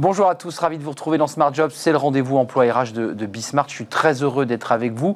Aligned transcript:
Bonjour 0.00 0.30
à 0.30 0.34
tous, 0.34 0.58
ravi 0.58 0.78
de 0.78 0.82
vous 0.82 0.88
retrouver 0.88 1.18
dans 1.18 1.26
Smart 1.26 1.52
Jobs. 1.52 1.72
C'est 1.74 1.90
le 1.90 1.98
rendez-vous 1.98 2.38
emploi 2.38 2.64
RH 2.64 2.92
de, 2.94 3.12
de 3.12 3.26
Bismart. 3.26 3.66
Je 3.68 3.74
suis 3.74 3.84
très 3.84 4.22
heureux 4.22 4.46
d'être 4.46 4.72
avec 4.72 4.94
vous 4.94 5.14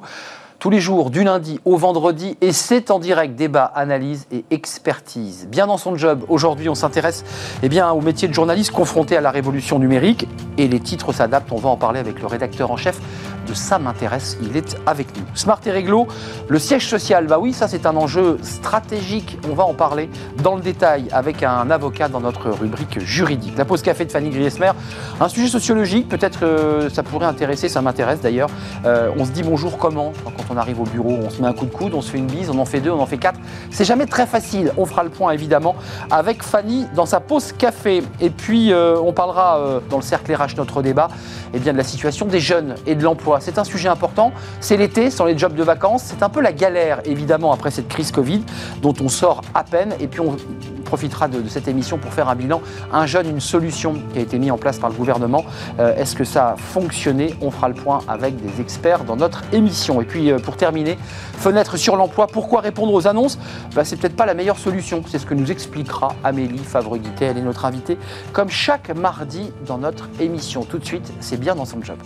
tous 0.59 0.69
les 0.69 0.79
jours, 0.79 1.09
du 1.09 1.23
lundi 1.23 1.59
au 1.65 1.75
vendredi, 1.75 2.37
et 2.41 2.51
c'est 2.51 2.91
en 2.91 2.99
direct, 2.99 3.35
débat, 3.35 3.65
analyse 3.65 4.25
et 4.31 4.45
expertise. 4.51 5.47
Bien 5.49 5.67
dans 5.67 5.77
son 5.77 5.95
job, 5.95 6.23
aujourd'hui 6.29 6.69
on 6.69 6.75
s'intéresse 6.75 7.23
eh 7.61 7.69
bien, 7.69 7.91
au 7.91 8.01
métier 8.01 8.27
de 8.27 8.33
journaliste 8.33 8.71
confronté 8.71 9.17
à 9.17 9.21
la 9.21 9.31
révolution 9.31 9.79
numérique, 9.79 10.27
et 10.57 10.67
les 10.67 10.79
titres 10.79 11.13
s'adaptent, 11.13 11.51
on 11.51 11.57
va 11.57 11.69
en 11.69 11.77
parler 11.77 11.99
avec 11.99 12.21
le 12.21 12.27
rédacteur 12.27 12.71
en 12.71 12.77
chef 12.77 12.99
de 13.45 13.53
Ça 13.53 13.79
m'intéresse, 13.79 14.37
il 14.41 14.57
est 14.57 14.77
avec 14.85 15.15
nous. 15.15 15.23
Smart 15.33 15.59
et 15.65 15.71
Réglo, 15.71 16.07
le 16.47 16.59
siège 16.59 16.87
social, 16.87 17.27
bah 17.27 17.39
oui, 17.39 17.53
ça 17.53 17.67
c'est 17.67 17.85
un 17.85 17.95
enjeu 17.95 18.37
stratégique, 18.41 19.39
on 19.49 19.53
va 19.53 19.63
en 19.63 19.73
parler 19.73 20.09
dans 20.41 20.55
le 20.55 20.61
détail 20.61 21.07
avec 21.11 21.43
un 21.43 21.69
avocat 21.71 22.07
dans 22.09 22.19
notre 22.19 22.49
rubrique 22.49 22.99
juridique. 22.99 23.57
La 23.57 23.65
pause 23.65 23.81
café 23.81 24.05
de 24.05 24.11
Fanny 24.11 24.29
Griesmer, 24.29 24.71
un 25.19 25.29
sujet 25.29 25.47
sociologique, 25.47 26.09
peut-être 26.09 26.39
que 26.39 26.89
ça 26.89 27.03
pourrait 27.03 27.27
intéresser, 27.27 27.69
ça 27.69 27.81
m'intéresse 27.81 28.21
d'ailleurs. 28.21 28.49
Euh, 28.85 29.09
on 29.17 29.25
se 29.25 29.31
dit 29.31 29.43
bonjour 29.43 29.77
comment 29.77 30.11
quand 30.23 30.53
on 30.53 30.57
arrive 30.57 30.81
au 30.81 30.85
bureau, 30.85 31.17
on 31.23 31.29
se 31.29 31.41
met 31.41 31.47
un 31.47 31.53
coup 31.53 31.65
de 31.65 31.71
coude, 31.71 31.93
on 31.93 32.01
se 32.01 32.11
fait 32.11 32.17
une 32.17 32.27
bise, 32.27 32.49
on 32.49 32.59
en 32.59 32.65
fait 32.65 32.79
deux, 32.79 32.91
on 32.91 32.99
en 32.99 33.05
fait 33.05 33.17
quatre. 33.17 33.39
C'est 33.71 33.85
jamais 33.85 34.05
très 34.05 34.25
facile. 34.25 34.71
On 34.77 34.85
fera 34.85 35.03
le 35.03 35.09
point 35.09 35.31
évidemment 35.31 35.75
avec 36.11 36.43
Fanny 36.43 36.85
dans 36.95 37.05
sa 37.05 37.19
pause 37.19 37.51
café. 37.51 38.03
Et 38.19 38.29
puis 38.29 38.71
euh, 38.71 38.97
on 38.99 39.13
parlera 39.13 39.57
euh, 39.57 39.79
dans 39.89 39.97
le 39.97 40.03
cercle 40.03 40.33
RH 40.33 40.55
notre 40.57 40.81
débat 40.81 41.09
eh 41.53 41.59
bien, 41.59 41.73
de 41.73 41.77
la 41.77 41.83
situation 41.83 42.25
des 42.25 42.39
jeunes 42.39 42.75
et 42.85 42.95
de 42.95 43.03
l'emploi. 43.03 43.34
C'est 43.39 43.57
un 43.57 43.63
sujet 43.63 43.89
important. 43.89 44.31
C'est 44.59 44.77
l'été, 44.77 45.09
sans 45.09 45.25
les 45.25 45.37
jobs 45.37 45.55
de 45.55 45.63
vacances. 45.63 46.03
C'est 46.05 46.23
un 46.23 46.29
peu 46.29 46.41
la 46.41 46.53
galère 46.53 47.01
évidemment 47.05 47.51
après 47.51 47.71
cette 47.71 47.87
crise 47.87 48.11
Covid 48.11 48.43
dont 48.81 48.93
on 49.01 49.09
sort 49.09 49.41
à 49.53 49.63
peine. 49.63 49.93
Et 49.99 50.07
puis 50.07 50.19
on 50.19 50.35
profitera 50.85 51.27
de, 51.27 51.47
cette 51.49 51.67
émission 51.67 51.97
pour 51.97 52.13
faire 52.13 52.29
un 52.29 52.35
bilan. 52.35 52.61
Un 52.93 53.05
jeune, 53.05 53.29
une 53.29 53.39
solution 53.39 53.95
qui 54.13 54.19
a 54.19 54.21
été 54.21 54.39
mise 54.39 54.51
en 54.51 54.57
place 54.57 54.79
par 54.79 54.89
le 54.89 54.95
gouvernement. 54.95 55.43
Euh, 55.79 55.95
est-ce 55.95 56.15
que 56.15 56.23
ça 56.23 56.49
a 56.49 56.55
fonctionné? 56.55 57.35
On 57.41 57.51
fera 57.51 57.67
le 57.67 57.75
point 57.75 57.99
avec 58.07 58.35
des 58.35 58.61
experts 58.61 59.03
dans 59.03 59.15
notre 59.15 59.43
émission. 59.51 60.01
Et 60.01 60.05
puis 60.05 60.31
pour 60.43 60.57
terminer, 60.57 60.97
fenêtre 61.37 61.77
sur 61.77 61.95
l'emploi, 61.95 62.27
pourquoi 62.27 62.61
répondre 62.61 62.93
aux 62.93 63.07
annonces? 63.07 63.37
Bah, 63.75 63.83
C'est 63.83 63.97
peut-être 63.97 64.15
pas 64.15 64.25
la 64.25 64.33
meilleure 64.33 64.59
solution. 64.59 65.01
C'est 65.07 65.19
ce 65.19 65.25
que 65.25 65.33
nous 65.33 65.51
expliquera 65.51 66.15
Amélie 66.23 66.59
Favre-Guité. 66.59 67.25
Elle 67.25 67.37
est 67.37 67.41
notre 67.41 67.65
invitée, 67.65 67.97
comme 68.33 68.49
chaque 68.49 68.89
mardi 68.95 69.51
dans 69.65 69.77
notre 69.77 70.09
émission. 70.19 70.63
Tout 70.63 70.77
de 70.77 70.85
suite, 70.85 71.11
c'est 71.19 71.39
bien 71.39 71.55
dans 71.55 71.65
son 71.65 71.81
job. 71.81 71.97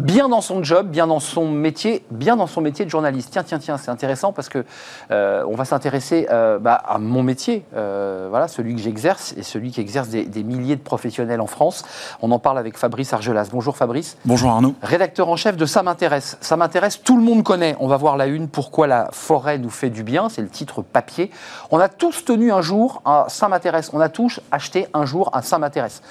Bien 0.00 0.28
dans 0.28 0.40
son 0.40 0.62
job, 0.62 0.88
bien 0.88 1.06
dans 1.06 1.20
son 1.20 1.48
métier, 1.48 2.04
bien 2.10 2.36
dans 2.36 2.46
son 2.46 2.60
métier 2.60 2.84
de 2.84 2.90
journaliste. 2.90 3.30
Tiens, 3.32 3.44
tiens, 3.44 3.58
tiens, 3.58 3.76
c'est 3.76 3.90
intéressant 3.90 4.32
parce 4.32 4.48
que 4.48 4.64
euh, 5.10 5.44
on 5.48 5.54
va 5.54 5.64
s'intéresser 5.64 6.26
euh, 6.30 6.58
bah, 6.58 6.74
à 6.74 6.98
mon 6.98 7.22
métier, 7.22 7.64
euh, 7.74 8.26
voilà, 8.30 8.48
celui 8.48 8.74
que 8.74 8.80
j'exerce 8.80 9.34
et 9.36 9.42
celui 9.42 9.70
qui 9.70 9.80
exerce 9.80 10.08
des, 10.08 10.44
milliers 10.44 10.76
de 10.76 10.82
professionnels 10.82 11.40
en 11.40 11.46
France. 11.46 11.84
On 12.20 12.30
en 12.30 12.38
parle 12.38 12.58
avec 12.58 12.76
Fabrice 12.76 13.12
Argelas. 13.12 13.48
Bonjour 13.50 13.76
Fabrice. 13.76 14.16
Bonjour 14.24 14.50
Arnaud. 14.50 14.74
Rédacteur 14.82 15.28
en 15.28 15.36
chef 15.36 15.56
de 15.56 15.66
Ça 15.66 15.82
m'intéresse. 15.82 16.36
Ça 16.40 16.56
m'intéresse, 16.56 17.02
tout 17.02 17.16
le 17.16 17.22
monde 17.22 17.42
connaît. 17.42 17.76
On 17.80 17.88
va 17.88 17.96
voir 17.96 18.16
la 18.16 18.26
une. 18.26 18.48
Pourquoi 18.48 18.86
la 18.86 19.08
forêt 19.12 19.58
nous 19.58 19.70
fait 19.70 19.90
du 19.90 20.02
bien. 20.02 20.28
C'est 20.28 20.42
le 20.42 20.48
titre 20.48 20.82
papier. 20.82 21.30
On 21.70 21.78
a 21.78 21.88
tous 21.88 22.24
tenu 22.24 22.52
un 22.52 22.62
jour 22.62 23.00
un 23.04 23.26
Ça 23.28 23.48
m'intéresse. 23.48 23.90
On 23.92 24.00
a 24.00 24.08
tous 24.08 24.40
acheté 24.50 24.88
un 24.92 25.06
jour 25.06 25.30
un 25.32 25.42
Ça 25.42 25.58
m'intéresse. 25.58 26.02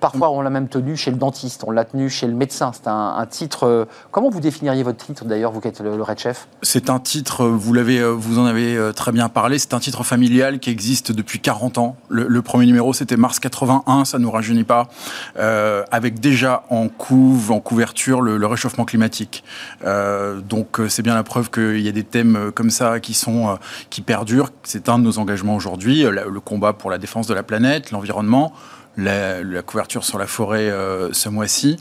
Parfois, 0.00 0.30
on 0.30 0.40
l'a 0.40 0.48
même 0.48 0.68
tenu 0.68 0.96
chez 0.96 1.10
le 1.10 1.18
dentiste, 1.18 1.62
on 1.66 1.70
l'a 1.70 1.84
tenu 1.84 2.08
chez 2.08 2.26
le 2.26 2.32
médecin. 2.32 2.72
C'est 2.72 2.88
un, 2.88 3.26
titre. 3.28 3.64
Euh, 3.64 3.84
comment 4.10 4.30
vous 4.30 4.40
définiriez 4.40 4.82
votre 4.82 5.04
titre 5.04 5.26
d'ailleurs, 5.26 5.52
vous 5.52 5.60
qui 5.60 5.68
êtes 5.68 5.80
le, 5.80 5.96
le 5.96 6.04
chef? 6.16 6.48
C'est 6.62 6.88
un 6.88 6.98
titre, 6.98 7.46
vous, 7.46 7.74
l'avez, 7.74 7.98
euh, 7.98 8.08
vous 8.08 8.38
en 8.38 8.46
avez 8.46 8.76
euh, 8.76 8.92
très 8.92 9.12
bien 9.12 9.28
parlé, 9.28 9.58
c'est 9.58 9.74
un 9.74 9.78
titre 9.78 10.02
familial 10.02 10.58
qui 10.58 10.70
existe 10.70 11.12
depuis 11.12 11.38
40 11.38 11.76
ans. 11.76 11.96
Le, 12.08 12.40
premier 12.40 12.64
numéro, 12.64 12.94
c'était 12.94 13.18
mars 13.18 13.38
81, 13.38 14.06
ça 14.06 14.18
ne 14.18 14.22
nous 14.22 14.30
rajeunit 14.30 14.64
pas, 14.64 14.88
avec 15.36 16.18
déjà 16.18 16.64
en 16.70 16.88
couve, 16.88 17.52
en 17.52 17.60
couverture, 17.60 18.22
le, 18.22 18.46
réchauffement 18.46 18.84
climatique. 18.84 19.44
donc, 19.84 20.80
c'est 20.88 21.02
bien 21.02 21.14
la 21.14 21.22
preuve 21.22 21.50
qu'il 21.50 21.80
y 21.80 21.88
a 21.88 21.92
des 21.92 22.02
thèmes 22.02 22.50
comme 22.54 22.70
ça 22.70 22.98
qui, 22.98 23.14
sont, 23.14 23.58
qui 23.90 24.00
perdurent. 24.00 24.50
C'est 24.62 24.88
un 24.88 24.98
de 24.98 25.04
nos 25.04 25.18
engagements 25.18 25.54
aujourd'hui, 25.54 26.02
le 26.04 26.40
combat 26.40 26.72
pour 26.72 26.90
la 26.90 26.98
défense 26.98 27.26
de 27.26 27.34
la 27.34 27.42
planète, 27.42 27.90
l'environnement 27.90 28.52
la, 28.96 29.62
couverture 29.62 30.04
sur 30.04 30.18
la 30.18 30.26
forêt 30.26 30.68
euh, 30.68 31.12
ce 31.12 31.28
mois-ci. 31.28 31.76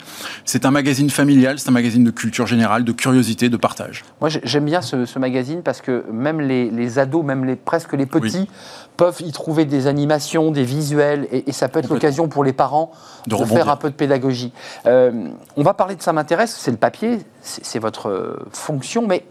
C'est 0.45 0.65
un 0.65 0.71
magazine 0.71 1.09
familial, 1.09 1.59
c'est 1.59 1.69
un 1.69 1.73
magazine 1.73 2.03
de 2.03 2.11
culture 2.11 2.47
générale, 2.47 2.83
de 2.83 2.91
curiosité, 2.91 3.49
de 3.49 3.57
partage. 3.57 4.03
Moi, 4.21 4.29
j'aime 4.29 4.65
bien 4.65 4.81
ce, 4.81 5.19
magazine 5.19 5.63
parce 5.63 5.81
que 5.81 6.05
même 6.11 6.39
les, 6.41 6.99
ados, 6.99 7.23
même 7.23 7.45
les, 7.45 7.55
presque 7.55 7.93
les 7.93 8.05
petits, 8.05 8.47
peuvent 8.95 9.21
y 9.21 9.31
trouver 9.31 9.65
des 9.65 9.87
animations, 9.87 10.51
des 10.51 10.63
visuels, 10.63 11.27
et, 11.31 11.51
ça 11.51 11.69
peut 11.69 11.79
être 11.79 11.89
l'occasion 11.89 12.27
pour 12.27 12.43
les 12.43 12.53
parents 12.53 12.91
de, 13.27 13.35
faire 13.45 13.69
un 13.69 13.75
peu 13.75 13.89
de 13.89 13.95
pédagogie. 13.95 14.51
Euh, 14.85 15.29
on 15.55 15.63
va 15.63 15.73
parler 15.73 15.95
de 15.95 16.01
ça 16.01 16.13
m'intéresse, 16.13 16.55
c'est 16.57 16.71
le 16.71 16.77
papier, 16.77 17.19
c'est 17.41 17.79
votre 17.79 18.09
euh, 18.09 18.45
fonction, 18.51 19.07
mais 19.07 19.25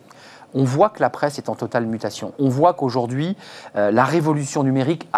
on 0.55 0.65
voit 0.65 0.91
que 0.91 1.01
la 1.01 1.11
presse 1.11 1.39
est 1.39 1.49
en 1.49 1.55
totale 1.55 1.87
mutation. 1.87 2.33
On 2.39 2.49
voit 2.49 2.75
qu'aujourd'hui, 2.75 3.37
euh, 3.77 3.91
la 3.91 4.05
révolution 4.05 4.63
numérique, 4.63 5.09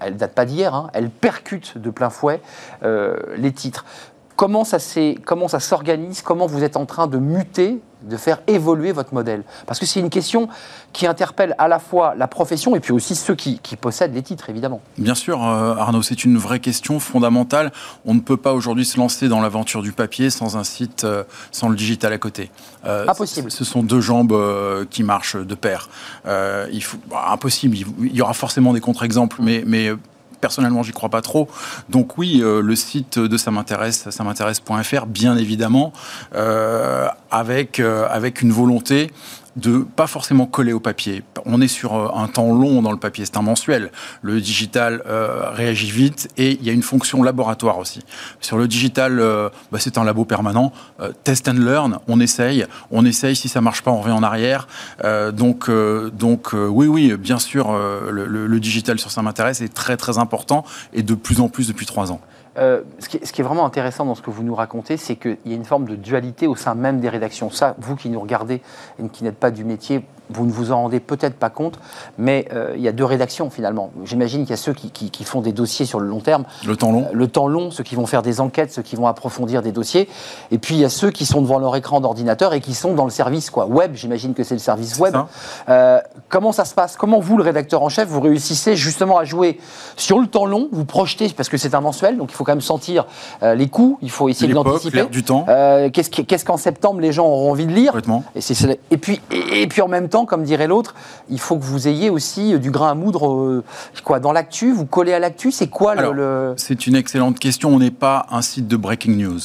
elle 0.00 0.14
ne 0.14 0.18
date 0.18 0.34
pas 0.34 0.44
d'hier, 0.44 0.74
hein, 0.74 0.90
elle 0.92 1.10
percute 1.10 1.78
de 1.78 1.90
plein 1.90 2.10
fouet 2.10 2.40
euh, 2.82 3.16
les 3.36 3.52
titres. 3.52 3.84
Comment 4.42 4.64
ça 4.64 5.60
s'organise? 5.60 6.20
Comment 6.20 6.48
vous 6.48 6.64
êtes 6.64 6.76
en 6.76 6.84
train 6.84 7.06
de 7.06 7.16
muter 7.18 7.78
de 8.02 8.16
faire 8.16 8.40
évoluer 8.48 8.90
votre 8.90 9.14
modèle? 9.14 9.44
Parce 9.68 9.78
que 9.78 9.86
c'est 9.86 10.00
une 10.00 10.10
question 10.10 10.48
qui 10.92 11.06
interpelle 11.06 11.54
à 11.58 11.68
la 11.68 11.78
fois 11.78 12.16
la 12.16 12.26
profession 12.26 12.74
et 12.74 12.80
puis 12.80 12.90
aussi 12.90 13.14
ceux 13.14 13.36
qui, 13.36 13.60
possèdent 13.80 14.14
les 14.14 14.22
titres, 14.22 14.50
évidemment. 14.50 14.80
Bien 14.98 15.14
sûr, 15.14 15.46
euh, 15.46 15.76
Arnaud, 15.76 16.02
c'est 16.02 16.24
une 16.24 16.38
vraie 16.38 16.58
question 16.58 16.98
fondamentale. 16.98 17.70
On 18.04 18.14
ne 18.14 18.20
peut 18.20 18.36
pas 18.36 18.52
aujourd'hui 18.52 18.84
se 18.84 18.98
lancer 18.98 19.28
dans 19.28 19.40
l'aventure 19.40 19.80
du 19.80 19.92
papier 19.92 20.28
sans 20.28 20.56
un 20.56 20.64
site, 20.64 21.04
euh, 21.04 21.22
sans 21.52 21.68
le 21.68 21.76
digital 21.76 22.12
à 22.12 22.18
côté. 22.18 22.50
Euh, 22.84 23.06
impossible. 23.06 23.48
Ce 23.48 23.64
sont 23.64 23.84
deux 23.84 24.00
jambes 24.00 24.36
qui 24.90 25.04
marchent 25.04 25.36
de 25.36 25.54
pair. 25.54 25.88
il 26.26 26.82
faut, 26.82 26.98
bah, 27.08 27.26
impossible. 27.30 27.76
Il 27.76 28.16
y 28.16 28.20
aura 28.22 28.34
forcément 28.34 28.72
des 28.72 28.80
contre-exemples, 28.80 29.36
mais, 29.40 29.62
mais 29.64 29.92
personnellement, 30.42 30.82
j'y 30.82 30.92
crois 30.92 31.08
pas 31.08 31.22
trop. 31.22 31.48
Donc 31.88 32.18
oui, 32.18 32.40
euh, 32.42 32.60
le 32.60 32.76
site 32.76 33.18
de 33.18 33.36
ça 33.38 33.50
m'intéresse, 33.50 34.10
ça 34.10 34.24
m'intéresse.fr, 34.24 35.06
bien 35.06 35.38
évidemment, 35.38 35.94
euh, 36.34 37.08
euh, 37.32 38.06
avec 38.10 38.42
une 38.42 38.52
volonté 38.52 39.10
de 39.56 39.78
pas 39.78 40.06
forcément 40.06 40.46
coller 40.46 40.72
au 40.72 40.80
papier. 40.80 41.22
On 41.44 41.60
est 41.60 41.68
sur 41.68 41.94
euh, 41.94 42.08
un 42.14 42.28
temps 42.28 42.52
long 42.54 42.82
dans 42.82 42.92
le 42.92 42.98
papier, 42.98 43.24
c'est 43.24 43.36
un 43.36 43.42
mensuel. 43.42 43.90
Le 44.22 44.40
digital 44.40 45.02
euh, 45.06 45.50
réagit 45.50 45.90
vite 45.90 46.28
et 46.36 46.52
il 46.52 46.64
y 46.64 46.70
a 46.70 46.72
une 46.72 46.82
fonction 46.82 47.22
laboratoire 47.22 47.78
aussi. 47.78 48.00
Sur 48.40 48.56
le 48.56 48.66
digital, 48.66 49.20
euh, 49.20 49.50
bah, 49.70 49.78
c'est 49.80 49.98
un 49.98 50.04
labo 50.04 50.24
permanent. 50.24 50.72
test 51.24 51.48
and 51.48 51.54
learn, 51.54 51.98
on 52.08 52.20
essaye, 52.20 52.66
on 52.90 53.04
essaye. 53.04 53.36
Si 53.36 53.48
ça 53.48 53.60
marche 53.60 53.82
pas, 53.82 53.90
on 53.90 54.00
revient 54.00 54.12
en 54.12 54.22
arrière. 54.22 54.68
donc, 55.32 55.70
donc 56.12 56.52
oui, 56.52 56.86
oui, 56.86 57.16
bien 57.16 57.38
sûr, 57.38 57.72
le, 57.72 58.26
le, 58.26 58.60
digital 58.60 58.98
sur 58.98 59.10
ça 59.10 59.22
m'intéresse 59.22 59.60
est 59.60 59.72
très 59.72 59.96
très 59.96 60.18
important 60.18 60.64
et 60.92 61.02
de 61.02 61.14
plus 61.14 61.40
en 61.40 61.48
plus 61.48 61.68
depuis 61.68 61.86
trois 61.86 62.12
ans. 62.12 62.20
Euh, 62.58 62.82
ce, 62.98 63.08
qui 63.08 63.16
est, 63.16 63.42
vraiment 63.42 63.64
intéressant 63.64 64.04
dans 64.04 64.14
ce 64.14 64.20
que 64.20 64.30
vous 64.30 64.42
nous 64.42 64.54
racontez, 64.54 64.96
c'est 64.96 65.16
qu'il 65.16 65.38
y 65.46 65.52
a 65.52 65.56
une 65.56 65.64
forme 65.64 65.86
de 65.86 65.96
dualité 65.96 66.46
au 66.46 66.54
sein 66.54 66.74
même 66.74 67.00
des 67.00 67.08
rédactions. 67.08 67.50
Ça, 67.50 67.74
vous 67.78 67.96
qui 67.96 68.10
nous 68.10 68.20
regardez 68.20 68.60
et 69.02 69.08
qui 69.08 69.24
n'êtes 69.24 69.38
pas 69.38 69.50
du 69.50 69.64
métier, 69.64 70.04
vous 70.30 70.46
ne 70.46 70.52
vous 70.52 70.72
en 70.72 70.82
rendez 70.82 71.00
peut-être 71.00 71.36
pas 71.36 71.50
compte, 71.50 71.78
mais 72.18 72.48
euh, 72.52 72.72
il 72.76 72.82
y 72.82 72.88
a 72.88 72.92
deux 72.92 73.04
rédactions 73.04 73.50
finalement. 73.50 73.90
J'imagine 74.04 74.42
qu'il 74.42 74.50
y 74.50 74.54
a 74.54 74.56
ceux 74.56 74.72
qui, 74.72 75.24
font 75.24 75.40
des 75.40 75.52
dossiers 75.52 75.86
sur 75.86 76.00
le 76.00 76.06
long 76.06 76.20
terme. 76.20 76.44
Le 76.66 76.76
temps 76.76 76.92
long. 76.92 77.04
Euh, 77.04 77.12
le 77.12 77.28
temps 77.28 77.46
long, 77.46 77.70
ceux 77.70 77.84
qui 77.84 77.94
vont 77.94 78.06
faire 78.06 78.22
des 78.22 78.40
enquêtes, 78.40 78.72
ceux 78.72 78.82
qui 78.82 78.96
vont 78.96 79.06
approfondir 79.06 79.62
des 79.62 79.72
dossiers. 79.72 80.08
Et 80.50 80.58
puis 80.58 80.74
il 80.74 80.80
y 80.80 80.84
a 80.84 80.88
ceux 80.88 81.10
qui 81.10 81.26
sont 81.26 81.42
devant 81.42 81.58
leur 81.58 81.76
écran 81.76 82.00
d'ordinateur 82.00 82.54
et 82.54 82.60
qui 82.60 82.74
sont 82.74 82.94
dans 82.94 83.04
le 83.04 83.10
service 83.10 83.50
quoi, 83.50 83.66
web. 83.66 83.92
J'imagine 83.94 84.34
que 84.34 84.42
c'est 84.42 84.54
le 84.54 84.60
service 84.60 84.98
web. 84.98 85.16
Euh, 85.68 86.00
comment 86.28 86.52
ça 86.52 86.64
se 86.64 86.74
passe? 86.74 86.96
Comment 86.96 87.20
vous, 87.20 87.36
le 87.36 87.42
rédacteur 87.42 87.82
en 87.82 87.88
chef, 87.88 88.08
vous 88.08 88.20
réussissez 88.20 88.76
justement 88.76 89.18
à 89.18 89.24
jouer 89.24 89.58
sur 89.96 90.18
le 90.18 90.26
temps 90.26 90.46
long 90.46 90.68
Vous 90.72 90.84
projetez, 90.84 91.28
parce 91.30 91.48
que 91.48 91.56
c'est 91.56 91.74
un 91.74 91.80
mensuel, 91.80 92.16
donc 92.16 92.30
il 92.32 92.34
faut 92.34 92.44
quand 92.44 92.52
même 92.52 92.60
sentir 92.60 93.06
les 93.42 93.68
coûts, 93.68 93.98
il 94.02 94.10
faut 94.10 94.28
essayer 94.28 94.52
d'anticiper. 94.52 95.04
du 95.06 95.22
temps. 95.22 95.46
Qu'est-ce 95.92 96.44
qu'en 96.44 96.56
septembre 96.56 97.00
les 97.00 97.12
gens 97.12 97.26
auront 97.26 97.50
envie 97.50 97.66
de 97.66 97.72
lire? 97.72 97.94
Et, 98.34 98.40
et, 98.90 98.96
puis, 98.96 99.20
et 99.30 99.66
puis 99.66 99.82
en 99.82 99.88
même 99.88 100.08
temps, 100.08 100.11
comme 100.26 100.44
dirait 100.44 100.68
l'autre, 100.68 100.94
il 101.28 101.40
faut 101.40 101.56
que 101.56 101.64
vous 101.64 101.88
ayez 101.88 102.10
aussi 102.10 102.58
du 102.58 102.70
grain 102.70 102.90
à 102.90 102.94
moudre 102.94 103.32
euh, 103.32 103.64
quoi, 104.04 104.20
dans 104.20 104.32
l'actu. 104.32 104.72
Vous 104.72 104.86
collez 104.86 105.12
à 105.12 105.18
l'actu, 105.18 105.50
c'est 105.50 105.68
quoi 105.68 105.94
le... 105.94 106.54
C'est 106.56 106.86
une 106.86 106.94
excellente 106.94 107.38
question. 107.38 107.70
On 107.70 107.78
n'est 107.78 107.90
pas 107.90 108.26
un 108.30 108.42
site 108.42 108.68
de 108.68 108.76
breaking 108.76 109.16
news 109.16 109.40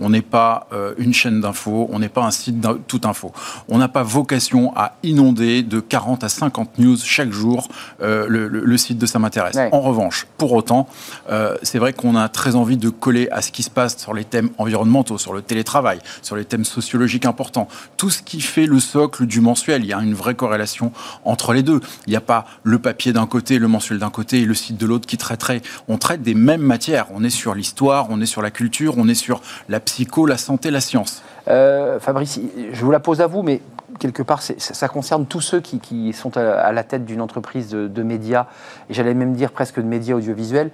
On 0.00 0.10
n'est 0.10 0.22
pas 0.22 0.66
euh, 0.72 0.94
une 0.98 1.12
chaîne 1.12 1.40
d'infos, 1.40 1.88
on 1.92 1.98
n'est 1.98 2.08
pas 2.08 2.22
un 2.22 2.30
site 2.30 2.56
tout 2.86 3.00
info. 3.04 3.32
On 3.68 3.78
n'a 3.78 3.88
pas 3.88 4.02
vocation 4.02 4.72
à 4.76 4.96
inonder 5.02 5.62
de 5.62 5.80
40 5.80 6.24
à 6.24 6.28
50 6.28 6.78
news 6.78 6.96
chaque 6.96 7.30
jour 7.30 7.68
euh, 8.00 8.26
le, 8.28 8.76
site 8.76 8.98
de 8.98 9.06
Ça 9.06 9.18
m'intéresse. 9.18 9.56
En 9.70 9.80
revanche, 9.80 10.26
pour 10.38 10.52
autant, 10.52 10.88
euh, 11.30 11.56
c'est 11.62 11.78
vrai 11.78 11.92
qu'on 11.92 12.16
a 12.16 12.28
très 12.28 12.56
envie 12.56 12.76
de 12.76 12.88
coller 12.88 13.28
à 13.30 13.42
ce 13.42 13.52
qui 13.52 13.62
se 13.62 13.70
passe 13.70 13.98
sur 13.98 14.14
les 14.14 14.24
thèmes 14.24 14.50
environnementaux, 14.58 15.18
sur 15.18 15.34
le 15.34 15.42
télétravail, 15.42 15.98
sur 16.22 16.36
les 16.36 16.44
thèmes 16.44 16.64
sociologiques 16.64 17.26
importants. 17.26 17.68
Tout 17.96 18.10
ce 18.10 18.22
qui 18.22 18.40
fait 18.40 18.66
le 18.66 18.80
socle 18.80 19.26
du 19.26 19.40
mensuel. 19.40 19.84
Il 19.84 19.88
y 19.88 19.92
a 19.92 20.00
une 20.00 20.14
vraie 20.14 20.34
corrélation 20.34 20.92
entre 21.24 21.52
les 21.52 21.62
deux. 21.62 21.80
Il 22.06 22.10
n'y 22.10 22.16
a 22.16 22.20
pas 22.20 22.46
le 22.62 22.78
papier 22.78 23.12
d'un 23.12 23.26
côté, 23.26 23.58
le 23.58 23.68
mensuel 23.68 23.98
d'un 23.98 24.10
côté 24.10 24.40
et 24.40 24.46
le 24.46 24.54
site 24.54 24.78
de 24.78 24.86
l'autre 24.86 25.06
qui 25.06 25.18
traiterait. 25.18 25.60
On 25.88 25.98
traite 25.98 26.22
des 26.22 26.34
mêmes 26.34 26.62
matières. 26.62 27.06
On 27.12 27.22
est 27.24 27.30
sur 27.30 27.54
l'histoire, 27.54 28.06
on 28.10 28.20
est 28.20 28.26
sur 28.26 28.42
la 28.42 28.50
culture, 28.50 28.94
on 28.96 29.08
est 29.08 29.14
sur 29.14 29.42
la 29.68 29.80
psycho, 29.84 30.26
la 30.26 30.38
santé, 30.38 30.70
la 30.70 30.80
science. 30.80 31.22
Euh, 31.48 31.98
Fabrice, 32.00 32.40
je 32.72 32.84
vous 32.84 32.90
la 32.90 33.00
pose 33.00 33.20
à 33.20 33.26
vous, 33.26 33.42
mais 33.42 33.60
quelque 33.98 34.22
part, 34.22 34.42
ça, 34.42 34.88
concerne 34.88 35.26
tous 35.26 35.40
ceux 35.40 35.60
qui, 35.60 36.12
sont 36.12 36.36
à, 36.36 36.72
la 36.72 36.82
tête 36.82 37.04
d'une 37.04 37.20
entreprise 37.20 37.68
de, 37.68 37.88
de 37.88 38.02
médias, 38.02 38.46
et 38.88 38.94
j'allais 38.94 39.14
même 39.14 39.34
dire 39.34 39.52
presque 39.52 39.76
de 39.76 39.86
médias 39.86 40.14
audiovisuels 40.14 40.70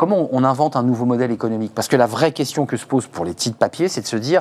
comment 0.00 0.30
on 0.32 0.44
invente 0.44 0.76
un 0.76 0.82
nouveau 0.82 1.04
modèle 1.04 1.30
économique? 1.30 1.72
Parce 1.74 1.86
que 1.86 1.94
la 1.94 2.06
vraie 2.06 2.32
question 2.32 2.64
que 2.64 2.78
se 2.78 2.86
pose 2.86 3.06
pour 3.06 3.26
les 3.26 3.34
titres 3.34 3.58
papier, 3.58 3.86
c'est 3.86 4.00
de 4.00 4.06
se 4.06 4.16
dire, 4.16 4.40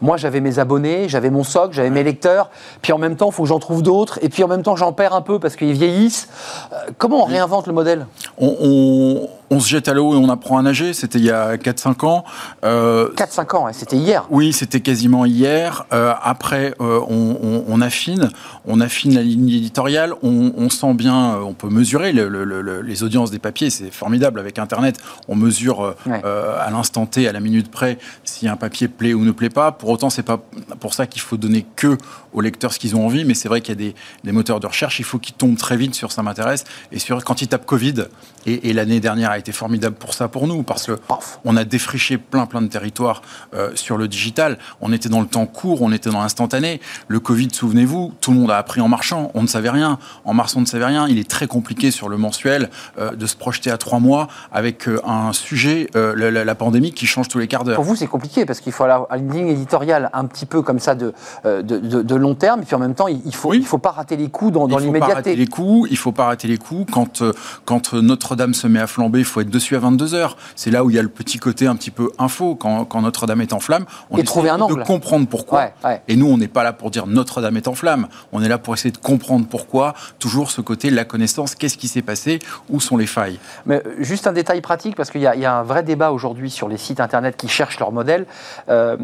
moi 0.00 0.16
j'avais 0.16 0.40
mes 0.40 0.58
abonnés, 0.58 1.08
j'avais 1.08 1.30
mon 1.30 1.44
socle, 1.44 1.74
j'avais 1.74 1.90
mes 1.90 2.02
lecteurs, 2.02 2.50
puis 2.82 2.92
en 2.92 2.98
même 2.98 3.14
temps, 3.14 3.28
il 3.28 3.32
faut 3.32 3.44
que 3.44 3.48
j'en 3.48 3.60
trouve 3.60 3.84
d'autres, 3.84 4.18
et 4.22 4.28
puis 4.28 4.42
en 4.42 4.48
même 4.48 4.64
temps, 4.64 4.74
j'en 4.74 4.92
perds 4.92 5.14
un 5.14 5.20
peu 5.20 5.38
parce 5.38 5.54
qu'ils 5.54 5.74
vieillissent. 5.74 6.28
Euh, 6.72 6.90
comment 6.98 7.22
on 7.22 7.24
réinvente 7.24 7.68
le 7.68 7.72
modèle? 7.72 8.06
On, 8.38 9.28
se 9.60 9.68
jette 9.68 9.88
à 9.88 9.94
l'eau 9.94 10.14
et 10.14 10.16
on 10.16 10.28
apprend 10.28 10.58
à 10.58 10.62
nager, 10.62 10.92
c'était 10.92 11.18
il 11.18 11.24
y 11.24 11.30
a 11.30 11.56
4-5 11.56 12.06
ans. 12.06 12.24
4-5 12.62 12.64
euh, 12.64 13.10
ans, 13.54 13.68
c'était 13.72 13.96
hier. 13.96 14.26
Oui, 14.30 14.52
c'était 14.52 14.80
quasiment 14.80 15.24
hier. 15.24 15.86
Euh, 15.92 16.12
après, 16.22 16.74
on, 16.78 17.80
affine, 17.80 18.30
on 18.66 18.80
affine 18.80 19.14
la 19.14 19.22
ligne 19.22 19.48
éditoriale, 19.48 20.14
on, 20.22 20.68
sent 20.70 20.94
bien, 20.94 21.38
on 21.40 21.52
peut 21.52 21.68
mesurer 21.68 22.12
les 22.12 23.02
audiences 23.02 23.30
des 23.30 23.38
papiers, 23.38 23.70
c'est 23.70 23.90
formidable. 23.90 24.40
Avec 24.40 24.58
Internet 24.58 24.96
on 25.28 25.36
mesure 25.36 25.84
euh, 25.84 25.96
euh, 26.06 26.56
à 26.58 26.70
l'instant 26.70 27.06
T, 27.06 27.28
à 27.28 27.32
la 27.32 27.40
minute 27.40 27.70
près, 27.70 27.98
si 28.24 28.48
un 28.48 28.56
papier 28.56 28.88
plaît 28.88 29.14
ou 29.14 29.24
ne 29.24 29.30
plaît 29.30 29.50
pas. 29.50 29.72
Pour 29.72 29.90
autant, 29.90 30.10
c'est 30.10 30.22
pas 30.22 30.40
pour 30.80 30.94
ça 30.94 31.06
qu'il 31.06 31.20
faut 31.20 31.36
donner 31.36 31.66
que 31.76 31.98
aux 32.32 32.40
lecteurs 32.40 32.72
ce 32.72 32.78
qu'ils 32.78 32.96
ont 32.96 33.04
envie, 33.06 33.24
mais 33.24 33.34
c'est 33.34 33.48
vrai 33.48 33.60
qu'il 33.60 33.80
y 33.80 33.88
a 33.88 33.92
des, 34.24 34.32
moteurs 34.32 34.60
de 34.60 34.66
recherche, 34.66 34.98
il 34.98 35.04
faut 35.04 35.18
qu'ils 35.18 35.34
tombent 35.34 35.56
très 35.56 35.76
vite 35.76 35.94
sur 35.94 36.12
ça 36.12 36.22
m'intéresse. 36.22 36.64
Et 36.92 36.98
sur 36.98 37.22
quand 37.24 37.42
ils 37.42 37.48
tapent 37.48 37.66
Covid. 37.66 38.04
Et, 38.48 38.72
l'année 38.72 39.00
dernière 39.00 39.32
a 39.36 39.38
été 39.38 39.52
formidable 39.52 39.96
pour 39.96 40.14
ça 40.14 40.28
pour 40.28 40.46
nous 40.46 40.62
parce 40.62 40.86
que 40.86 40.98
on 41.44 41.56
a 41.56 41.64
défriché 41.64 42.18
plein 42.18 42.46
plein 42.46 42.62
de 42.62 42.68
territoires 42.68 43.22
euh, 43.54 43.70
sur 43.74 43.96
le 43.96 44.08
digital. 44.08 44.58
On 44.80 44.92
était 44.92 45.08
dans 45.08 45.20
le 45.20 45.26
temps 45.26 45.46
court, 45.46 45.82
on 45.82 45.92
était 45.92 46.10
dans 46.10 46.20
l'instantané. 46.20 46.80
Le 47.08 47.20
Covid, 47.20 47.48
souvenez-vous, 47.52 48.12
tout 48.20 48.32
le 48.32 48.38
monde 48.38 48.50
a 48.50 48.58
appris 48.58 48.80
en 48.80 48.88
marchant. 48.88 49.30
On 49.34 49.42
ne 49.42 49.46
savait 49.46 49.70
rien. 49.70 49.98
En 50.24 50.34
mars, 50.34 50.56
on 50.56 50.60
ne 50.60 50.66
savait 50.66 50.86
rien. 50.86 51.06
Il 51.08 51.18
est 51.18 51.28
très 51.28 51.46
compliqué 51.46 51.90
sur 51.90 52.08
le 52.08 52.16
mensuel 52.16 52.70
de 52.98 53.26
se 53.26 53.36
projeter 53.36 53.70
à 53.70 53.78
trois 53.78 54.00
mois 54.00 54.28
avec 54.52 54.88
un 55.04 55.32
sujet, 55.32 55.88
euh, 55.96 56.14
la, 56.44 56.54
pandémie, 56.54 56.92
qui 56.92 57.06
change 57.06 57.28
tous 57.28 57.38
les 57.38 57.46
quarts 57.46 57.64
d'heure. 57.64 57.76
Pour 57.76 57.84
vous, 57.84 57.96
c'est 57.96 58.06
compliqué 58.06 58.46
parce 58.46 58.60
qu'il 58.60 58.72
faut 58.72 58.84
avoir 58.84 59.06
une 59.16 59.32
ligne 59.32 59.48
éditoriale 59.48 60.10
un 60.12 60.24
petit 60.26 60.46
peu 60.46 60.62
comme 60.62 60.78
ça 60.78 60.94
de, 60.94 61.12
euh, 61.44 61.62
de, 61.62 62.14
long 62.14 62.34
terme, 62.34 62.62
et 62.62 62.64
puis 62.64 62.74
en 62.74 62.78
même 62.78 62.94
temps, 62.94 63.08
il 63.08 63.34
faut, 63.34 63.54
il 63.54 63.64
faut 63.64 63.78
pas 63.78 63.90
rater 63.90 64.16
les 64.16 64.28
coups 64.28 64.52
dans, 64.52 64.66
dans 64.66 64.78
l'immédiateté. 64.78 65.04
Il 65.04 65.04
faut 65.04 65.12
pas 65.12 65.14
rater 65.14 65.36
les 65.36 65.46
coups, 65.46 65.88
il 65.90 65.96
faut 65.96 66.12
pas 66.12 66.24
rater 66.26 66.48
les 66.48 66.58
coups. 66.58 66.92
Quand, 66.92 67.22
euh, 67.22 67.32
quand 67.64 67.92
Notre-Dame 67.94 68.54
se 68.54 68.66
met 68.66 68.80
à 68.80 68.86
flamber, 68.86 69.24
faut 69.26 69.40
être 69.40 69.50
dessus 69.50 69.76
à 69.76 69.80
22h. 69.80 70.32
C'est 70.54 70.70
là 70.70 70.84
où 70.84 70.90
il 70.90 70.96
y 70.96 70.98
a 70.98 71.02
le 71.02 71.08
petit 71.08 71.38
côté 71.38 71.66
un 71.66 71.76
petit 71.76 71.90
peu 71.90 72.10
info. 72.18 72.54
Quand, 72.54 72.84
quand 72.84 73.02
Notre-Dame 73.02 73.40
est 73.40 73.52
en 73.52 73.60
flamme, 73.60 73.86
on 74.10 74.18
essaie 74.18 74.48
un 74.48 74.58
de 74.58 74.84
comprendre 74.84 75.26
pourquoi. 75.28 75.70
Et 76.08 76.16
nous, 76.16 76.26
on 76.26 76.38
n'est 76.38 76.48
pas 76.48 76.64
là 76.64 76.72
pour 76.72 76.90
dire 76.90 77.06
Notre-Dame 77.06 77.56
est 77.56 77.68
en 77.68 77.74
flamme. 77.74 78.08
On 78.32 78.42
est 78.42 78.48
là 78.48 78.58
pour 78.58 78.74
essayer 78.74 78.92
de 78.92 78.98
comprendre 78.98 79.46
pourquoi. 79.48 79.94
Toujours 80.18 80.50
ce 80.50 80.60
côté, 80.60 80.90
la 80.90 81.04
connaissance, 81.04 81.54
qu'est-ce 81.54 81.76
qui 81.76 81.88
s'est 81.88 82.02
passé, 82.02 82.38
où 82.68 82.80
sont 82.80 82.96
les 82.96 83.06
failles. 83.06 83.38
Mais 83.66 83.82
juste 83.98 84.26
un 84.26 84.32
détail 84.32 84.60
pratique 84.60 84.96
parce 84.96 85.10
qu'il 85.10 85.20
y, 85.20 85.26
a 85.26 85.58
un 85.58 85.62
vrai 85.62 85.82
débat 85.82 86.12
aujourd'hui 86.12 86.50
sur 86.50 86.68
les 86.68 86.76
sites 86.76 87.00
internet 87.00 87.36
qui 87.36 87.48
cherchent 87.48 87.78
leur 87.78 87.92
modèle. 87.92 88.26
Euh, 88.68 88.96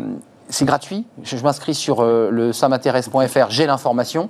c'est 0.53 0.67
gratuit. 0.67 1.07
Je, 1.25 1.37
m'inscris 1.37 1.75
sur 1.75 2.01
euh, 2.01 2.31
le 2.31 2.53
samatéresse.fr, 2.53 3.51
j'ai 3.51 3.67
l'information. 3.67 4.29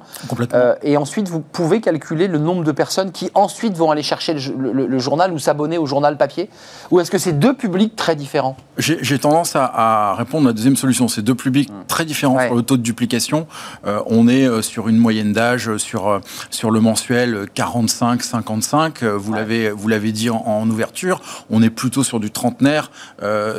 Euh, 0.54 0.74
et 0.82 0.96
ensuite, 0.96 1.28
vous 1.28 1.40
pouvez 1.40 1.80
calculer 1.80 2.28
le 2.28 2.38
nombre 2.38 2.62
de 2.62 2.72
personnes 2.72 3.10
qui 3.10 3.30
ensuite 3.34 3.76
vont 3.76 3.90
aller 3.90 4.04
chercher 4.04 4.34
le, 4.34 4.98
journal 4.98 5.32
ou 5.32 5.38
s'abonner 5.38 5.78
au 5.78 5.86
journal 5.86 6.16
papier 6.16 6.48
Ou 6.90 7.00
est-ce 7.00 7.10
que 7.10 7.18
c'est 7.18 7.32
deux 7.32 7.54
publics 7.54 7.96
très 7.96 8.14
différents? 8.14 8.56
J'ai 8.78 9.18
tendance 9.18 9.56
à, 9.56 10.14
répondre 10.16 10.46
à 10.46 10.50
la 10.50 10.54
deuxième 10.54 10.76
solution. 10.76 11.08
C'est 11.08 11.22
deux 11.22 11.34
publics 11.34 11.70
mmh. 11.70 11.86
très 11.88 12.04
différents 12.04 12.38
sur 12.38 12.54
le 12.54 12.62
taux 12.62 12.76
de 12.76 12.82
duplication. 12.82 13.46
Euh, 13.86 14.00
on 14.06 14.28
est 14.28 14.62
sur 14.62 14.88
une 14.88 14.98
moyenne 14.98 15.32
d'âge 15.32 15.76
sur, 15.76 16.20
sur 16.50 16.70
le 16.70 16.80
mensuel 16.80 17.48
45-55. 17.54 19.04
Vous 19.06 19.32
l'avez 19.88 20.12
dit 20.12 20.30
en, 20.30 20.70
ouverture. 20.70 21.20
On 21.50 21.62
est 21.62 21.70
plutôt 21.70 22.04
sur 22.04 22.20
du 22.20 22.30
trentenaire 22.30 22.92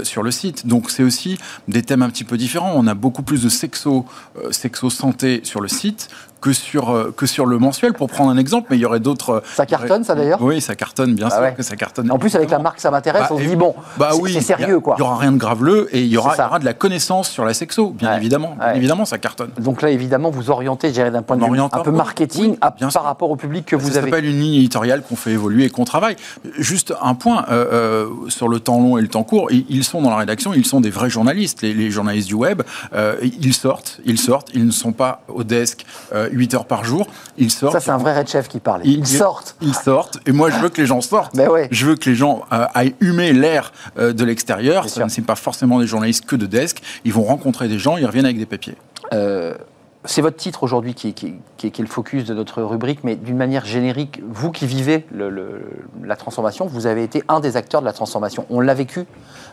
sur 0.04 0.24
le 0.24 0.32
site. 0.32 0.66
Donc 0.66 0.90
c'est 0.90 1.04
aussi 1.04 1.38
des 1.68 1.82
thèmes 1.82 2.02
un 2.02 2.10
petit 2.10 2.24
peu 2.24 2.38
différents 2.38 2.53
on 2.62 2.88
a 2.88 2.94
beaucoup 2.94 3.24
plus 3.24 3.44
de 3.44 3.50
sexo, 3.50 4.06
euh, 4.38 4.52
santé 4.90 5.42
sur 5.44 5.62
le 5.62 5.68
site 5.68 6.10
que 6.44 6.52
sur, 6.52 6.90
euh, 6.90 7.14
que 7.16 7.26
sur 7.26 7.46
le 7.46 7.58
mensuel, 7.58 7.94
pour 7.94 8.10
prendre 8.10 8.30
un 8.30 8.38
exemple, 8.38 8.68
mais 8.70 8.76
il 8.76 8.82
y 8.82 8.86
aurait 8.86 9.00
d'autres. 9.00 9.30
Euh, 9.30 9.40
ça 9.56 9.66
cartonne, 9.66 10.04
ça 10.04 10.14
d'ailleurs 10.14 10.42
Oui, 10.42 10.60
ça 10.60 10.76
cartonne, 10.76 11.16
bien 11.16 11.30
ah 11.32 11.36
sûr 11.38 11.56
que 11.56 11.64
ça 11.64 11.78
cartonne. 11.78 12.12
En 12.12 12.20
plus, 12.20 12.36
avec 12.36 12.52
la 12.52 12.60
marque, 12.60 12.82
ça 12.82 12.92
m'intéresse, 12.92 13.22
bah, 13.22 13.30
on 13.32 13.38
se 13.38 13.44
dit, 13.46 13.56
bon, 13.56 13.74
bah, 13.98 14.12
oui, 14.20 14.34
c'est 14.34 14.42
sérieux, 14.42 14.82
quoi. 14.82 14.96
Il 14.98 15.02
n'y 15.02 15.08
aura 15.08 15.18
rien 15.20 15.32
de 15.32 15.38
graveleux 15.38 15.88
et 15.94 16.02
il 16.02 16.08
y 16.08 16.18
aura, 16.18 16.36
aura, 16.38 16.60
de 16.60 16.66
la 16.66 16.74
connaissance 16.74 17.30
sur 17.30 17.46
la 17.46 17.54
sexo, 17.54 17.92
bien 17.92 18.18
évidemment. 18.18 18.58
évidemment, 18.76 19.06
ça 19.06 19.18
cartonne. 19.18 19.52
Donc 19.58 19.82
là, 19.82 19.90
évidemment, 19.90 20.32
vous 20.32 20.52
orientez, 20.52 20.92
d'un 20.92 21.22
point 21.22 21.38
de 21.38 21.46
vue 21.46 21.60
un 21.60 21.70
peu 21.70 21.92
marketing 21.92 22.58
par 22.58 23.04
rapport 23.04 23.32
au 23.32 23.38
public 23.38 23.66
que 23.66 23.78
vous 23.78 23.92
avez. 23.92 23.94
Ça 23.94 24.02
s'appelle 24.02 24.26
une 24.26 24.42
ligne 24.42 24.56
éditoriale 24.56 25.02
qu'on 25.02 25.16
fait 25.16 25.32
évoluer 25.32 25.66
et 25.66 25.70
qu'on 25.70 25.86
travaille. 25.86 26.18
Juste 26.58 26.94
un 27.02 27.16
point, 27.16 27.46
euh, 27.52 28.08
sur 28.28 28.50
le 28.50 28.60
temps 28.60 28.82
long 28.82 28.98
et 28.98 29.02
le 29.02 29.08
temps 29.08 29.24
court, 29.24 29.50
ils 29.50 29.84
sont 29.86 30.02
dans 30.02 30.10
la 30.10 30.18
rédaction, 30.18 30.54
ils 30.54 30.66
sont 30.66 30.82
des 30.82 30.90
vrais 30.90 31.10
journalistes, 31.10 31.62
les, 31.62 31.90
journalistes 31.90 32.28
du 32.28 32.34
web. 32.34 32.64
ils 33.22 33.54
sortent, 33.54 34.02
ils 34.04 34.20
sortent, 34.20 34.50
ils 34.54 34.66
ne 34.66 34.72
sont 34.72 34.92
pas 34.92 35.22
au 35.30 35.46
desk 35.46 35.86
8 36.34 36.54
heures 36.56 36.66
par 36.66 36.84
jour. 36.84 37.08
Ils 37.38 37.52
sortent. 37.52 37.74
Ça, 37.74 37.80
c'est 37.80 37.92
un 37.92 37.98
vrai 37.98 38.18
red 38.18 38.28
chef 38.28 38.48
qui 38.48 38.60
parle. 38.60 38.82
Ils, 38.84 39.06
sortent. 39.06 39.56
Ils 39.62 39.74
sortent. 39.74 40.20
Et 40.26 40.32
moi, 40.32 40.50
je 40.50 40.58
veux 40.58 40.70
que 40.70 40.82
les 40.82 40.88
gens 40.88 41.02
sortent. 41.02 41.36
Ben 41.36 41.50
je 41.72 41.86
veux 41.86 41.96
que 41.96 42.10
les 42.10 42.16
gens 42.16 42.44
euh, 42.52 42.66
aillent 42.74 42.96
humer 43.00 43.34
l'air 43.34 43.72
euh, 43.98 44.14
de 44.14 44.24
l'extérieur. 44.24 44.90
Ce 44.90 45.00
ne 45.02 45.26
pas 45.26 45.36
forcément 45.36 45.80
des 45.80 45.88
journalistes 45.88 46.26
que 46.26 46.36
de 46.36 46.46
desk. 46.46 46.82
Ils 47.06 47.14
vont 47.14 47.24
rencontrer 47.24 47.68
des 47.68 47.80
gens, 47.80 47.98
ils 47.98 48.06
reviennent 48.06 48.26
avec 48.26 48.38
des 48.38 48.46
papiers. 48.46 48.76
Euh, 49.14 49.54
c'est 50.06 50.22
votre 50.22 50.38
titre 50.38 50.64
aujourd'hui 50.64 50.94
qui, 50.94 51.08
est 51.64 51.80
le 51.80 51.88
focus 51.88 52.26
de 52.26 52.34
notre 52.34 52.62
rubrique, 52.62 53.04
mais 53.04 53.16
d'une 53.16 53.38
manière 53.38 53.66
générique, 53.66 54.22
vous 54.28 54.52
qui 54.52 54.68
vivez 54.68 55.06
la 56.04 56.16
transformation, 56.16 56.66
vous 56.66 56.88
avez 56.88 57.04
été 57.04 57.24
un 57.30 57.40
des 57.40 57.56
acteurs 57.56 57.82
de 57.82 57.86
la 57.86 57.94
transformation. 57.94 58.46
On 58.50 58.60
l'a 58.60 58.74
vécu. 58.74 59.06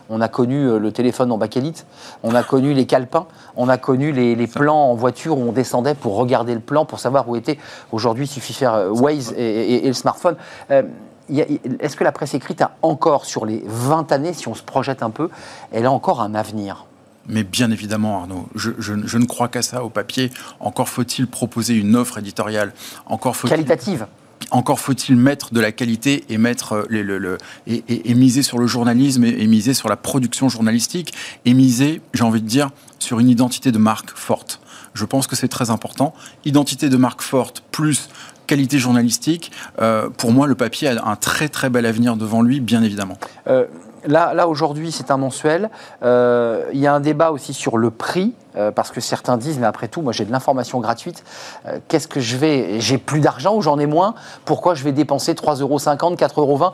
On 0.09 0.19
a 0.19 0.27
connu 0.27 0.67
euh, 0.67 0.77
le 0.77 0.91
téléphone 0.91 1.31
en 1.31 1.37
bakélite, 1.37 1.85
on 2.23 2.35
a 2.35 2.43
connu 2.43 2.73
les 2.73 2.85
calepins, 2.85 3.27
on 3.55 3.69
a 3.69 3.77
connu 3.77 4.11
les, 4.11 4.47
plans 4.47 4.91
en 4.91 4.95
voiture 4.95 5.37
où 5.37 5.41
on 5.41 5.53
descendait 5.53 5.95
pour 5.95 6.17
regarder 6.17 6.53
le 6.53 6.59
plan, 6.59 6.85
pour 6.85 6.99
savoir 6.99 7.29
où 7.29 7.37
était. 7.37 7.57
Aujourd'hui, 7.93 8.25
il 8.25 8.27
suffit 8.27 8.53
faire 8.53 8.73
euh, 8.73 8.89
Waze 8.89 9.33
et, 9.37 9.87
le 9.87 9.93
smartphone. 9.93 10.35
Euh, 10.69 10.83
est-ce 11.29 11.95
que 11.95 12.03
la 12.03 12.11
presse 12.11 12.33
écrite 12.33 12.61
a 12.61 12.71
encore, 12.81 13.23
sur 13.23 13.45
les 13.45 13.63
20 13.65 14.11
années, 14.11 14.33
si 14.33 14.49
on 14.49 14.53
se 14.53 14.63
projette 14.63 15.01
un 15.01 15.11
peu, 15.11 15.29
elle 15.71 15.85
a 15.85 15.91
encore 15.91 16.19
un 16.19 16.35
avenir? 16.35 16.87
Mais 17.27 17.43
bien 17.43 17.71
évidemment, 17.71 18.21
Arnaud, 18.21 18.49
je, 18.55 18.93
ne 18.93 19.25
crois 19.25 19.47
qu'à 19.47 19.61
ça 19.61 19.83
au 19.83 19.89
papier. 19.89 20.31
Encore 20.59 20.89
faut-il 20.89 21.27
proposer 21.27 21.75
une 21.75 21.95
offre 21.95 22.17
éditoriale. 22.17 22.73
Encore 23.05 23.35
faut 23.35 23.47
Qualitative 23.47 24.07
encore 24.49 24.79
faut-il 24.81 25.15
mettre 25.15 25.53
de 25.53 25.61
la 25.61 25.71
qualité 25.71 26.25
et 26.27 26.37
mettre 26.37 26.73
euh, 26.73 26.85
le, 26.89 27.37
et, 27.67 28.13
miser 28.13 28.41
sur 28.41 28.57
le 28.57 28.67
journalisme 28.67 29.23
et, 29.23 29.47
miser 29.47 29.73
sur 29.73 29.87
la 29.87 29.95
production 29.95 30.49
journalistique 30.49 31.13
et 31.45 31.53
miser, 31.53 32.01
j'ai 32.13 32.23
envie 32.23 32.41
de 32.41 32.47
dire, 32.47 32.71
sur 32.99 33.19
une 33.19 33.29
identité 33.29 33.71
de 33.71 33.77
marque 33.77 34.09
forte. 34.09 34.59
Je 34.93 35.05
pense 35.05 35.27
que 35.27 35.37
c'est 35.37 35.47
très 35.47 35.69
important. 35.69 36.13
Identité 36.43 36.89
de 36.89 36.97
marque 36.97 37.21
forte 37.21 37.63
plus 37.71 38.09
qualité 38.45 38.79
journalistique. 38.79 39.51
Euh, 39.79 40.09
pour 40.09 40.33
moi, 40.33 40.47
le 40.47 40.55
papier 40.55 40.89
a 40.89 41.07
un 41.07 41.15
très 41.15 41.47
très 41.47 41.69
bel 41.69 41.85
avenir 41.85 42.17
devant 42.17 42.41
lui, 42.41 42.59
bien 42.59 42.83
évidemment. 42.83 43.17
Euh, 43.47 43.65
Là, 44.07 44.47
aujourd'hui, 44.47 44.91
c'est 44.91 45.11
un 45.11 45.17
mensuel. 45.17 45.69
Euh, 46.03 46.65
il 46.73 46.79
y 46.79 46.87
a 46.87 46.93
un 46.93 46.99
débat 46.99 47.31
aussi 47.31 47.53
sur 47.53 47.77
le 47.77 47.91
prix. 47.91 48.33
Euh, 48.55 48.71
parce 48.71 48.91
que 48.91 48.99
certains 48.99 49.37
disent, 49.37 49.59
mais 49.59 49.65
après 49.65 49.87
tout, 49.87 50.01
moi 50.01 50.11
j'ai 50.11 50.25
de 50.25 50.31
l'information 50.31 50.79
gratuite, 50.79 51.23
euh, 51.65 51.79
qu'est-ce 51.87 52.07
que 52.07 52.19
je 52.19 52.35
vais, 52.35 52.81
j'ai 52.81 52.97
plus 52.97 53.21
d'argent 53.21 53.55
ou 53.55 53.61
j'en 53.61 53.79
ai 53.79 53.85
moins, 53.85 54.13
pourquoi 54.45 54.75
je 54.75 54.83
vais 54.83 54.91
dépenser 54.91 55.33
3,50 55.33 55.61
euros, 55.61 55.77
4,20 55.77 56.39
euros 56.39 56.71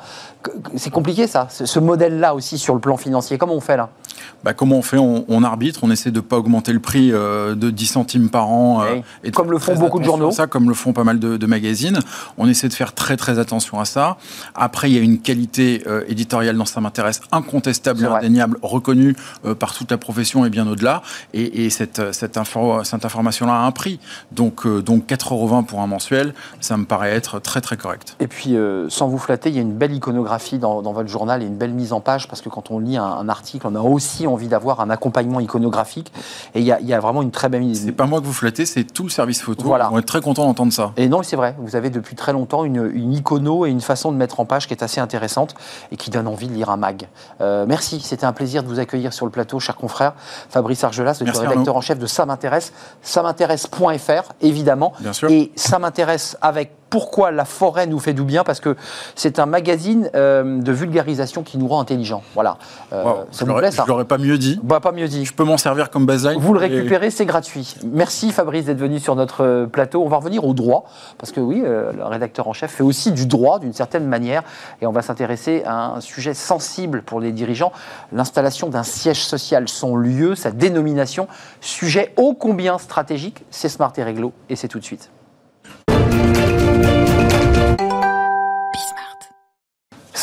C'est 0.75 0.89
compliqué 0.89 1.27
ça, 1.27 1.47
ce 1.49 1.79
modèle-là 1.79 2.33
aussi 2.33 2.57
sur 2.57 2.73
le 2.73 2.79
plan 2.79 2.97
financier. 2.97 3.37
Comment 3.37 3.53
on 3.53 3.61
fait 3.61 3.77
là? 3.77 3.89
Bah, 4.43 4.53
comment 4.53 4.77
on 4.77 4.81
fait? 4.81 4.97
On, 4.97 5.43
arbitre, 5.43 5.81
on 5.83 5.91
essaie 5.91 6.11
de 6.11 6.17
ne 6.17 6.21
pas 6.21 6.37
augmenter 6.37 6.73
le 6.73 6.79
prix 6.79 7.11
de 7.11 7.69
10 7.69 7.85
centimes 7.85 8.29
par 8.29 8.49
an. 8.49 8.83
et 9.23 9.31
comme 9.31 9.51
le 9.51 9.59
font 9.59 9.75
beaucoup 9.75 9.99
de 9.99 10.03
journaux. 10.03 10.31
Ça, 10.31 10.47
comme 10.47 10.69
le 10.69 10.75
font 10.75 10.93
pas 10.93 11.03
mal 11.03 11.19
de, 11.19 11.45
magazines. 11.45 11.99
On 12.37 12.47
essaie 12.47 12.67
de 12.67 12.73
faire 12.73 12.93
très 12.93 13.17
très 13.17 13.39
attention 13.39 13.79
à 13.79 13.85
ça. 13.85 14.17
Après, 14.55 14.89
il 14.89 14.95
y 14.95 14.99
a 14.99 15.01
une 15.01 15.19
qualité 15.19 15.83
éditoriale 16.07 16.57
dans 16.57 16.65
Ça 16.65 16.81
m'intéresse 16.81 17.21
incontestable 17.31 18.05
indéniable, 18.05 18.57
reconnue 18.61 19.15
par 19.59 19.73
toute 19.73 19.91
la 19.91 19.97
profession 19.97 20.45
et 20.45 20.49
bien 20.49 20.67
au-delà. 20.67 21.01
Et, 21.33 21.65
et 21.65 21.66
cette, 21.69 22.13
cette, 22.13 22.37
cette 22.83 23.05
information-là 23.05 23.53
a 23.53 23.65
un 23.65 23.71
prix. 23.71 23.99
Donc, 24.31 24.65
euh, 24.65 24.81
donc 24.81 25.07
4,20 25.07 25.33
euros 25.33 25.61
pour 25.63 25.81
un 25.81 25.87
mensuel, 25.87 26.33
ça 26.59 26.77
me 26.77 26.85
paraît 26.85 27.11
être 27.11 27.39
très 27.39 27.61
très 27.61 27.77
correct. 27.77 28.15
Et 28.19 28.27
puis, 28.27 28.55
euh, 28.55 28.89
sans 28.89 29.07
vous 29.07 29.17
flatter, 29.17 29.49
il 29.49 29.55
y 29.55 29.59
a 29.59 29.61
une 29.61 29.73
belle 29.73 29.93
iconographie 29.93 30.59
dans, 30.59 30.81
dans, 30.81 30.93
votre 30.93 31.09
journal 31.09 31.43
et 31.43 31.45
une 31.45 31.57
belle 31.57 31.73
mise 31.73 31.93
en 31.93 32.01
page, 32.01 32.27
parce 32.27 32.41
que 32.41 32.49
quand 32.49 32.71
on 32.71 32.79
lit 32.79 32.97
un, 32.97 33.29
article, 33.29 33.67
on 33.67 33.75
a 33.75 33.81
aussi 33.81 34.27
envie 34.27 34.47
d'avoir 34.47 34.79
un 34.79 34.89
accompagnement 34.89 35.39
iconographique. 35.39 36.11
Et 36.55 36.59
il 36.59 36.65
y 36.65 36.71
a, 36.71 36.79
il 36.79 36.87
y 36.87 36.93
a 36.93 36.99
vraiment 36.99 37.21
une 37.21 37.31
très 37.31 37.49
belle 37.49 37.61
mise. 37.61 37.85
C'est 37.85 37.91
pas 37.91 38.05
moi 38.05 38.19
que 38.19 38.25
vous 38.25 38.33
flattez, 38.33 38.65
c'est 38.65 38.83
tout 38.83 39.03
le 39.03 39.09
service 39.09 39.41
photo. 39.41 39.63
Voilà. 39.65 39.89
On 39.91 39.99
est 39.99 40.07
très 40.07 40.21
content 40.21 40.45
d'entendre 40.45 40.73
ça. 40.73 40.93
Et 40.97 41.07
non, 41.07 41.23
c'est 41.23 41.35
vrai. 41.35 41.55
Vous 41.59 41.75
avez 41.75 41.89
depuis 41.89 42.15
très 42.15 42.33
longtemps 42.33 42.63
une, 42.63 42.89
une, 42.93 43.13
icono 43.13 43.65
et 43.65 43.69
une 43.69 43.81
façon 43.81 44.11
de 44.11 44.17
mettre 44.17 44.39
en 44.39 44.45
page 44.45 44.67
qui 44.67 44.73
est 44.73 44.83
assez 44.83 45.01
intéressante 45.01 45.55
et 45.91 45.97
qui 45.97 46.09
donne 46.09 46.27
envie 46.27 46.47
de 46.47 46.53
lire 46.53 46.69
un 46.69 46.77
mag. 46.77 47.07
Euh, 47.41 47.65
merci, 47.67 47.99
c'était 47.99 48.25
un 48.25 48.33
plaisir 48.33 48.63
de 48.63 48.67
vous 48.67 48.79
accueillir 48.79 49.13
sur 49.13 49.25
le 49.25 49.31
plateau, 49.31 49.59
cher 49.59 49.75
confrère. 49.75 50.13
Fabrice 50.49 50.83
Argelas, 50.83 51.17
le 51.21 51.31
rédacteur 51.57 51.75
en 51.75 51.81
chef 51.81 51.99
de 51.99 52.05
Ça 52.07 52.25
m'intéresse, 52.25 52.73
ça 53.01 53.21
m'intéresse.fr, 53.23 54.33
évidemment. 54.41 54.93
Et 55.29 55.51
ça 55.55 55.79
m'intéresse 55.79 56.37
avec 56.41 56.76
pourquoi 56.89 57.31
la 57.31 57.45
forêt 57.45 57.87
nous 57.87 57.99
fait 57.99 58.13
du 58.13 58.23
bien 58.23 58.43
Parce 58.43 58.59
que 58.59 58.75
c'est 59.15 59.39
un 59.39 59.45
magazine 59.45 60.09
euh, 60.15 60.61
de 60.61 60.71
vulgarisation 60.71 61.43
qui 61.43 61.57
nous 61.57 61.67
rend 61.67 61.79
intelligents. 61.79 62.23
Voilà. 62.33 62.57
Euh, 62.93 63.03
ça 63.31 63.45
vous 63.45 63.53
plaît, 63.55 63.71
ça 63.71 63.83
Je 63.85 63.89
l'aurais 63.89 64.05
pas 64.05 64.17
mieux 64.17 64.37
dit. 64.37 64.59
Bah, 64.63 64.79
pas 64.79 64.91
mieux 64.91 65.07
dit. 65.07 65.25
Je 65.25 65.33
peux 65.33 65.43
m'en 65.43 65.57
servir 65.57 65.89
comme 65.89 66.05
baseline. 66.05 66.39
Vous 66.39 66.53
le 66.53 66.59
récupérez, 66.59 67.11
c'est 67.11 67.25
gratuit. 67.25 67.75
Merci 67.85 68.31
Fabrice 68.31 68.65
d'être 68.65 68.77
venu 68.77 68.99
sur 68.99 69.15
notre 69.15 69.43
euh, 69.43 69.65
plateau. 69.65 70.03
On 70.03 70.09
va 70.09 70.17
revenir 70.17 70.45
au 70.45 70.53
droit, 70.53 70.85
parce 71.17 71.31
que 71.31 71.39
oui, 71.39 71.61
le 71.61 72.03
rédacteur 72.03 72.47
en 72.47 72.53
chef 72.53 72.71
fait 72.71 72.83
aussi 72.83 73.11
du 73.11 73.25
droit 73.25 73.59
d'une 73.59 73.73
certaine 73.73 74.05
manière, 74.05 74.43
et 74.81 74.87
on 74.87 74.91
va 74.91 75.01
s'intéresser 75.01 75.63
à 75.65 75.95
un 75.95 76.01
sujet 76.01 76.33
sensible 76.33 77.01
pour 77.01 77.19
les 77.19 77.31
dirigeants, 77.31 77.71
l'installation 78.11 78.69
d'un 78.69 78.83
siège 78.83 79.23
social, 79.23 79.67
son 79.67 79.95
lieu, 79.95 80.35
sa 80.35 80.51
dénomination, 80.51 81.27
sujet 81.61 82.13
ô 82.17 82.33
combien 82.33 82.77
stratégique, 82.77 83.43
c'est 83.49 83.69
Smart 83.69 83.93
et 83.97 84.03
Réglo, 84.03 84.33
et 84.49 84.55
c'est 84.55 84.67
tout 84.67 84.79
de 84.79 84.83
suite. 84.83 85.09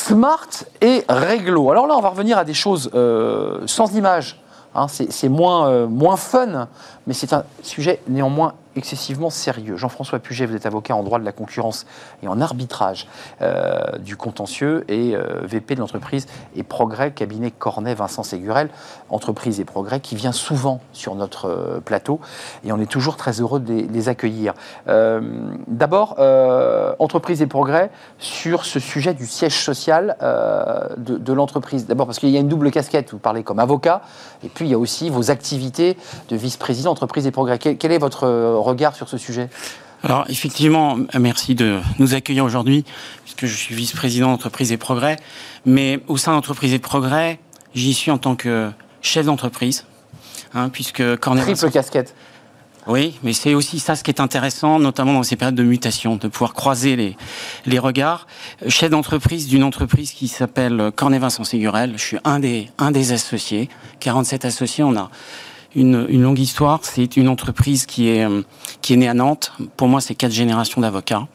Smart 0.06 0.50
et 0.82 1.02
réglo. 1.08 1.70
Alors 1.70 1.87
là, 1.87 1.94
on 1.96 2.02
va 2.02 2.11
revenir 2.11 2.37
à 2.37 2.44
des 2.44 2.52
choses 2.52 2.90
euh, 2.94 3.62
sans 3.66 3.96
image. 3.96 4.38
Hein, 4.75 4.87
c'est 4.88 5.28
moins, 5.30 5.68
euh, 5.68 5.87
moins 5.87 6.16
fun, 6.16 6.68
mais 7.06 7.14
c'est 7.14 7.32
un 7.32 7.44
sujet 7.62 8.02
néanmoins 8.06 8.52
excessivement 8.76 9.31
sérieux. 9.31 9.76
Jean-François 9.76 10.19
Puget, 10.19 10.47
vous 10.47 10.57
êtes 10.57 10.66
avocat 10.66 10.95
en 10.95 11.02
droit 11.02 11.19
de 11.19 11.25
la 11.25 11.33
concurrence 11.33 11.87
et 12.23 12.28
en 12.28 12.40
arbitrage 12.40 13.07
euh, 13.43 13.99
du 13.99 14.16
contentieux 14.16 14.85
et 14.88 15.14
euh, 15.14 15.40
VP 15.45 15.75
de 15.75 15.81
l'entreprise 15.81 16.26
et 16.57 16.62
Progrès, 16.62 17.12
cabinet 17.12 17.50
Cornet 17.50 17.95
Vincent 17.95 18.23
Ségurel, 18.23 18.69
entreprise 19.11 19.61
et 19.61 19.64
Progrès, 19.64 20.00
qui 20.00 20.16
vient 20.16 20.33
souvent 20.33 20.81
sur 20.93 21.14
notre 21.14 21.47
euh, 21.47 21.81
plateau 21.81 22.21
et 22.64 22.73
on 22.73 22.81
est 22.81 22.90
toujours 22.90 23.16
très 23.16 23.40
heureux 23.40 23.61
de 23.61 23.73
les, 23.73 24.09
accueillir. 24.09 24.52
D'abord, 24.87 26.19
entreprise 26.99 27.40
et 27.40 27.47
Progrès 27.47 27.90
sur 28.19 28.66
ce 28.66 28.78
sujet 28.78 29.14
du 29.14 29.26
siège 29.26 29.59
social 29.59 30.16
de, 30.99 31.33
l'entreprise. 31.33 31.87
D'abord 31.87 32.07
parce 32.07 32.19
qu'il 32.19 32.28
y 32.28 32.37
a 32.37 32.40
une 32.40 32.49
double 32.49 32.71
casquette, 32.71 33.12
vous 33.12 33.19
parlez 33.19 33.43
comme 33.43 33.61
avocat 33.61 34.02
et 34.43 34.49
puis 34.49 34.66
il 34.66 34.71
y 34.71 34.75
a 34.75 34.78
aussi 34.78 35.09
vos 35.09 35.31
activités 35.31 35.97
de 36.28 36.37
vice-président 36.37 36.90
entreprise 36.90 37.26
et 37.26 37.31
Progrès. 37.31 37.59
quel 37.59 37.93
est 37.93 37.99
votre 37.99 38.26
regard 38.64 38.97
sur 38.97 39.09
ce 39.09 39.18
sujet? 39.18 39.49
Alors 40.02 40.26
effectivement, 40.28 40.99
merci 41.18 41.54
de 41.54 41.80
nous 41.99 42.14
accueillir 42.14 42.44
aujourd'hui, 42.44 42.85
puisque 43.23 43.47
je 43.47 43.56
suis 43.56 43.75
vice-président 43.75 44.30
d'entreprise 44.30 44.71
et 44.71 44.76
progrès. 44.76 45.16
Mais 45.64 46.00
au 46.09 46.18
sein 46.18 46.33
d'entreprise 46.33 46.75
et 46.75 46.78
progrès, 46.78 47.38
j'y 47.75 47.94
suis 47.94 48.11
en 48.11 48.18
tant 48.18 48.37
que 48.37 48.71
chef 49.00 49.25
d'entreprise, 49.25 49.87
hein, 50.52 50.68
puisque 50.68 51.02
triple 51.21 51.71
casquette. 51.71 52.14
Oui, 52.87 53.14
mais 53.23 53.33
c'est 53.33 53.54
aussi 53.54 53.80
ça 53.80 53.97
ce 53.97 54.04
qui 54.04 54.11
est 54.11 54.21
intéressant, 54.21 54.78
notamment 54.78 55.14
dans 55.14 55.23
ces 55.23 55.37
périodes 55.37 55.54
de 55.54 55.62
mutation, 55.62 56.16
de 56.16 56.28
pouvoir 56.28 56.52
croiser 56.52 56.97
les, 56.97 57.16
les 57.64 57.78
regards. 57.78 58.26
Chef 58.68 58.90
d'entreprise 58.90 59.49
d'une 59.49 59.64
entreprise 59.64 60.12
qui 60.12 60.28
s'appelle 60.28 60.92
Cornet 60.94 61.18
Vincent 61.18 61.44
Ségurel. 61.44 61.92
Je 61.97 62.02
suis 62.02 62.18
un 62.25 62.40
des, 62.40 62.68
un 62.76 62.90
des 62.90 63.12
associés. 63.12 63.71
47 64.00 64.44
associés. 64.44 64.85
On 64.85 64.94
a 64.97 65.11
une, 65.75 66.23
longue 66.23 66.38
histoire. 66.38 66.81
C'est 66.83 67.16
une 67.16 67.28
entreprise 67.28 67.87
qui 67.87 68.09
est, 68.09 68.25
euh, 68.25 68.43
qui 68.83 68.95
est 68.95 68.97
née 68.97 69.09
à 69.09 69.14
Nantes. 69.14 69.52
Pour 69.76 69.88
moi, 69.88 70.00
c'est 70.00 70.14
quatre 70.14 70.33
générations 70.33 70.81
d'avocats. 70.81 71.26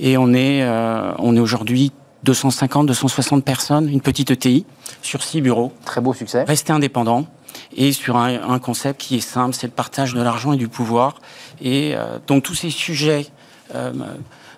Et 0.00 0.16
on 0.16 0.32
est, 0.32 0.62
euh, 0.62 1.12
on 1.18 1.36
est 1.36 1.40
aujourd'hui 1.40 1.92
250, 2.24 2.86
260 2.86 3.44
personnes, 3.44 3.88
une 3.88 4.00
petite 4.00 4.30
ETI 4.30 4.66
sur 5.02 5.22
six 5.22 5.40
bureaux. 5.40 5.72
Très 5.84 6.00
beau 6.00 6.12
succès. 6.12 6.44
Rester 6.44 6.72
indépendant 6.72 7.26
et 7.74 7.92
sur 7.92 8.16
un, 8.16 8.58
concept 8.58 9.00
qui 9.00 9.16
est 9.16 9.20
simple, 9.20 9.54
c'est 9.54 9.66
le 9.66 9.72
partage 9.72 10.12
de 10.12 10.20
l'argent 10.20 10.52
et 10.52 10.56
du 10.56 10.68
pouvoir. 10.68 11.16
Et 11.60 11.94
euh, 11.94 12.18
donc 12.26 12.42
tous 12.42 12.54
ces 12.54 12.70
sujets 12.70 13.26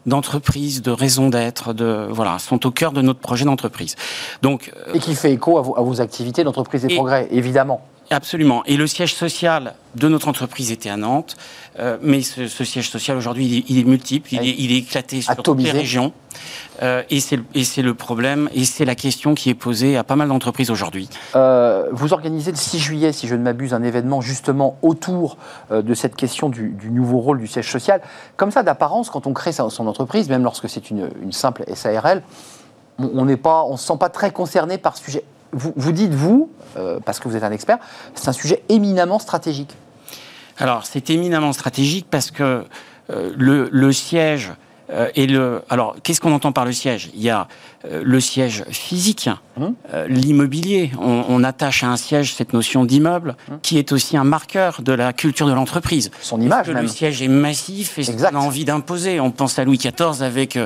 d'entreprise, 0.06 0.82
de 0.82 0.90
raison 0.90 1.28
d'être, 1.28 1.73
de 1.73 2.08
voilà, 2.11 2.38
sont 2.38 2.66
au 2.66 2.70
cœur 2.70 2.92
de 2.92 3.02
notre 3.02 3.20
projet 3.20 3.44
d'entreprise. 3.44 3.94
Donc 4.42 4.73
et 4.92 4.99
qui 4.99 5.14
fait 5.14 5.32
écho 5.32 5.58
à, 5.58 5.62
vos, 5.62 6.00
activités 6.00 6.44
d'entreprise 6.44 6.85
et 6.85 6.94
progrès, 6.94 7.28
évidemment. 7.30 7.82
Absolument. 8.10 8.62
Et 8.64 8.76
le 8.76 8.86
siège 8.86 9.14
social 9.14 9.74
de 9.94 10.08
notre 10.08 10.28
entreprise 10.28 10.72
était 10.72 10.88
à 10.88 10.96
Nantes, 10.96 11.36
euh, 11.78 11.98
mais 12.00 12.22
ce, 12.22 12.46
siège 12.46 12.90
social 12.90 13.16
aujourd'hui, 13.16 13.64
il, 13.68 13.78
est 13.78 13.84
multiple, 13.84 14.30
il, 14.32 14.72
est, 14.72 14.78
éclaté 14.78 15.20
sur 15.20 15.36
toutes 15.36 15.60
les 15.60 15.70
régions. 15.70 16.12
Euh, 16.82 17.02
et 17.10 17.20
c'est 17.20 17.82
le 17.82 17.94
problème, 17.94 18.48
et 18.54 18.64
c'est 18.64 18.84
la 18.84 18.94
question 18.94 19.34
qui 19.34 19.50
est 19.50 19.54
posée 19.54 19.96
à 19.96 20.04
pas 20.04 20.16
mal 20.16 20.28
d'entreprises 20.28 20.70
aujourd'hui. 20.70 21.08
Euh, 21.36 21.88
vous 21.92 22.12
organisez 22.12 22.50
le 22.50 22.56
6 22.56 22.78
juillet, 22.78 23.12
si 23.12 23.28
je 23.28 23.34
ne 23.34 23.42
m'abuse, 23.42 23.74
un 23.74 23.82
événement 23.82 24.20
justement 24.20 24.78
autour 24.82 25.36
de 25.70 25.94
cette 25.94 26.16
question 26.16 26.48
du, 26.48 26.76
nouveau 26.90 27.18
rôle 27.18 27.40
du 27.40 27.46
siège 27.46 27.70
social. 27.70 28.00
Comme 28.36 28.50
ça, 28.50 28.62
d'apparence, 28.62 29.10
quand 29.10 29.26
on 29.26 29.34
crée 29.34 29.52
son 29.52 29.86
entreprise, 29.86 30.28
même 30.28 30.44
lorsque 30.44 30.68
c'est 30.68 30.90
une, 30.90 31.10
une, 31.22 31.32
simple 31.32 31.64
SARL, 31.74 32.22
on 32.98 33.24
ne 33.24 33.36
on 33.44 33.76
se 33.76 33.86
sent 33.86 33.96
pas 33.98 34.08
très 34.08 34.30
concerné 34.30 34.78
par 34.78 34.96
ce 34.96 35.04
sujet 35.04 35.24
vous, 35.52 35.92
dites, 35.92 36.12
vous, 36.12 36.50
euh, 36.76 37.00
parce 37.04 37.20
que 37.20 37.28
vous 37.28 37.36
êtes 37.36 37.42
un 37.42 37.52
expert, 37.52 37.78
c'est 38.14 38.28
un 38.28 38.32
sujet 38.32 38.62
éminemment 38.68 39.18
stratégique. 39.18 39.74
Alors, 40.58 40.86
c'est 40.86 41.10
éminemment 41.10 41.52
stratégique 41.52 42.06
parce 42.10 42.30
que 42.30 42.64
euh, 43.10 43.32
le, 43.36 43.92
siège 43.92 44.52
euh, 44.90 45.08
et 45.14 45.26
le. 45.26 45.62
Alors, 45.70 45.96
qu'est-ce 46.02 46.20
qu'on 46.20 46.32
entend 46.32 46.52
par 46.52 46.64
le 46.64 46.72
siège? 46.72 47.10
Il 47.14 47.22
y 47.22 47.30
a 47.30 47.48
le 47.85 48.20
siège 48.20 48.64
physique, 48.70 49.30
hum. 49.56 49.75
euh, 49.94 50.06
l'immobilier. 50.08 50.90
On, 51.00 51.44
attache 51.44 51.85
à 51.85 51.87
un 51.87 51.97
siège 51.97 52.35
cette 52.35 52.52
notion 52.52 52.85
d'immeuble, 52.85 53.37
hum. 53.50 53.61
qui 53.62 53.78
est 53.78 53.92
aussi 53.92 54.16
un 54.16 54.25
marqueur 54.25 54.82
de 54.82 54.92
la 54.92 55.12
culture 55.12 55.47
de 55.47 55.52
l'entreprise. 55.52 56.11
Son 56.20 56.40
image, 56.40 56.68
même. 56.68 56.82
Le 56.82 56.88
siège 56.88 57.23
est 57.23 57.28
massif 57.28 57.99
et 57.99 58.04
on 58.11 58.37
a 58.37 58.38
envie 58.38 58.64
d'imposer. 58.64 59.20
On 59.20 59.30
pense 59.30 59.58
à 59.58 59.64
Louis 59.64 59.78
XIV 59.78 60.23
avec 60.23 60.58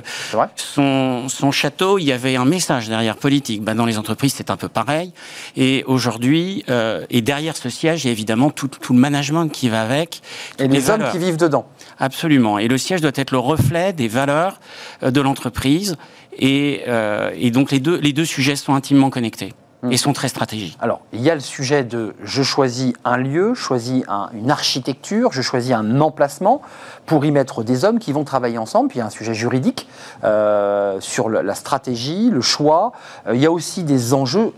son, 0.56 1.28
son, 1.28 1.50
château. 1.50 1.98
Il 1.98 2.04
y 2.04 2.12
avait 2.12 2.36
un 2.36 2.46
message 2.46 2.88
derrière 2.88 3.16
politique. 3.16 3.62
Ben, 3.62 3.74
dans 3.74 3.86
les 3.86 3.98
entreprises, 3.98 4.34
c'est 4.34 4.50
un 4.50 4.56
peu 4.56 4.68
pareil. 4.68 5.12
Et 5.56 5.84
aujourd'hui, 5.86 6.64
et 7.10 7.20
derrière 7.20 7.56
ce 7.56 7.68
siège, 7.68 8.04
il 8.04 8.06
y 8.06 8.10
a 8.10 8.12
évidemment 8.12 8.50
tout, 8.50 8.68
tout 8.68 8.94
le 8.94 8.98
management 8.98 9.48
qui 9.48 9.68
va 9.68 9.82
avec. 9.82 10.22
Et 10.58 10.68
les, 10.68 10.90
hommes 10.90 11.04
qui 11.12 11.18
vivent 11.18 11.36
dedans. 11.36 11.66
Absolument. 11.98 12.58
Et 12.58 12.68
le 12.68 12.78
siège 12.78 13.00
doit 13.00 13.12
être 13.14 13.30
le 13.30 13.38
reflet 13.38 13.92
des 13.92 14.08
valeurs 14.08 14.60
euh, 15.02 15.10
de 15.10 15.20
l'entreprise. 15.20 15.96
Et, 16.38 16.82
euh, 16.88 17.30
et, 17.34 17.50
donc 17.50 17.70
les 17.70 17.80
deux, 17.80 17.98
les 17.98 18.12
deux 18.12 18.24
sujets 18.24 18.56
sont 18.56 18.74
intimement 18.74 19.10
connectés 19.10 19.52
et 19.90 19.96
sont 19.96 20.12
très 20.12 20.28
stratégiques. 20.28 20.78
Alors, 20.80 21.00
il 21.12 21.20
y 21.20 21.30
a 21.30 21.34
le 21.34 21.40
sujet 21.40 21.82
de 21.82 22.14
je 22.22 22.44
choisis 22.44 22.92
un 23.04 23.16
lieu, 23.16 23.54
je 23.54 23.60
choisis 23.60 24.04
une 24.32 24.50
architecture, 24.50 25.32
je 25.32 25.42
choisis 25.42 25.72
un 25.72 26.00
emplacement 26.00 26.62
pour 27.04 27.24
y 27.24 27.32
mettre 27.32 27.64
des 27.64 27.84
hommes 27.84 27.98
qui 27.98 28.12
vont 28.12 28.22
travailler 28.22 28.58
ensemble. 28.58 28.88
Puis 28.88 28.98
il 28.98 29.00
y 29.00 29.02
a 29.02 29.06
un 29.06 29.10
sujet 29.10 29.34
juridique 29.34 29.88
euh, 30.22 31.00
sur 31.00 31.28
la 31.28 31.54
stratégie, 31.56 32.30
le 32.30 32.40
choix. 32.40 32.92
il 33.32 33.40
y 33.40 33.46
a 33.46 33.50
aussi 33.50 33.82
des 33.82 34.14
enjeux, 34.14 34.52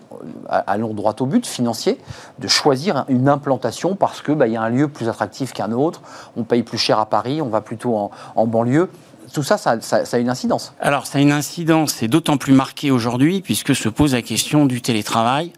allons 0.49 0.93
droit 0.93 1.17
au 1.21 1.27
but, 1.27 1.47
financiers, 1.47 1.99
de 2.39 2.49
choisir 2.49 3.07
une 3.09 3.31
implantation 3.31 3.97
parce 3.97 4.21
qu'il 4.21 4.35
bah, 4.35 4.47
y 4.47 4.57
a 4.57 4.63
un 4.63 4.69
lieu 4.69 4.89
plus 4.89 5.09
attractif 5.09 5.55
qu'un 5.55 5.73
autre. 5.73 6.03
On 6.37 6.45
paye 6.45 6.63
plus 6.63 6.79
cher 6.79 6.99
à 6.99 7.07
Paris, 7.07 7.41
on 7.41 7.49
va 7.49 7.63
plutôt 7.63 7.97
en, 7.97 8.11
en 8.37 8.47
banlieue 8.47 8.91
tout 9.35 9.43
ça, 9.43 9.59
ça, 9.59 9.77
a 10.13 10.19
une 10.19 10.31
incidence. 10.31 10.73
Alors, 10.81 11.07
ça 11.07 11.19
a 11.19 11.21
une 11.21 11.33
incidence, 11.33 12.03
et 12.03 12.09
d'autant 12.09 12.39
plus 12.39 12.55
marquée 12.55 12.91
aujourd'hui, 12.91 13.43
puisque 13.43 13.75
se 13.75 13.91
pose 13.91 14.15
la 14.15 14.23
question 14.23 14.65
du 14.65 14.81
télétravail, 14.81 15.53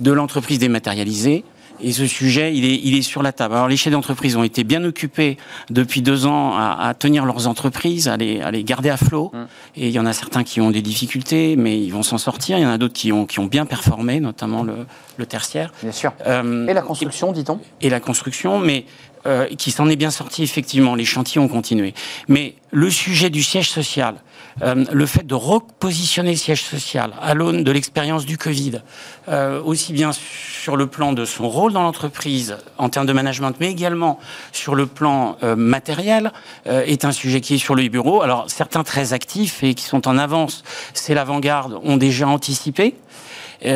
de 0.00 0.12
l'entreprise 0.12 0.58
dématérialisée, 0.58 1.44
Et 1.80 1.92
ce 1.92 2.06
sujet, 2.06 2.54
il 2.54 2.64
est, 2.64 2.80
il 2.82 2.94
est 2.96 3.02
sur 3.02 3.22
la 3.22 3.32
table. 3.32 3.54
Alors 3.54 3.68
les 3.68 3.76
chefs 3.76 3.92
d'entreprise 3.92 4.36
ont 4.36 4.44
été 4.44 4.62
bien 4.64 4.84
occupés 4.84 5.36
depuis 5.70 6.02
deux 6.02 6.24
ans 6.26 6.54
à, 6.56 6.78
à 6.88 6.94
tenir 6.94 7.24
leurs 7.24 7.48
entreprises, 7.48 8.08
à 8.08 8.16
les, 8.16 8.40
à 8.40 8.50
les 8.50 8.62
garder 8.64 8.90
à 8.90 8.96
flot. 8.96 9.32
Mm. 9.32 9.38
Et 9.76 9.88
il 9.88 9.92
y 9.92 9.98
en 9.98 10.06
a 10.06 10.12
certains 10.12 10.44
qui 10.44 10.60
ont 10.60 10.70
des 10.70 10.82
difficultés, 10.82 11.56
mais 11.56 11.80
ils 11.80 11.90
vont 11.90 12.02
s'en 12.02 12.18
sortir. 12.18 12.58
Il 12.58 12.62
y 12.62 12.66
en 12.66 12.70
a 12.70 12.78
d'autres 12.78 12.94
qui 12.94 13.12
ont, 13.12 13.26
qui 13.26 13.40
ont 13.40 13.46
bien 13.46 13.66
performé, 13.66 14.20
notamment 14.20 14.62
le, 14.62 14.86
le 15.16 15.26
tertiaire. 15.26 15.72
Bien 15.82 15.92
sûr. 15.92 16.12
Euh, 16.26 16.66
Et 16.68 16.74
la 16.74 16.82
construction, 16.82 17.32
dit-on? 17.32 17.58
Et 17.80 17.90
la 17.90 18.00
construction, 18.00 18.58
mais 18.60 18.86
euh, 19.26 19.46
qui 19.56 19.70
s'en 19.70 19.88
est 19.88 19.96
bien 19.96 20.10
sorti 20.10 20.42
effectivement. 20.42 20.94
Les 20.94 21.04
chantiers 21.04 21.40
ont 21.40 21.48
continué. 21.48 21.94
Mais 22.28 22.54
le 22.70 22.90
sujet 22.90 23.30
du 23.30 23.42
siège 23.42 23.70
social, 23.70 24.16
euh, 24.62 24.84
le 24.92 25.06
fait 25.06 25.26
de 25.26 25.34
repositionner 25.34 26.32
le 26.32 26.36
siège 26.36 26.62
social 26.62 27.12
à 27.20 27.34
l'aune 27.34 27.64
de 27.64 27.72
l'expérience 27.72 28.24
du 28.24 28.38
Covid, 28.38 28.82
euh, 29.28 29.60
aussi 29.62 29.92
bien 29.92 30.10
sur 30.12 30.76
le 30.76 30.86
plan 30.86 31.12
de 31.12 31.24
son 31.24 31.48
rôle 31.48 31.72
dans 31.72 31.82
l'entreprise 31.82 32.56
en 32.78 32.88
termes 32.88 33.06
de 33.06 33.12
management, 33.12 33.56
mais 33.58 33.70
également 33.70 34.20
sur 34.52 34.74
le 34.74 34.86
plan 34.86 35.36
euh, 35.42 35.56
matériel, 35.56 36.32
est 36.66 37.04
un 37.04 37.12
sujet 37.12 37.40
qui 37.40 37.54
est 37.54 37.58
sur 37.58 37.74
le 37.74 37.88
bureau. 37.88 38.22
Alors 38.22 38.44
certains 38.48 38.84
très 38.84 39.12
actifs 39.12 39.62
et 39.62 39.74
qui 39.74 39.84
sont 39.84 40.08
en 40.08 40.18
avance, 40.18 40.62
c'est 40.92 41.14
l'avant-garde, 41.14 41.78
ont 41.82 41.96
déjà 41.96 42.28
anticipé. 42.28 42.94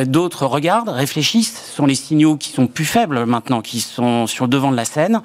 D'autres 0.05 0.45
regardent, 0.45 0.89
réfléchissent, 0.89 1.63
ce 1.69 1.75
sont 1.75 1.85
les 1.85 1.95
signaux 1.95 2.37
qui 2.37 2.51
sont 2.51 2.67
plus 2.67 2.85
faibles 2.85 3.25
maintenant, 3.25 3.61
qui 3.61 3.79
sont 3.79 4.27
sur 4.27 4.45
le 4.45 4.49
devant 4.49 4.71
de 4.71 4.75
la 4.75 4.85
scène. 4.85 5.21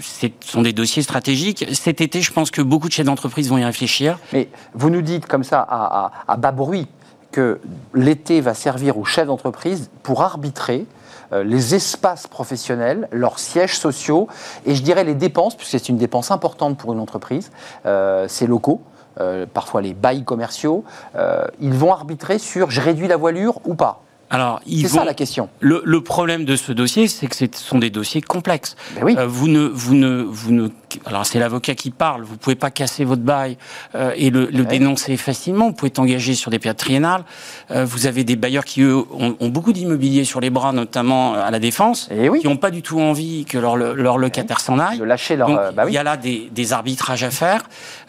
Ce 0.00 0.26
sont 0.40 0.62
des 0.62 0.72
dossiers 0.72 1.02
stratégiques. 1.02 1.66
Cet 1.72 2.00
été, 2.00 2.22
je 2.22 2.32
pense 2.32 2.50
que 2.50 2.62
beaucoup 2.62 2.88
de 2.88 2.92
chefs 2.92 3.06
d'entreprise 3.06 3.48
vont 3.48 3.58
y 3.58 3.64
réfléchir. 3.64 4.18
Mais 4.32 4.48
vous 4.74 4.90
nous 4.90 5.02
dites 5.02 5.26
comme 5.26 5.44
ça 5.44 5.60
à, 5.60 6.36
bas 6.36 6.52
bruit 6.52 6.88
que 7.30 7.60
l'été 7.94 8.40
va 8.40 8.54
servir 8.54 8.96
aux 8.96 9.04
chefs 9.04 9.26
d'entreprise 9.26 9.90
pour 10.02 10.22
arbitrer 10.22 10.86
euh, 11.32 11.44
les 11.44 11.74
espaces 11.74 12.26
professionnels, 12.26 13.08
leurs 13.10 13.38
sièges 13.38 13.76
sociaux 13.76 14.28
et 14.64 14.74
je 14.74 14.82
dirais 14.82 15.04
les 15.04 15.14
dépenses, 15.14 15.56
puisque 15.56 15.72
c'est 15.72 15.88
une 15.88 15.98
dépense 15.98 16.30
importante 16.30 16.78
pour 16.78 16.92
une 16.92 17.00
entreprise, 17.00 17.50
euh, 17.84 18.28
locaux. 18.46 18.80
euh, 19.20 19.46
parfois 19.52 19.82
les 19.82 19.92
bails 19.92 20.24
commerciaux, 20.24 20.84
euh, 21.16 21.46
ils 21.60 21.74
vont 21.74 21.92
arbitrer 21.92 22.38
sur 22.38 22.70
je 22.70 22.80
réduis 22.80 23.08
la 23.08 23.16
voilure 23.16 23.60
ou 23.64 23.74
pas. 23.74 24.05
Alors, 24.28 24.60
C'est 24.68 24.88
ça 24.88 25.04
la 25.04 25.14
question. 25.14 25.48
Le, 25.60 25.82
le 25.84 26.00
problème 26.00 26.44
de 26.44 26.56
ce 26.56 26.72
dossier, 26.72 27.06
c'est 27.06 27.28
que 27.28 27.36
ce 27.36 27.46
sont 27.52 27.78
des 27.78 27.90
dossiers 27.90 28.20
complexes. 28.20 28.74
Ben 28.96 29.04
oui. 29.04 29.14
Euh, 29.16 29.26
vous 29.26 29.46
ne, 29.46 29.60
vous 29.66 29.94
ne, 29.94 30.22
vous 30.22 30.50
ne. 30.52 30.68
Alors 31.04 31.24
c'est 31.24 31.38
l'avocat 31.38 31.74
qui 31.76 31.90
parle. 31.90 32.22
Vous 32.24 32.36
pouvez 32.36 32.56
pas 32.56 32.70
casser 32.70 33.04
votre 33.04 33.22
bail 33.22 33.56
euh, 33.94 34.12
et 34.16 34.30
le, 34.30 34.46
le 34.46 34.60
Ouais. 34.62 34.64
dénoncer 34.66 35.16
facilement. 35.16 35.66
Vous 35.68 35.74
pouvez 35.74 35.88
être 35.88 36.00
engagé 36.00 36.34
sur 36.34 36.50
des 36.50 36.58
périodes 36.58 36.76
triennales. 36.76 37.22
Euh, 37.70 37.84
vous 37.84 38.06
avez 38.06 38.24
des 38.24 38.34
bailleurs 38.34 38.64
qui 38.64 38.82
eux 38.82 38.96
ont, 39.12 39.36
ont 39.38 39.48
beaucoup 39.48 39.72
d'immobilier 39.72 40.24
sur 40.24 40.40
les 40.40 40.50
bras, 40.50 40.72
notamment 40.72 41.34
à 41.34 41.50
la 41.52 41.60
défense, 41.60 42.08
Et 42.10 42.28
oui. 42.28 42.40
qui 42.40 42.48
n'ont 42.48 42.56
pas 42.56 42.70
du 42.72 42.82
tout 42.82 43.00
envie 43.00 43.44
que 43.44 43.58
leur, 43.58 43.76
leur 43.76 44.18
locataire 44.18 44.58
s'en 44.60 44.78
aille. 44.80 44.98
De 44.98 45.04
lâcher 45.04 45.36
leur. 45.36 45.48
Donc, 45.48 45.58
bah 45.74 45.82
oui. 45.84 45.92
Il 45.92 45.94
y 45.94 45.98
a 45.98 46.02
là 46.02 46.16
des, 46.16 46.48
des 46.52 46.72
arbitrages 46.72 47.22
à 47.22 47.30
faire. 47.30 47.62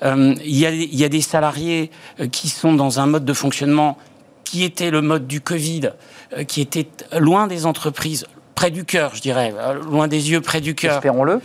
Il, 0.04 0.38
y 0.58 0.66
a, 0.66 0.72
il 0.72 0.96
y 0.96 1.04
a 1.04 1.10
des 1.10 1.22
salariés 1.22 1.92
qui 2.32 2.50
sont 2.50 2.74
dans 2.74 3.00
un 3.00 3.06
mode 3.06 3.26
de 3.26 3.34
fonctionnement 3.34 3.98
qui 4.50 4.64
était 4.64 4.92
le 4.92 5.02
mode 5.02 5.28
du 5.28 5.42
Covid, 5.42 5.92
euh, 6.38 6.44
qui 6.44 6.62
était 6.62 6.88
loin 7.18 7.48
des 7.48 7.66
entreprises, 7.66 8.26
près 8.56 8.72
du 8.72 8.86
cœur, 8.86 9.14
je 9.16 9.22
dirais, 9.22 9.54
euh, 9.58 9.74
loin 9.84 10.08
des 10.08 10.32
yeux, 10.32 10.42
près 10.42 10.62
du 10.62 10.74
cœur. 10.76 10.96
Espérons-le. 10.96 11.42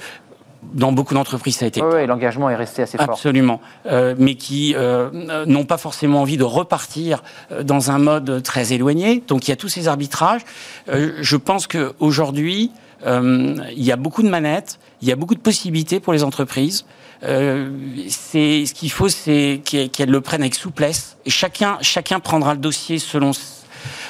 Dans 0.75 0.93
beaucoup 0.93 1.15
d'entreprises, 1.15 1.57
ça 1.57 1.65
a 1.65 1.69
été 1.69 1.83
Oui, 1.83 1.89
oui, 1.93 2.07
l'engagement 2.07 2.49
est 2.49 2.55
resté 2.55 2.83
assez 2.83 2.97
fort. 2.97 3.11
Absolument, 3.11 3.61
Euh, 3.87 4.15
mais 4.17 4.37
qui 4.37 4.75
euh, 4.77 5.11
n'ont 5.45 5.65
pas 5.65 5.77
forcément 5.77 6.21
envie 6.21 6.37
de 6.37 6.45
repartir 6.45 7.25
dans 7.65 7.91
un 7.91 7.99
mode 7.99 8.45
très 8.45 8.73
éloigné. 8.73 9.25
Donc 9.27 9.49
il 9.49 9.51
y 9.51 9.53
a 9.53 9.57
tous 9.57 9.69
ces 9.69 9.89
arbitrages. 9.89 10.43
Euh, 10.89 11.15
je 11.21 11.37
pense 11.37 11.67
qu'aujourd'hui, 11.67 12.71
il 13.05 13.83
y 13.83 13.91
a 13.91 13.97
beaucoup 13.97 14.23
de 14.23 14.29
manettes, 14.29 14.79
il 15.03 15.09
y 15.09 15.13
a 15.13 15.17
beaucoup 15.17 15.35
de 15.35 15.41
possibilités 15.41 15.99
pour 15.99 16.13
les 16.13 16.23
entreprises. 16.23 16.85
Euh, 17.25 17.71
c'est 18.09 18.67
ce 18.67 18.75
qu'il 18.75 18.91
faut, 18.91 19.09
c'est 19.09 19.61
qu'elles 19.65 19.91
qu'elles 19.91 20.11
le 20.11 20.21
prennent 20.21 20.43
avec 20.43 20.55
souplesse. 20.55 21.17
Et 21.25 21.31
chacun, 21.31 21.79
chacun 21.81 22.19
prendra 22.21 22.55
le 22.55 22.61
dossier 22.61 22.99
selon 22.99 23.31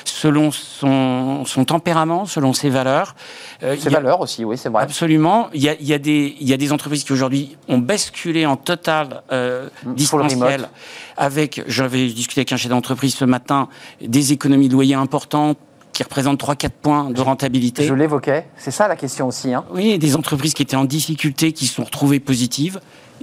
selon 0.04 0.50
son, 0.50 1.44
son 1.44 1.64
tempérament, 1.64 2.26
selon 2.26 2.52
ses 2.52 2.68
valeurs. 2.70 3.14
Euh, 3.62 3.76
Ses 3.78 3.88
a- 3.88 3.90
valeurs 3.92 4.20
aussi, 4.20 4.44
oui, 4.44 4.58
c'est 4.58 4.68
vrai. 4.68 4.82
Absolument. 4.82 5.48
Il 5.54 5.62
y 5.62 5.68
a, 5.68 5.74
il 5.80 5.86
y 5.86 5.94
a 5.94 5.98
des, 5.98 6.36
il 6.40 6.48
y 6.48 6.52
a 6.52 6.56
des 6.56 6.72
entreprises 6.72 7.04
qui 7.04 7.12
aujourd'hui 7.12 7.56
ont 7.68 7.78
basculé 7.78 8.44
en 8.44 8.56
total 8.56 9.22
euh, 9.30 9.68
Full 9.84 9.94
distanciel 9.94 10.68
avec, 11.16 11.62
j'avais 11.68 12.08
discuté 12.08 12.40
avec 12.40 12.52
un 12.52 12.56
chef 12.56 12.70
d'entreprise 12.70 13.14
ce 13.14 13.24
matin, 13.24 13.68
des 14.00 14.32
économies 14.32 14.68
de 14.68 14.74
loyer 14.74 14.94
importantes 14.94 15.56
qui 16.02 16.08
représentent 16.08 16.42
3-4 16.42 16.70
points 16.82 17.10
de 17.10 17.20
rentabilité. 17.20 17.84
Je 17.84 17.94
l'évoquais. 17.94 18.46
C'est 18.56 18.70
ça 18.70 18.88
la 18.88 18.96
question 18.96 19.28
aussi. 19.28 19.54
Hein. 19.54 19.64
Oui, 19.72 19.98
des 19.98 20.16
entreprises 20.16 20.52
qui 20.54 20.62
étaient 20.62 20.76
en 20.76 20.84
difficulté, 20.84 21.52
qui 21.52 21.66
se 21.66 21.74
sont 21.74 21.84
retrouvées 21.84 22.20
positives. 22.20 22.80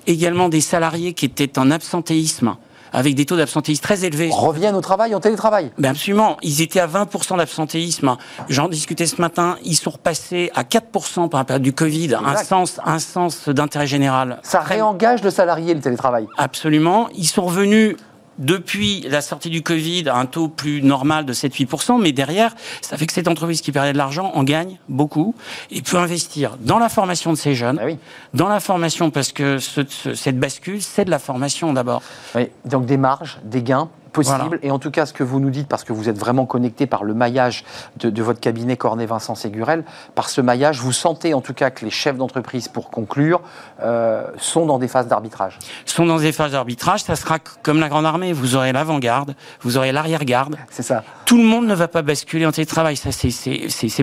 Également 0.08 0.48
des 0.48 0.62
salariés 0.62 1.14
qui 1.14 1.26
étaient 1.26 1.60
en 1.60 1.72
absentéisme, 1.72 2.56
avec 2.94 3.16
des 3.16 3.26
taux 3.26 3.36
d'absentéisme 3.36 3.84
très 3.84 4.06
élevés. 4.06 4.30
Reviennent 4.32 4.76
au 4.76 4.82
travail 4.82 5.14
en 5.14 5.20
télétravail. 5.20 5.72
Ben 5.78 5.90
absolument. 5.90 6.38
Ils 6.42 6.62
étaient 6.62 6.80
à 6.80 6.88
20% 6.88 7.38
d'absentéisme. 7.38 8.16
J'en 8.48 8.70
discutais 8.70 9.06
ce 9.08 9.20
matin. 9.22 9.58
Ils 9.66 9.76
sont 9.76 9.92
repassés 9.92 10.50
à 10.56 10.64
4% 10.64 11.28
par 11.28 11.42
la 11.42 11.46
période 11.46 11.62
du 11.62 11.74
Covid. 11.74 12.16
Un 12.16 12.38
sens, 12.38 12.80
un 12.86 13.00
sens 13.00 13.50
d'intérêt 13.50 13.88
général. 13.88 14.40
Ça 14.42 14.62
réengage 14.62 15.22
le 15.22 15.32
salarié, 15.32 15.74
le 15.74 15.82
télétravail. 15.82 16.28
Absolument. 16.38 17.10
Ils 17.14 17.28
sont 17.28 17.44
revenus 17.44 17.98
depuis 18.40 19.02
la 19.10 19.22
sortie 19.22 19.50
du 19.50 19.62
Covid 19.62 20.10
à 20.10 20.16
un 20.16 20.26
taux 20.26 20.48
plus 20.48 20.82
normal 20.82 21.26
de 21.26 21.34
7-8%, 21.34 22.02
mais 22.02 22.12
derrière, 22.12 22.56
ça 22.82 22.98
fait 22.98 23.06
que 23.06 23.14
cette 23.14 23.28
entreprise 23.28 23.62
qui 23.62 23.72
perdait 23.72 23.94
de 23.94 23.98
l'argent 23.98 24.32
en 24.34 24.44
gagne 24.44 24.78
beaucoup 24.90 25.36
et 25.70 25.82
peut 25.82 25.98
investir 25.98 26.58
dans 26.60 26.80
la 26.80 26.90
formation 26.90 27.32
de 27.32 27.38
ces 27.38 27.54
jeunes, 27.54 27.78
Ah 27.82 27.86
oui. 27.86 27.98
dans 28.34 28.48
la 28.48 28.60
formation 28.60 29.12
parce 29.12 29.32
que 29.32 29.60
ce- 29.60 29.82
ce- 29.88 30.14
cette 30.16 30.40
bascule, 30.40 30.82
c'est 30.82 31.06
de 31.06 31.12
la 31.12 31.20
formation 31.20 31.74
d'abord. 31.74 32.02
Oui, 32.36 32.48
donc 32.66 32.86
des 32.86 32.98
marges, 32.98 33.40
des 33.44 33.62
gains 33.62 33.90
possibles. 34.12 34.38
Voilà. 34.48 34.58
Et 34.66 34.72
en 34.72 34.80
tout 34.80 34.92
cas, 34.92 35.06
ce 35.06 35.14
que 35.14 35.24
vous 35.24 35.40
nous 35.40 35.50
dites, 35.50 35.68
parce 35.68 35.84
que 35.84 35.94
vous 35.94 36.10
êtes 36.10 36.18
vraiment 36.18 36.46
connecté 36.46 36.86
par 36.88 37.04
le 37.04 37.14
maillage 37.14 37.64
de, 37.98 38.10
de 38.10 38.24
votre 38.24 38.40
cabinet 38.40 38.78
Cornet 38.78 39.06
Vincent 39.06 39.36
Ségurel, 39.36 39.84
par 40.16 40.30
ce 40.30 40.42
maillage, 40.42 40.80
vous 40.82 40.92
sentez 40.92 41.34
en 41.34 41.42
tout 41.42 41.54
cas 41.54 41.70
que 41.70 41.86
les 41.86 41.92
chefs 41.92 42.18
d'entreprise, 42.18 42.68
pour 42.68 42.90
conclure, 42.90 43.42
euh, 43.82 44.26
sont 44.38 44.66
dans 44.66 44.80
des 44.80 44.88
phases 44.88 45.08
d'arbitrage. 45.08 45.58
sont 45.86 46.06
dans 46.06 46.18
des 46.18 46.32
phases 46.32 46.52
d'arbitrage, 46.54 47.04
ça 47.04 47.16
sera 47.16 47.38
comme 47.40 47.80
la 47.80 47.90
grande 47.90 48.06
armée. 48.06 48.34
Vous 48.34 48.56
aurez 48.56 48.72
l'avant-garde, 48.72 49.36
vous 49.62 49.78
aurez 49.78 49.92
l'arrière-garde. 49.92 50.58
C'est 50.70 50.84
ça. 50.84 51.04
Tout 51.26 51.38
le 51.38 51.44
monde 51.44 51.66
ne 51.68 51.76
va 51.76 51.88
pas 51.88 52.02
basculer 52.02 52.46
en 52.46 52.52
télétravail. 52.52 52.98
Ça, 52.98 53.12
c'est- 53.12 53.30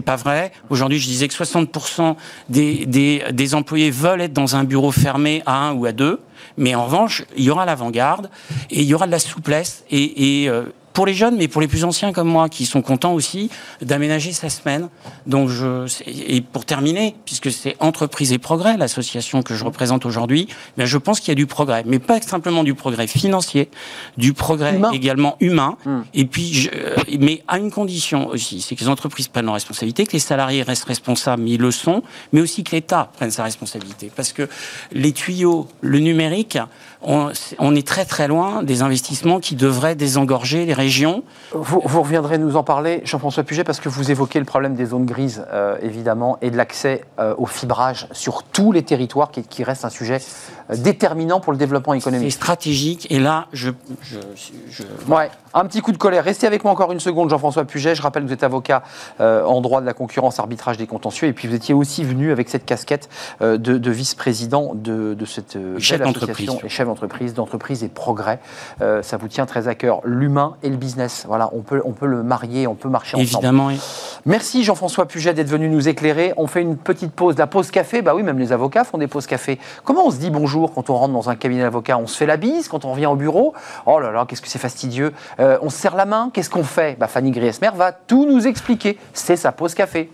pas 0.01 0.16
vrai. 0.16 0.53
Aujourd'hui, 0.71 0.99
je 0.99 1.07
disais 1.07 1.27
que 1.27 1.35
60% 1.35 2.16
des, 2.49 2.87
des, 2.87 3.25
des 3.33 3.55
employés 3.55 3.90
veulent 3.90 4.21
être 4.21 4.33
dans 4.33 4.55
un 4.57 4.64
bureau 4.64 4.92
fermé 4.92 5.42
à 5.47 5.57
un 5.57 5.73
ou 5.73 5.87
à 5.87 5.92
deux. 5.92 6.21
Mais 6.57 6.75
en 6.75 6.85
revanche, 6.87 7.25
il 7.37 7.45
y 7.45 7.51
aura 7.51 7.64
l'avant-garde 7.64 8.31
et 8.71 8.81
il 8.83 8.87
y 8.87 8.95
aura 8.95 9.07
de 9.07 9.12
la 9.12 9.19
souplesse. 9.19 9.85
Et, 9.90 10.47
euh, 10.49 10.64
pour 10.96 11.04
les 11.04 11.12
jeunes, 11.12 11.37
mais 11.37 11.46
pour 11.46 11.61
les 11.61 11.68
plus 11.68 11.85
anciens 11.85 12.11
comme 12.11 12.26
moi, 12.26 12.48
qui 12.48 12.64
sont 12.64 12.80
contents 12.80 13.12
aussi 13.12 13.50
d'aménager 13.82 14.32
sa 14.32 14.48
semaine. 14.48 14.88
Donc, 15.26 15.50
je, 15.50 15.87
et 16.06 16.40
pour 16.40 16.64
terminer, 16.64 17.14
puisque 17.26 17.52
c'est 17.52 17.76
Entreprise 17.80 18.32
et 18.32 18.38
Progrès, 18.38 18.78
l'association 18.78 19.42
que 19.42 19.54
je 19.54 19.62
représente 19.62 20.06
aujourd'hui, 20.06 20.48
ben 20.78 20.87
je 20.87 20.96
pense 20.96 21.20
qu'il 21.20 21.28
y 21.28 21.32
a 21.32 21.35
du 21.35 21.46
progrès, 21.46 21.82
mais 21.87 21.98
pas 21.98 22.18
simplement 22.22 22.64
du 22.64 22.74
progrès 22.74 23.06
financier, 23.06 23.68
du 24.16 24.32
progrès 24.32 24.76
Humain. 24.76 24.90
également 24.92 25.37
humain. 25.40 25.76
Hmm. 25.85 26.00
Et 26.14 26.24
puis, 26.24 26.54
je- 26.54 26.70
euh, 26.74 26.96
mais 27.20 27.42
à 27.46 27.59
une 27.59 27.70
condition 27.70 28.28
aussi, 28.28 28.62
c'est 28.62 28.74
que 28.74 28.80
les 28.80 28.88
entreprises 28.88 29.28
prennent 29.28 29.44
leurs 29.44 29.52
responsabilités, 29.54 30.06
que 30.06 30.12
les 30.14 30.18
salariés 30.18 30.62
restent 30.62 30.85
responsables, 30.85 31.42
mais 31.42 31.50
ils 31.52 31.61
le 31.61 31.72
sont, 31.72 32.02
mais 32.32 32.40
aussi 32.40 32.64
que 32.64 32.70
l'État 32.74 33.11
prenne 33.16 33.30
sa 33.30 33.44
responsabilité. 33.44 34.11
Parce 34.16 34.32
que 34.32 34.48
les 34.92 35.12
tuyaux, 35.12 35.68
le 35.82 35.98
numérique, 35.98 36.56
on, 37.02 37.30
on 37.59 37.76
est 37.76 37.87
très 37.87 38.06
très 38.06 38.28
loin 38.28 38.62
des 38.62 38.80
investissements 38.80 39.40
qui 39.40 39.56
devraient 39.56 39.94
désengorger 39.94 40.64
les 40.64 40.72
Vous, 41.53 41.81
vous 41.85 42.03
reviendrez 42.03 42.38
nous 42.38 42.57
en 42.57 42.62
parler, 42.62 43.01
Jean-François 43.05 43.42
Puget, 43.44 43.64
parce 43.64 43.81
que 43.81 43.88
vous 43.88 44.11
évoquez 44.11 44.38
le 44.38 44.44
problème 44.44 44.75
des 44.75 44.87
zones 44.87 45.07
grises, 45.07 45.44
euh, 45.53 45.77
évidemment, 45.83 46.38
et 46.42 46.51
de 46.51 46.57
l'accès 46.57 47.03
euh, 47.18 47.35
au 47.38 47.46
fibrage 47.46 48.09
sur 48.12 48.42
tous 48.42 48.72
les 48.72 48.83
territoires, 48.83 49.31
qui, 49.31 49.42
qui 49.42 49.64
reste 49.64 49.85
un 49.85 49.90
sujet 49.90 50.18
euh, 50.70 50.77
déterminant 50.77 51.40
pour 51.40 51.53
le 51.53 51.59
développement 51.59 51.92
C'est 51.94 51.99
économique. 51.99 52.33
stratégique. 52.33 53.07
Et 53.11 53.18
là, 53.18 53.46
je, 53.53 53.70
je, 54.03 54.18
je- 54.70 54.83
Ouais, 55.09 55.31
un 55.55 55.64
petit 55.66 55.81
coup 55.81 55.92
de 55.92 55.99
colère. 55.99 56.25
Restez 56.25 56.46
avec 56.46 56.64
moi 56.64 56.72
encore 56.72 56.92
une 56.92 57.01
seconde, 57.01 57.31
Jean-François 57.31 57.64
Puget. 57.64 57.94
Je 57.94 58.03
rappelle 58.03 58.22
que 58.25 58.29
vous 58.29 58.35
êtes 58.35 58.44
avocat 58.44 58.83
en 59.20 59.61
droit 59.61 59.81
de 59.81 59.87
la 59.87 59.94
concurrence, 59.94 60.38
arbitrage 60.38 60.77
des 60.77 60.87
contentieux, 60.87 61.29
et 61.29 61.33
puis 61.33 61.49
vous 61.49 61.55
étiez 61.55 61.75
aussi 61.75 62.05
venu 62.05 62.33
avec 62.33 62.49
cette 62.49 62.64
casquette 62.64 63.09
de, 63.40 63.57
de 63.57 63.90
vice-président 63.90 64.72
de, 64.75 65.14
de 65.14 65.25
cette 65.25 65.57
Chef 65.79 66.01
association 66.01 66.59
et 66.64 66.68
chef 66.68 66.87
d'entreprise, 66.87 67.35
d'entreprise 67.35 67.85
et 67.85 67.88
progrès. 67.88 68.38
Ça 68.81 69.16
vous 69.16 69.29
tient 69.29 69.46
très 69.46 69.68
à 69.68 69.75
cœur, 69.75 70.01
l'humain 70.05 70.57
et 70.62 70.68
le 70.68 70.75
business. 70.76 71.24
Voilà, 71.26 71.50
on 71.52 71.60
peut, 71.60 71.82
on 71.84 71.92
peut 71.92 72.06
le 72.06 72.22
marier, 72.22 72.66
on 72.66 72.74
peut 72.74 72.88
marcher 72.88 73.16
ensemble. 73.16 73.28
évidemment. 73.28 73.68
Merci 74.24 74.64
Jean-François 74.64 75.06
Puget 75.06 75.34
d'être 75.34 75.48
venu 75.48 75.68
nous 75.68 75.88
éclairer. 75.88 76.32
On 76.36 76.46
fait 76.46 76.62
une 76.62 76.76
petite 76.76 77.12
pause. 77.12 77.36
La 77.38 77.46
pause 77.46 77.70
café, 77.70 78.02
bah 78.02 78.14
oui, 78.14 78.22
même 78.22 78.38
les 78.38 78.52
avocats 78.52 78.84
font 78.84 78.98
des 78.98 79.06
pauses 79.06 79.26
café. 79.26 79.58
Comment 79.84 80.06
on 80.06 80.10
se 80.10 80.16
dit 80.18 80.30
bonjour 80.30 80.72
quand 80.74 80.90
on 80.90 80.94
rentre 80.94 81.14
dans 81.14 81.30
un 81.30 81.36
cabinet 81.36 81.62
d'avocat 81.62 81.98
On 81.98 82.06
se 82.06 82.16
fait 82.16 82.26
la 82.26 82.36
bise 82.36 82.68
quand 82.68 82.84
on 82.84 82.92
revient 82.92 83.06
au 83.06 83.16
bureau? 83.16 83.54
Oh 83.86 83.98
là 84.00 84.10
là, 84.10 84.24
qu'est-ce 84.28 84.42
que 84.42 84.48
c'est 84.48 84.58
fastidieux. 84.58 85.12
Euh, 85.40 85.58
on 85.62 85.70
se 85.70 85.78
serre 85.78 85.96
la 85.96 86.06
main, 86.06 86.30
qu'est-ce 86.32 86.50
qu'on 86.50 86.64
fait? 86.64 86.98
Bah, 86.98 87.08
Fanny 87.08 87.30
Griesmer 87.30 87.70
va 87.74 87.92
tout 87.92 88.26
nous 88.26 88.46
expliquer. 88.46 88.98
C'est 89.12 89.36
sa 89.36 89.52
pause 89.52 89.74
café. 89.74 90.10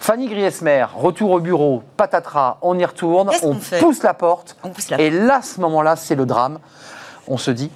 Fanny 0.00 0.28
Griesmer, 0.28 0.86
retour 0.96 1.30
au 1.30 1.40
bureau, 1.40 1.82
patatras, 1.98 2.56
on 2.62 2.78
y 2.78 2.84
retourne, 2.86 3.30
on 3.42 3.54
pousse 3.54 4.02
la 4.02 4.14
porte. 4.14 4.56
On 4.64 4.70
pousse 4.70 4.88
la 4.88 4.98
Et 4.98 5.10
là, 5.10 5.36
à 5.36 5.42
ce 5.42 5.60
moment-là, 5.60 5.94
c'est 5.94 6.14
le 6.14 6.24
drame. 6.24 6.58
On 7.28 7.36
se 7.36 7.50
dit, 7.50 7.70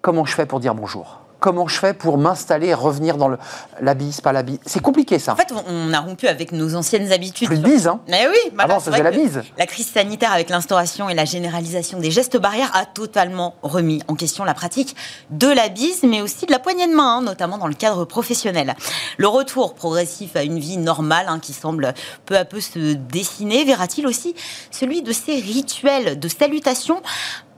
comment 0.00 0.24
je 0.24 0.34
fais 0.34 0.46
pour 0.46 0.58
dire 0.58 0.74
bonjour? 0.74 1.19
Comment 1.40 1.66
je 1.66 1.78
fais 1.78 1.94
pour 1.94 2.18
m'installer 2.18 2.68
et 2.68 2.74
revenir 2.74 3.16
dans 3.16 3.28
le, 3.28 3.38
la 3.80 3.94
bise, 3.94 4.20
pas 4.20 4.32
la 4.32 4.42
bise 4.42 4.58
C'est 4.66 4.80
compliqué 4.82 5.18
ça. 5.18 5.32
En 5.32 5.36
fait, 5.36 5.52
on- 5.66 5.92
a 5.92 6.00
rompu 6.00 6.28
avec 6.28 6.52
nos 6.52 6.76
anciennes 6.76 7.10
habitudes. 7.12 7.48
Plus 7.48 7.58
de 7.58 7.64
bise, 7.64 7.88
hein 7.88 8.00
Mais 8.08 8.26
oui, 8.28 8.36
voilà, 8.54 8.64
Avant, 8.64 8.76
on 8.76 8.78
c'est 8.80 8.90
faisait 8.92 9.02
vrai 9.02 9.10
la 9.10 9.16
bise. 9.16 9.42
La 9.58 9.66
crise 9.66 9.88
sanitaire 9.90 10.32
avec 10.32 10.50
l'instauration 10.50 11.08
et 11.08 11.14
la 11.14 11.24
généralisation 11.24 11.98
des 11.98 12.10
gestes 12.10 12.36
barrières 12.36 12.70
a 12.74 12.84
totalement 12.86 13.54
remis 13.62 14.02
en 14.06 14.14
question 14.14 14.44
la 14.44 14.54
pratique 14.54 14.94
de 15.30 15.48
la 15.48 15.68
bise, 15.68 16.02
mais 16.04 16.20
aussi 16.20 16.46
de 16.46 16.52
la 16.52 16.58
poignée 16.58 16.86
de 16.86 16.94
main, 16.94 17.16
hein, 17.18 17.22
notamment 17.22 17.58
dans 17.58 17.66
le 17.66 17.74
cadre 17.74 18.04
professionnel. 18.04 18.76
Le 19.16 19.26
retour 19.26 19.74
progressif 19.74 20.36
à 20.36 20.42
une 20.42 20.58
vie 20.58 20.76
normale 20.76 21.26
hein, 21.28 21.38
qui 21.40 21.52
semble 21.54 21.94
peu 22.26 22.36
à 22.36 22.44
peu 22.44 22.60
se 22.60 22.92
dessiner 22.94 23.64
verra-t-il 23.64 24.06
aussi 24.06 24.34
celui 24.70 25.02
de 25.02 25.12
ces 25.12 25.34
rituels 25.40 26.18
de 26.20 26.28
salutation 26.28 27.00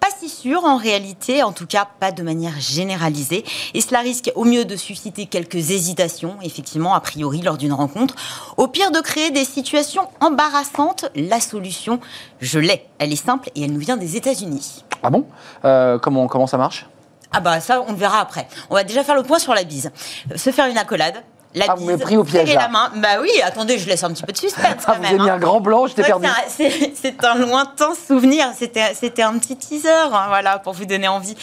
pas 0.02 0.08
si 0.18 0.28
sûr 0.28 0.64
en 0.64 0.76
réalité, 0.76 1.44
en 1.44 1.52
tout 1.52 1.66
cas 1.66 1.86
pas 2.00 2.10
de 2.10 2.24
manière 2.24 2.58
généralisée. 2.58 3.44
Et 3.72 3.80
cela 3.80 4.00
risque 4.00 4.32
au 4.34 4.44
mieux 4.44 4.64
de 4.64 4.74
susciter 4.74 5.26
quelques 5.26 5.70
hésitations, 5.70 6.38
effectivement, 6.42 6.94
a 6.94 7.00
priori, 7.00 7.40
lors 7.40 7.56
d'une 7.56 7.72
rencontre. 7.72 8.16
Au 8.56 8.66
pire 8.66 8.90
de 8.90 9.00
créer 9.00 9.30
des 9.30 9.44
situations 9.44 10.08
embarrassantes. 10.20 11.04
La 11.14 11.38
solution, 11.38 12.00
je 12.40 12.58
l'ai. 12.58 12.84
Elle 12.98 13.12
est 13.12 13.24
simple 13.24 13.50
et 13.54 13.62
elle 13.62 13.72
nous 13.72 13.78
vient 13.78 13.96
des 13.96 14.16
États-Unis. 14.16 14.82
Ah 15.04 15.10
bon? 15.10 15.24
Euh, 15.64 16.00
comment, 16.00 16.26
comment 16.26 16.48
ça 16.48 16.58
marche? 16.58 16.88
Ah 17.30 17.38
bah 17.38 17.60
ça, 17.60 17.84
on 17.86 17.92
le 17.92 17.98
verra 17.98 18.18
après. 18.18 18.48
On 18.70 18.74
va 18.74 18.82
déjà 18.82 19.04
faire 19.04 19.14
le 19.14 19.22
point 19.22 19.38
sur 19.38 19.54
la 19.54 19.62
bise. 19.62 19.92
Se 20.34 20.50
faire 20.50 20.66
une 20.66 20.78
accolade. 20.78 21.22
La 21.54 21.66
Ah, 21.68 21.74
vous 21.74 21.84
m'avez 21.84 22.02
pris 22.02 22.16
au 22.16 22.24
piège, 22.24 22.54
la 22.54 22.68
main. 22.68 22.90
Bah 22.96 23.20
oui, 23.20 23.30
attendez, 23.44 23.78
je 23.78 23.86
laisse 23.86 24.02
un 24.04 24.10
petit 24.12 24.22
peu 24.22 24.32
de 24.32 24.36
suspense 24.38 24.64
Ah, 24.86 24.92
quand 24.94 24.98
vous 24.98 25.04
avez 25.06 25.18
mis 25.18 25.28
hein. 25.28 25.34
un 25.34 25.38
grand 25.38 25.60
blanc, 25.60 25.86
j'étais 25.86 26.00
Ouais, 26.02 26.06
perdu. 26.08 26.26
c'est 26.56 27.24
un- 27.24 27.34
lointain 27.34 27.90
souvenir. 28.08 28.46
C'était 28.58 28.94
c'était 28.94 29.22
un 29.22 29.36
petit 29.38 29.56
teaser, 29.56 29.88
hein, 29.90 30.24
voilà, 30.28 30.58
pour 30.58 30.72
vous 30.72 30.86
donner 30.86 31.08
envie. 31.08 31.36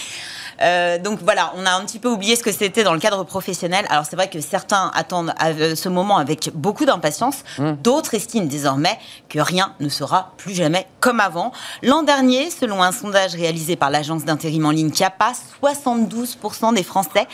Euh, 0.62 0.98
donc 0.98 1.20
voilà, 1.22 1.54
on 1.56 1.66
a 1.66 1.72
un 1.72 1.86
petit 1.86 2.00
peu 2.00 2.10
oublié 2.10 2.36
ce 2.36 2.44
que 2.44 2.52
c'était 2.52 2.84
dans 2.84 2.94
le 2.94 3.00
cadre 3.00 3.24
professionnel. 3.24 3.86
Alors 3.90 4.06
c'est 4.06 4.16
vrai 4.16 4.30
que 4.30 4.42
certains 4.42 4.92
attendent 4.94 5.34
euh, 5.44 5.76
ce 5.76 5.90
moment 5.90 6.18
avec 6.18 6.52
beaucoup 6.54 6.86
d'impatience. 6.86 7.44
Hmm. 7.58 7.74
D'autres 7.82 8.14
estiment 8.14 8.46
désormais 8.46 8.98
que 9.30 9.40
rien 9.40 9.74
ne 9.80 9.90
sera 9.90 10.34
plus 10.38 10.54
jamais 10.54 10.88
comme 11.00 11.20
avant. 11.20 11.52
L'an 11.84 12.04
dernier, 12.04 12.50
selon 12.50 12.84
un 12.84 12.92
sondage 12.92 13.36
réalisé 13.36 13.76
par 13.76 13.90
l'agence 13.90 14.26
d'intérim 14.26 14.66
en 14.66 14.72
ligne 14.72 14.94
Chiapa, 14.94 15.34
72% 15.64 16.74
des 16.74 16.84
Français 16.84 17.28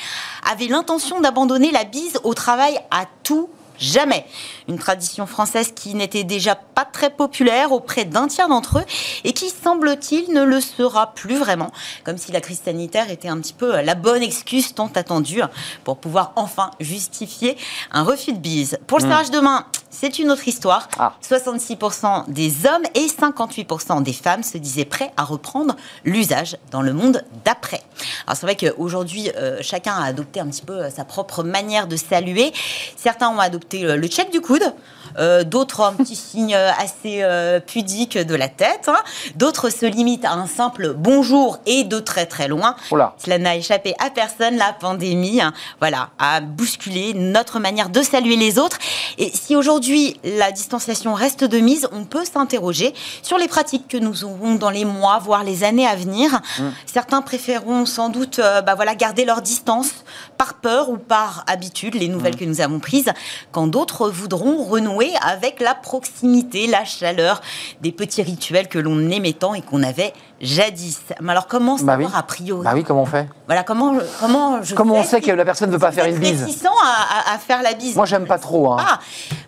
avaient 0.51 0.67
l'intention 0.67 1.19
d'abandonner 1.21 1.71
la 1.71 1.83
bise 1.83 2.19
au 2.23 2.33
travail 2.33 2.79
à 2.91 3.05
tout 3.23 3.49
Jamais. 3.79 4.25
Une 4.67 4.77
tradition 4.77 5.25
française 5.25 5.71
qui 5.75 5.95
n'était 5.95 6.23
déjà 6.23 6.55
pas 6.55 6.85
très 6.85 7.09
populaire 7.09 7.71
auprès 7.71 8.05
d'un 8.05 8.27
tiers 8.27 8.47
d'entre 8.47 8.79
eux 8.79 8.85
et 9.23 9.33
qui, 9.33 9.49
semble-t-il, 9.49 10.33
ne 10.33 10.43
le 10.43 10.61
sera 10.61 11.13
plus 11.13 11.37
vraiment. 11.37 11.71
Comme 12.03 12.17
si 12.17 12.31
la 12.31 12.41
crise 12.41 12.61
sanitaire 12.63 13.09
était 13.09 13.27
un 13.27 13.39
petit 13.39 13.53
peu 13.53 13.81
la 13.81 13.95
bonne 13.95 14.23
excuse 14.23 14.73
tant 14.73 14.91
attendue 14.95 15.41
pour 15.83 15.97
pouvoir 15.97 16.33
enfin 16.35 16.71
justifier 16.79 17.57
un 17.91 18.03
refus 18.03 18.33
de 18.33 18.39
bise. 18.39 18.77
Pour 18.87 18.99
le 18.99 19.03
serrage 19.03 19.31
de 19.31 19.39
main, 19.39 19.65
c'est 19.89 20.19
une 20.19 20.29
autre 20.29 20.47
histoire. 20.47 20.89
Ah. 20.99 21.13
66% 21.23 22.29
des 22.29 22.65
hommes 22.67 22.83
et 22.95 23.07
58% 23.07 24.03
des 24.03 24.13
femmes 24.13 24.43
se 24.43 24.57
disaient 24.57 24.85
prêts 24.85 25.11
à 25.15 25.23
reprendre 25.23 25.75
l'usage 26.03 26.57
dans 26.71 26.81
le 26.81 26.93
monde 26.93 27.23
d'après. 27.45 27.81
Alors 28.27 28.35
c'est 28.35 28.45
vrai 28.45 28.55
qu'aujourd'hui, 28.57 29.31
euh, 29.37 29.59
chacun 29.61 29.93
a 29.93 30.03
adopté 30.03 30.41
un 30.41 30.47
petit 30.47 30.63
peu 30.63 30.73
euh, 30.73 30.89
sa 30.89 31.05
propre 31.05 31.43
manière 31.43 31.87
de 31.87 31.95
saluer. 31.95 32.51
Certains 32.97 33.29
ont 33.29 33.39
adopté 33.39 33.64
euh, 33.73 33.95
le 33.95 34.07
check 34.07 34.31
du 34.31 34.41
coude, 34.41 34.73
euh, 35.17 35.43
d'autres 35.43 35.81
un 35.81 35.93
petit 35.93 36.15
signe 36.15 36.55
euh, 36.55 36.71
assez 36.77 37.21
euh, 37.21 37.59
pudique 37.59 38.17
de 38.17 38.35
la 38.35 38.47
tête, 38.47 38.87
hein. 38.87 38.97
d'autres 39.35 39.69
se 39.69 39.85
limitent 39.85 40.25
à 40.25 40.33
un 40.33 40.47
simple 40.47 40.93
bonjour 40.93 41.59
et 41.65 41.83
de 41.83 41.99
très 41.99 42.25
très 42.25 42.47
loin. 42.47 42.75
Cela 43.17 43.37
n'a 43.37 43.55
échappé 43.55 43.95
à 43.99 44.09
personne, 44.09 44.57
la 44.57 44.73
pandémie, 44.73 45.41
hein, 45.41 45.53
voilà, 45.79 46.09
a 46.19 46.41
bousculé 46.41 47.13
notre 47.13 47.59
manière 47.59 47.89
de 47.89 48.01
saluer 48.01 48.35
les 48.35 48.59
autres. 48.59 48.77
Et 49.17 49.31
si 49.33 49.55
aujourd'hui 49.55 50.19
la 50.23 50.51
distanciation 50.51 51.13
reste 51.13 51.43
de 51.43 51.59
mise, 51.59 51.87
on 51.91 52.03
peut 52.03 52.25
s'interroger 52.25 52.93
sur 53.21 53.37
les 53.37 53.47
pratiques 53.47 53.87
que 53.87 53.97
nous 53.97 54.23
aurons 54.23 54.55
dans 54.55 54.69
les 54.69 54.85
mois, 54.85 55.19
voire 55.19 55.43
les 55.43 55.63
années 55.63 55.87
à 55.87 55.95
venir. 55.95 56.41
Certains 56.85 57.21
préféreront 57.21 57.85
sans 57.85 58.09
doute, 58.09 58.39
euh, 58.39 58.61
bah 58.61 58.75
voilà, 58.75 58.95
garder 58.95 59.25
leur 59.25 59.41
distance 59.41 59.91
par 60.37 60.55
peur 60.55 60.89
ou 60.89 60.97
par 60.97 61.43
habitude, 61.47 61.95
les 61.95 62.07
nouvelles 62.07 62.35
que 62.35 62.45
nous 62.45 62.61
avons 62.61 62.79
prises, 62.79 63.11
quand 63.55 63.67
d'autres 63.67 64.09
voudront 64.09 64.61
renouer 64.65 65.13
avec 65.25 65.61
la 65.61 65.73
proximité, 65.75 66.67
la 66.67 66.83
chaleur 66.83 67.39
des 67.79 67.93
petits 67.93 68.21
rituels 68.21 68.67
que 68.67 68.77
l'on 68.79 68.99
aimait 69.09 69.31
tant 69.31 69.53
et 69.53 69.61
qu'on 69.61 69.81
avait 69.81 70.11
jadis. 70.41 70.99
Mais 71.21 71.31
alors 71.31 71.47
comment 71.47 71.75
Bah 71.77 71.93
savoir 71.93 72.11
oui. 72.11 72.15
a 72.19 72.23
priori 72.23 72.65
Bah 72.65 72.71
oui, 72.73 72.83
comment 72.83 73.03
on 73.03 73.05
fait 73.05 73.29
voilà, 73.47 73.63
comment, 73.63 73.95
comment 74.19 74.61
je 74.61 74.75
Comment 74.75 74.95
on 74.95 75.03
sait 75.03 75.21
si 75.21 75.27
que 75.27 75.31
la 75.31 75.45
personne 75.45 75.69
ne 75.69 75.73
veut 75.73 75.79
pas 75.79 75.93
faire 75.93 76.03
une 76.05 76.17
bise 76.17 76.41
réticent 76.43 76.65
à, 76.65 77.31
à- 77.31 77.35
à 77.35 77.37
faire 77.37 77.61
la 77.63 77.73
bise. 77.73 77.95
Moi, 77.95 78.05
j'aime 78.05 78.25
pas 78.27 78.39
trop. 78.39 78.73
Hein. 78.73 78.77
Ah, 78.79 78.99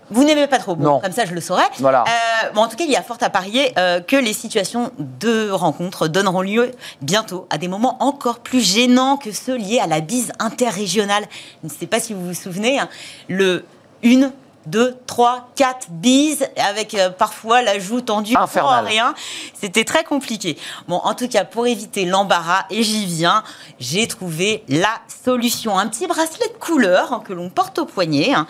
vous 0.10 0.24
n'aimez 0.24 0.48
pas 0.48 0.60
trop. 0.60 0.76
Bon, 0.76 0.84
Non. 0.86 1.00
Comme 1.02 1.12
ça, 1.12 1.26
je 1.26 1.34
le 1.34 1.42
saurais. 1.42 1.68
Voilà. 1.80 2.06
Euh, 2.08 2.50
bon, 2.54 2.62
en 2.62 2.68
tout 2.70 2.78
cas, 2.78 2.86
il 2.86 2.92
y 2.92 2.96
a 2.96 3.02
fort 3.04 3.18
à 3.20 3.30
parier 3.30 3.74
euh, 3.78 4.00
que 4.00 4.16
les 4.16 4.32
situations 4.34 4.92
de 5.00 5.50
rencontre 5.50 6.08
donneront 6.08 6.42
lieu 6.44 6.72
bientôt 7.02 7.46
à 7.50 7.58
des 7.58 7.68
moments 7.68 7.98
encore 8.02 8.40
plus 8.40 8.62
gênants 8.62 9.18
que 9.18 9.34
ceux 9.34 9.58
liés 9.58 9.80
à 9.84 9.88
la 9.88 10.00
bise 10.00 10.32
interrégionale. 10.40 11.26
Je 11.64 11.68
ne 11.68 11.74
sais 11.74 11.88
pas 11.88 12.00
si 12.00 12.14
vous 12.14 12.24
vous 12.26 12.34
souvenez, 12.34 12.80
hein, 12.80 12.88
le 13.28 13.66
une, 14.04 14.32
deux, 14.66 14.98
trois, 15.08 15.50
quatre 15.56 15.90
bises 15.90 16.46
avec 16.58 16.94
euh, 16.94 17.10
parfois 17.10 17.62
la 17.62 17.80
joue 17.80 18.02
tendue 18.02 18.34
pour 18.34 18.70
rien. 18.70 19.16
C'était 19.60 19.86
très 19.86 20.04
compliqué. 20.04 20.58
Bon, 20.88 20.98
en 20.98 21.14
tout 21.14 21.28
cas, 21.28 21.46
pour 21.46 21.68
éviter 21.68 22.06
l'embarras, 22.06 22.66
et 22.70 22.84
j'y 22.84 23.06
viens, 23.06 23.44
j'ai 23.80 24.08
trouvé 24.08 24.64
la 24.68 25.00
solution. 25.24 25.78
Un 25.78 25.88
petit 25.88 26.08
bracelet 26.08 26.48
de 26.50 26.58
couleur 26.60 27.14
hein, 27.14 27.24
que 27.26 27.34
l'on 27.34 27.50
porte 27.50 27.80
au 27.80 27.86
poignet. 27.86 28.34
hein, 28.34 28.46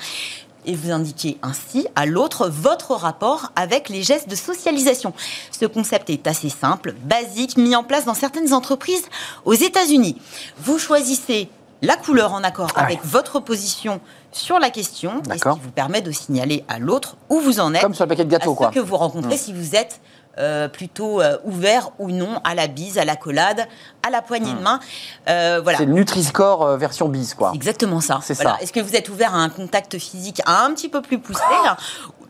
et 0.68 0.76
vous 0.76 0.92
indiquez 0.92 1.38
ainsi 1.42 1.88
à 1.96 2.06
l'autre 2.06 2.50
votre 2.50 2.92
rapport 2.92 3.52
avec 3.56 3.90
les 3.90 4.04
gestes 4.04 4.30
de 4.30 4.36
socialisation. 4.36 5.14
Ce 5.58 5.66
concept 5.66 6.10
est 6.10 6.28
assez 6.28 6.50
simple, 6.50 6.94
basique, 7.04 7.58
mis 7.58 7.76
en 7.76 7.84
place 7.84 8.06
dans 8.06 8.14
certaines 8.14 8.54
entreprises 8.54 9.06
aux 9.46 9.54
États-Unis. 9.54 10.18
Vous 10.58 10.78
choisissez 10.78 11.50
la 11.82 11.96
couleur 11.96 12.34
en 12.34 12.44
accord 12.44 12.72
Ah 12.76 12.82
avec 12.82 13.00
votre 13.04 13.40
position 13.40 14.02
sur 14.38 14.60
la 14.60 14.70
question, 14.70 15.22
et 15.34 15.38
ce 15.38 15.44
qui 15.44 15.60
vous 15.60 15.72
permet 15.72 16.02
de 16.02 16.12
signaler 16.12 16.64
à 16.68 16.80
l'autre 16.80 17.18
où 17.30 17.40
vous 17.40 17.60
en 17.60 17.74
êtes 17.74 17.82
Comme 17.82 17.94
sur 17.96 18.06
le 18.06 18.10
paquet 18.10 18.26
de 18.26 18.32
gâteaux, 18.32 18.56
quoi. 18.56 18.70
que 18.70 18.80
vous 18.80 18.98
rencontrez 18.98 19.38
si 19.38 19.54
vous 19.54 19.76
êtes 19.76 20.00
euh, 20.40 20.68
plutôt 20.68 21.20
euh, 21.20 21.38
ouvert 21.46 21.90
ou 21.98 22.12
non 22.12 22.40
à 22.44 22.54
la 22.54 22.68
bise, 22.68 23.00
à 23.00 23.06
la 23.06 23.16
collade, 23.16 23.66
à 24.06 24.12
la 24.12 24.22
poignée 24.22 24.54
de 24.54 24.60
main. 24.60 24.80
Euh, 25.28 25.60
voilà. 25.64 25.80
C'est 25.80 25.86
le 25.86 25.94
Nutri-Score 25.94 26.78
version 26.78 27.10
bise, 27.10 27.34
quoi. 27.34 27.52
Exactement 27.56 28.02
ça. 28.02 28.20
C'est 28.22 28.36
Voilà. 28.36 28.52
ça. 28.52 28.62
Est-ce 28.62 28.72
que 28.72 28.80
vous 28.80 28.96
êtes 28.96 29.10
ouvert 29.10 29.34
à 29.34 29.40
un 29.40 29.50
contact 29.50 29.98
physique 29.98 30.42
un 30.46 30.72
petit 30.76 30.90
peu 30.90 31.02
plus 31.02 31.18
poussé 31.18 31.42
là, 31.66 31.76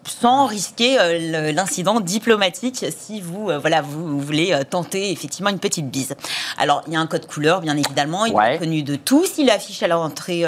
sans 0.10 0.46
risquer 0.46 1.00
euh, 1.00 1.52
l'incident 1.52 2.00
diplomatique 2.00 2.86
si 2.98 3.22
vous, 3.22 3.50
euh, 3.50 3.60
voilà, 3.60 3.82
vous 3.82 4.20
voulez 4.20 4.54
euh, 4.54 4.64
tenter 4.64 5.12
effectivement 5.12 5.50
une 5.50 5.60
petite 5.60 5.90
bise. 5.90 6.16
Alors, 6.58 6.84
il 6.88 6.94
y 6.94 6.96
a 6.96 7.00
un 7.00 7.08
code 7.08 7.28
couleur, 7.28 7.62
bien 7.62 7.76
évidemment, 7.78 8.26
il 8.26 8.34
Ouais. 8.34 8.56
est 8.56 8.60
connu 8.60 8.84
de 8.84 8.96
tous, 8.96 9.38
il 9.38 9.50
affiche 9.50 9.84
à 9.84 9.88
l'entrée 9.88 10.44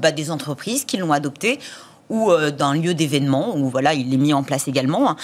bah, 0.00 0.10
des 0.12 0.30
entreprises 0.30 0.84
qui 0.84 0.96
l'ont 0.96 1.12
adopté 1.12 1.58
ou 2.08 2.30
euh, 2.30 2.50
d'un 2.50 2.74
lieu 2.74 2.94
d'événement 2.94 3.56
où 3.56 3.68
voilà 3.68 3.94
il 3.94 4.12
est 4.12 4.16
mis 4.16 4.32
en 4.32 4.42
place 4.42 4.68
également. 4.68 5.10
hein. 5.10 5.16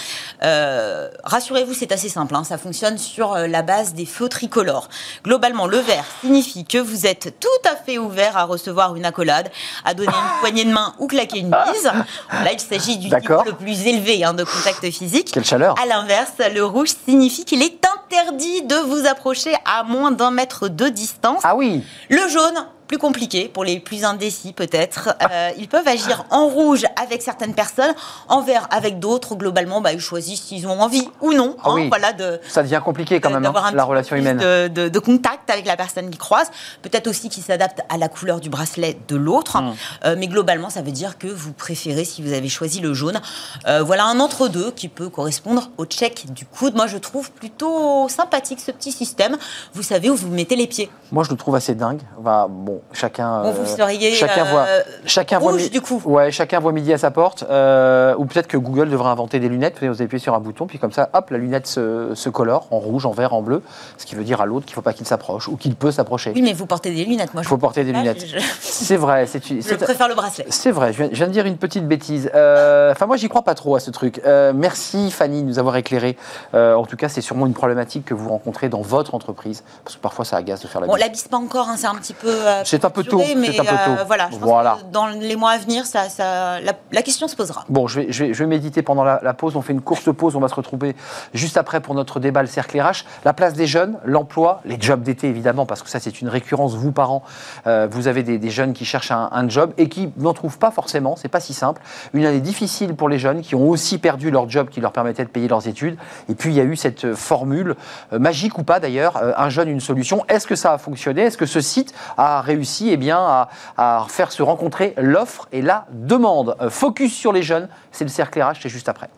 Euh, 0.43 1.09
Rassurez-vous, 1.23 1.73
c'est 1.73 1.91
assez 1.91 2.09
simple. 2.09 2.35
hein, 2.35 2.43
ça 2.43 2.57
fonctionne 2.57 2.97
sur 2.97 3.33
euh, 3.33 3.47
la 3.47 3.61
base 3.61 3.93
des 3.93 4.05
feux 4.05 4.29
tricolores. 4.29 4.89
Globalement, 5.23 5.67
le 5.67 5.77
vert 5.77 6.05
signifie 6.21 6.65
que 6.65 6.77
vous 6.77 7.05
êtes 7.05 7.35
tout 7.39 7.69
à 7.69 7.75
fait 7.75 7.97
ouvert 7.97 8.37
à 8.37 8.43
recevoir 8.45 8.95
une 8.95 9.05
accolade, 9.05 9.49
à 9.85 9.93
donner 9.93 10.09
une 10.09 10.39
poignée 10.39 10.65
de 10.65 10.71
main 10.71 10.93
ou 10.99 11.07
claquer 11.07 11.39
une 11.39 11.49
bise. 11.51 11.83
Là, 12.31 12.51
il 12.51 12.59
s'agit 12.59 12.97
du 12.97 13.09
niveau 13.09 13.43
le 13.45 13.53
plus 13.53 13.87
élevé 13.87 14.23
hein, 14.23 14.33
de 14.33 14.43
contact 14.43 14.89
physique. 14.91 15.29
Quelle 15.31 15.45
chaleur 15.45 15.75
À 15.81 15.85
l'inverse, 15.85 16.33
le 16.53 16.65
rouge 16.65 16.89
signifie 17.07 17.45
qu'il 17.45 17.61
est 17.61 17.79
interdit 18.13 18.61
de 18.63 18.75
vous 18.75 19.07
approcher 19.07 19.53
à 19.65 19.83
moins 19.83 20.11
d'un 20.11 20.31
mètre 20.31 20.67
de 20.67 20.87
distance. 20.89 21.41
Ah 21.43 21.55
oui 21.55 21.83
Le 22.09 22.27
jaune, 22.27 22.65
plus 22.87 22.97
compliqué 22.97 23.47
pour 23.51 23.63
les 23.63 23.79
plus 23.79 24.03
indécis 24.03 24.53
peut-être. 24.53 25.15
Euh, 25.31 25.49
ils 25.57 25.67
peuvent 25.67 25.87
agir 25.87 26.25
en 26.29 26.47
rouge 26.47 26.85
avec 27.01 27.21
certaines 27.21 27.55
personnes, 27.55 27.93
en 28.27 28.41
vert 28.41 28.67
avec 28.71 28.99
d'autres. 28.99 29.35
Globalement, 29.35 29.81
bah, 29.81 29.93
ils 29.93 29.99
choisissent 30.01 30.43
s'ils 30.43 30.67
ont 30.67 30.79
envie 30.79 31.07
ou 31.21 31.33
non. 31.33 31.55
Ah 31.63 31.69
hein, 31.69 31.73
oui. 31.75 31.87
Voilà 31.87 32.13
de 32.13 32.39
Ça 32.47 32.61
devient 32.61 32.81
compliqué 32.83 33.19
quand 33.19 33.31
même, 33.31 33.43
d'avoir 33.43 33.65
hein, 33.65 33.69
un 33.71 33.75
la 33.75 33.83
relation 33.85 34.15
humaine. 34.15 34.37
De, 34.37 34.67
de- 34.67 34.89
de 34.89 34.99
contact 34.99 35.49
avec 35.49 35.65
la 35.65 35.75
personne 35.77 36.09
qui 36.11 36.17
croise. 36.17 36.51
Peut-être 36.81 37.07
aussi 37.07 37.29
qu'ils 37.29 37.41
s'adaptent 37.43 37.81
à 37.89 37.97
la 37.97 38.09
couleur 38.09 38.39
du 38.41 38.49
bracelet 38.49 38.97
de 39.07 39.15
l'autre. 39.15 39.59
Hmm. 39.61 39.73
Euh, 40.05 40.15
mais 40.17 40.27
globalement, 40.27 40.69
ça 40.69 40.81
veut 40.81 40.91
dire 40.91 41.17
que 41.17 41.27
vous 41.27 41.53
préférez, 41.53 42.03
si 42.05 42.21
vous 42.21 42.33
avez 42.33 42.49
choisi 42.49 42.79
le 42.81 42.93
jaune, 42.93 43.19
euh, 43.67 43.81
voilà 43.81 44.05
un 44.05 44.19
entre-deux 44.19 44.71
qui 44.71 44.87
peut 44.89 45.09
correspondre 45.09 45.71
au 45.77 45.85
check 45.85 46.31
du 46.31 46.45
coude. 46.45 46.75
Moi, 46.75 46.87
je 46.87 46.97
trouve 46.97 47.31
plutôt 47.31 48.02
sympathique 48.07 48.59
ce 48.59 48.71
petit 48.71 48.91
système. 48.91 49.37
Vous 49.73 49.83
savez 49.83 50.09
où 50.09 50.15
vous 50.15 50.29
mettez 50.29 50.55
les 50.55 50.67
pieds. 50.67 50.89
Moi, 51.11 51.23
je 51.23 51.29
le 51.31 51.37
trouve 51.37 51.55
assez 51.55 51.75
dingue. 51.75 51.99
Bah, 52.19 52.47
bon, 52.49 52.81
chacun. 52.91 53.43
Bon, 53.43 53.51
vous 53.51 53.65
seriez 53.65 54.13
chacun 54.13 54.45
euh, 54.45 54.51
voit, 54.51 54.65
chacun 55.05 55.39
voit 55.39 55.51
rouge 55.51 55.63
mi- 55.63 55.69
du 55.69 55.81
coup. 55.81 56.01
Ouais, 56.05 56.31
chacun 56.31 56.59
voit 56.59 56.71
midi 56.71 56.91
à 56.93 56.97
sa 56.97 57.11
porte. 57.11 57.43
euh, 57.49 58.15
ou 58.17 58.25
peut-être 58.25 58.47
que 58.47 58.57
Google 58.57 58.89
devrait 58.89 59.09
inventer 59.09 59.39
des 59.39 59.49
lunettes. 59.49 59.83
Vous 59.83 60.01
appuyez 60.01 60.19
sur 60.19 60.33
un 60.35 60.39
bouton, 60.39 60.65
puis 60.67 60.79
comme 60.79 60.91
ça, 60.91 61.09
hop, 61.13 61.29
la 61.29 61.37
lunette 61.37 61.67
se, 61.67 62.11
se 62.15 62.29
colore 62.29 62.67
en 62.71 62.79
rouge, 62.79 63.05
en 63.05 63.11
vert, 63.11 63.33
en 63.33 63.41
bleu. 63.41 63.61
Ce 63.97 64.05
qui 64.05 64.15
veut 64.15 64.23
dire 64.23 64.41
à 64.41 64.45
l'autre 64.45 64.65
qu'il 64.65 64.71
ne 64.73 64.75
faut 64.75 64.81
pas 64.81 64.93
qu'il 64.93 65.05
s'approche 65.05 65.47
ou 65.47 65.57
qu'il 65.57 65.75
peut 65.75 65.91
s'approcher. 65.91 66.31
Oui, 66.35 66.41
mais 66.41 66.53
vous 66.53 66.65
portez 66.65 66.93
des 66.93 67.05
lunettes. 67.05 67.33
Moi, 67.33 67.41
Il 67.41 67.45
je 67.45 67.49
faut 67.49 67.57
porter 67.57 67.83
des 67.83 67.91
Ah, 67.93 67.99
lunettes. 67.99 68.25
Je, 68.27 68.39
C'est 68.61 68.97
vrai. 68.97 69.25
Je 69.33 69.75
préfère 69.75 70.07
le 70.07 70.15
bracelet. 70.15 70.45
c'est 70.49 70.71
vrai, 70.71 70.93
je 70.93 70.97
viens, 70.97 71.09
je 71.11 71.15
viens 71.17 71.27
de 71.27 71.31
dire 71.31 71.45
une 71.45 71.57
petite 71.57 71.87
bêtise. 71.87 72.29
Euh, 72.33 72.91
Enfin, 72.91 73.05
moi, 73.05 73.17
j'y 73.17 73.29
crois 73.29 73.41
pas 73.43 73.55
trop 73.55 73.75
à 73.75 73.79
ce 73.79 73.91
truc. 73.91 74.21
Euh, 74.25 74.51
merci, 74.55 75.11
Fanny, 75.11 75.41
de 75.43 75.47
nous 75.47 75.59
avoir 75.59 75.75
éclairé. 75.75 76.17
Euh, 76.53 76.73
en 76.75 76.85
tout 76.85 76.95
cas, 76.95 77.09
c'est 77.09 77.21
sûrement 77.21 77.45
une 77.45 77.53
problématique 77.53 77.92
que 78.01 78.13
vous 78.13 78.29
rencontrez 78.29 78.69
dans 78.69 78.81
votre 78.81 79.13
entreprise, 79.15 79.63
parce 79.83 79.95
que 79.95 80.01
parfois, 80.01 80.25
ça 80.25 80.37
agace 80.37 80.61
de 80.61 80.67
faire 80.67 80.81
la 80.81 80.87
Bon, 80.87 80.93
bise. 80.95 81.03
la 81.03 81.09
bise 81.09 81.27
pas 81.27 81.37
encore, 81.37 81.69
hein, 81.69 81.75
c'est 81.77 81.87
un 81.87 81.95
petit 81.95 82.13
peu. 82.13 82.27
euh, 82.29 82.61
C'est 82.65 82.83
un 82.85 82.89
peu 82.89 83.03
tôt, 83.03 83.21
mais 83.37 83.49
un 83.59 83.63
peu 83.63 83.69
tôt. 83.69 83.91
euh, 83.99 84.03
voilà, 84.05 84.27
je 84.31 84.37
pense 84.37 84.47
Voilà. 84.47 84.77
que 84.81 84.91
dans 84.91 85.07
les 85.07 85.35
mois 85.35 85.51
à 85.51 85.57
venir, 85.57 85.85
ça, 85.85 86.09
ça, 86.09 86.59
la, 86.61 86.73
la 86.91 87.01
question 87.01 87.27
se 87.27 87.35
posera. 87.35 87.65
Bon, 87.69 87.87
je 87.87 88.01
vais, 88.01 88.11
je, 88.11 88.25
vais, 88.25 88.33
je 88.33 88.39
vais 88.43 88.47
méditer 88.47 88.81
pendant 88.81 89.03
la, 89.03 89.19
la 89.23 89.33
pause. 89.33 89.55
On 89.55 89.61
fait 89.61 89.73
une 89.73 89.81
courte 89.81 90.11
pause. 90.11 90.35
On 90.35 90.39
va 90.39 90.47
se 90.47 90.55
retrouver 90.55 90.95
juste 91.33 91.57
après 91.57 91.81
pour 91.81 91.93
notre 91.95 92.19
débat, 92.19 92.41
le 92.41 92.47
cercle 92.47 92.79
RH. 92.81 93.05
La 93.25 93.33
place 93.33 93.53
des 93.53 93.67
jeunes, 93.67 93.97
l'emploi, 94.05 94.61
les 94.65 94.77
jobs 94.79 95.01
d'été, 95.03 95.27
évidemment, 95.27 95.65
parce 95.65 95.83
que 95.83 95.89
ça, 95.89 95.99
c'est 95.99 96.21
une 96.21 96.29
récurrence. 96.29 96.73
Vous, 96.75 96.91
parents, 96.91 97.23
euh, 97.67 97.87
vous 97.91 98.07
avez 98.07 98.23
des, 98.23 98.37
des 98.39 98.49
jeunes 98.49 98.73
qui 98.73 98.85
cherchent 98.85 99.11
un, 99.11 99.29
un 99.31 99.47
job 99.49 99.73
et 99.77 99.89
qui 99.89 100.11
n'en 100.17 100.33
trouvent 100.33 100.57
pas 100.57 100.71
forcément. 100.71 101.15
C'est 101.15 101.27
pas 101.27 101.39
si 101.39 101.53
simple. 101.53 101.81
Une 102.13 102.25
année 102.25 102.39
difficile 102.41 102.95
pour 102.95 103.09
les 103.09 103.19
jeunes 103.19 103.41
qui 103.41 103.55
ont 103.55 103.69
aussi 103.69 103.97
perdu 103.97 104.31
leur 104.31 104.49
job 104.49 104.69
qui 104.69 104.79
leur 104.81 104.91
permettait 104.91 105.23
de 105.23 105.29
payer 105.29 105.47
leurs 105.47 105.67
études. 105.67 105.97
Et 106.29 106.35
puis, 106.35 106.51
il 106.51 106.55
y 106.55 106.59
a 106.61 106.63
eu 106.63 106.75
cette 106.75 107.13
formule, 107.15 107.75
magique 108.11 108.57
ou 108.57 108.63
pas 108.63 108.79
d'ailleurs, 108.79 109.17
euh, 109.17 109.31
un 109.37 109.49
jeune, 109.49 109.69
une 109.69 109.79
solution. 109.79 110.23
Est-ce 110.27 110.47
que 110.47 110.55
ça 110.55 110.73
a 110.73 110.77
fonctionné? 110.77 111.23
Est-ce 111.23 111.37
que 111.37 111.45
ce 111.45 111.61
site 111.61 111.93
a 112.17 112.41
réussi 112.41 112.89
eh 112.91 112.97
bien, 112.97 113.17
à, 113.17 113.49
à 113.77 114.05
faire 114.09 114.31
se 114.31 114.43
rencontrer 114.43 114.93
l'offre 114.97 115.47
et 115.51 115.61
la 115.61 115.85
demande? 115.91 116.55
Euh, 116.61 116.69
Focus 116.69 117.13
sur 117.13 117.33
les 117.33 117.43
jeunes, 117.43 117.67
c'est 117.91 118.03
le 118.03 118.09
cercle 118.09 118.41
RH, 118.41 118.59
c'est 118.61 118.69
juste 118.69 118.89
après. 118.89 119.09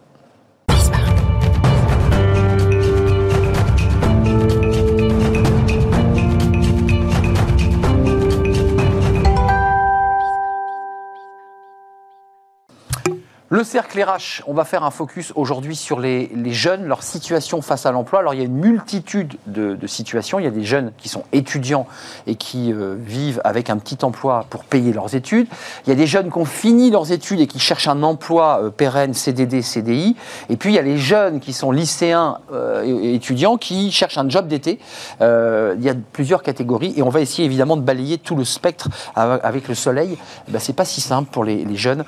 Le 13.49 13.63
cercle 13.63 14.01
RH, 14.01 14.41
on 14.47 14.55
va 14.55 14.65
faire 14.65 14.83
un 14.83 14.89
focus 14.89 15.31
aujourd'hui 15.35 15.75
sur 15.75 15.99
les, 15.99 16.31
jeunes, 16.47 16.85
leur 16.85 17.03
situation 17.03 17.61
face 17.61 17.85
à 17.85 17.91
l'emploi. 17.91 18.21
Alors 18.21 18.33
il 18.33 18.39
y 18.39 18.41
a 18.41 18.45
une 18.45 18.57
multitude 18.57 19.35
de, 19.45 19.77
situations. 19.85 20.39
Il 20.39 20.45
y 20.45 20.47
a 20.47 20.51
des 20.51 20.63
jeunes 20.63 20.91
qui 20.97 21.09
sont 21.09 21.25
étudiants 21.31 21.85
et 22.25 22.33
qui 22.33 22.73
euh, 22.73 22.95
vivent 22.97 23.41
avec 23.43 23.69
un 23.69 23.77
petit 23.77 24.03
emploi 24.03 24.47
pour 24.49 24.63
payer 24.63 24.93
leurs 24.93 25.13
études. 25.13 25.45
Il 25.85 25.91
y 25.91 25.93
a 25.93 25.95
des 25.95 26.07
jeunes 26.07 26.31
qui 26.31 26.37
ont 26.39 26.45
fini 26.45 26.89
leurs 26.89 27.11
études 27.11 27.39
et 27.39 27.45
qui 27.45 27.59
cherchent 27.59 27.87
un 27.87 28.01
emploi 28.01 28.61
euh, 28.63 28.69
pérenne, 28.71 29.13
CDD, 29.13 29.61
CDI. 29.61 30.15
Et 30.49 30.57
puis 30.57 30.71
il 30.71 30.75
y 30.75 30.79
a 30.79 30.81
les 30.81 30.97
jeunes 30.97 31.39
qui 31.39 31.53
sont 31.53 31.71
lycéens 31.71 32.39
euh, 32.51 32.81
et, 32.83 33.13
étudiants 33.13 33.57
qui 33.57 33.91
cherchent 33.91 34.17
un 34.17 34.27
job 34.27 34.47
d'été. 34.47 34.79
Il 35.21 35.83
y 35.83 35.89
a 35.89 35.93
plusieurs 36.13 36.41
catégories 36.41 36.95
et 36.97 37.03
on 37.03 37.09
va 37.09 37.21
essayer 37.21 37.45
évidemment 37.45 37.77
de 37.77 37.83
balayer 37.83 38.17
tout 38.17 38.35
le 38.35 38.43
spectre 38.43 38.89
avec 39.15 39.67
le 39.67 39.75
soleil. 39.75 40.17
Ben, 40.47 40.57
c'est 40.57 40.75
pas 40.75 40.85
si 40.85 40.99
simple 40.99 41.29
pour 41.31 41.43
les, 41.43 41.75
jeunes 41.75 42.05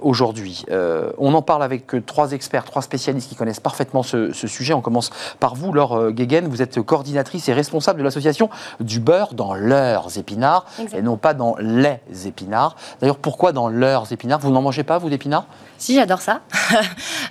aujourd'hui. 0.00 0.64
Euh, 0.72 1.12
on 1.18 1.34
en 1.34 1.42
parle 1.42 1.62
avec 1.62 1.94
euh, 1.94 2.00
trois 2.00 2.32
experts, 2.32 2.64
trois 2.64 2.82
spécialistes 2.82 3.28
qui 3.28 3.34
connaissent 3.34 3.60
parfaitement 3.60 4.02
ce, 4.02 4.32
ce 4.32 4.46
sujet. 4.46 4.72
On 4.74 4.80
commence 4.80 5.10
par 5.38 5.54
vous, 5.54 5.72
Laure 5.72 5.96
euh, 5.96 6.10
Guéguen. 6.10 6.48
Vous 6.48 6.62
êtes 6.62 6.80
coordinatrice 6.80 7.48
et 7.48 7.52
responsable 7.52 7.98
de 7.98 8.04
l'association 8.04 8.48
du 8.80 8.98
beurre 9.00 9.34
dans 9.34 9.54
leurs 9.54 10.18
épinards 10.18 10.66
et 10.94 11.02
non 11.02 11.16
pas 11.16 11.34
dans 11.34 11.56
les 11.58 12.00
épinards. 12.26 12.76
D'ailleurs, 13.00 13.18
pourquoi 13.18 13.52
dans 13.52 13.68
leurs 13.68 14.12
épinards? 14.12 14.40
Vous 14.40 14.50
n'en 14.50 14.62
mangez 14.62 14.84
pas, 14.84 14.98
vous, 14.98 15.10
d'épinards? 15.10 15.46
Si, 15.82 15.96
j'adore 15.96 16.20
ça. 16.20 16.42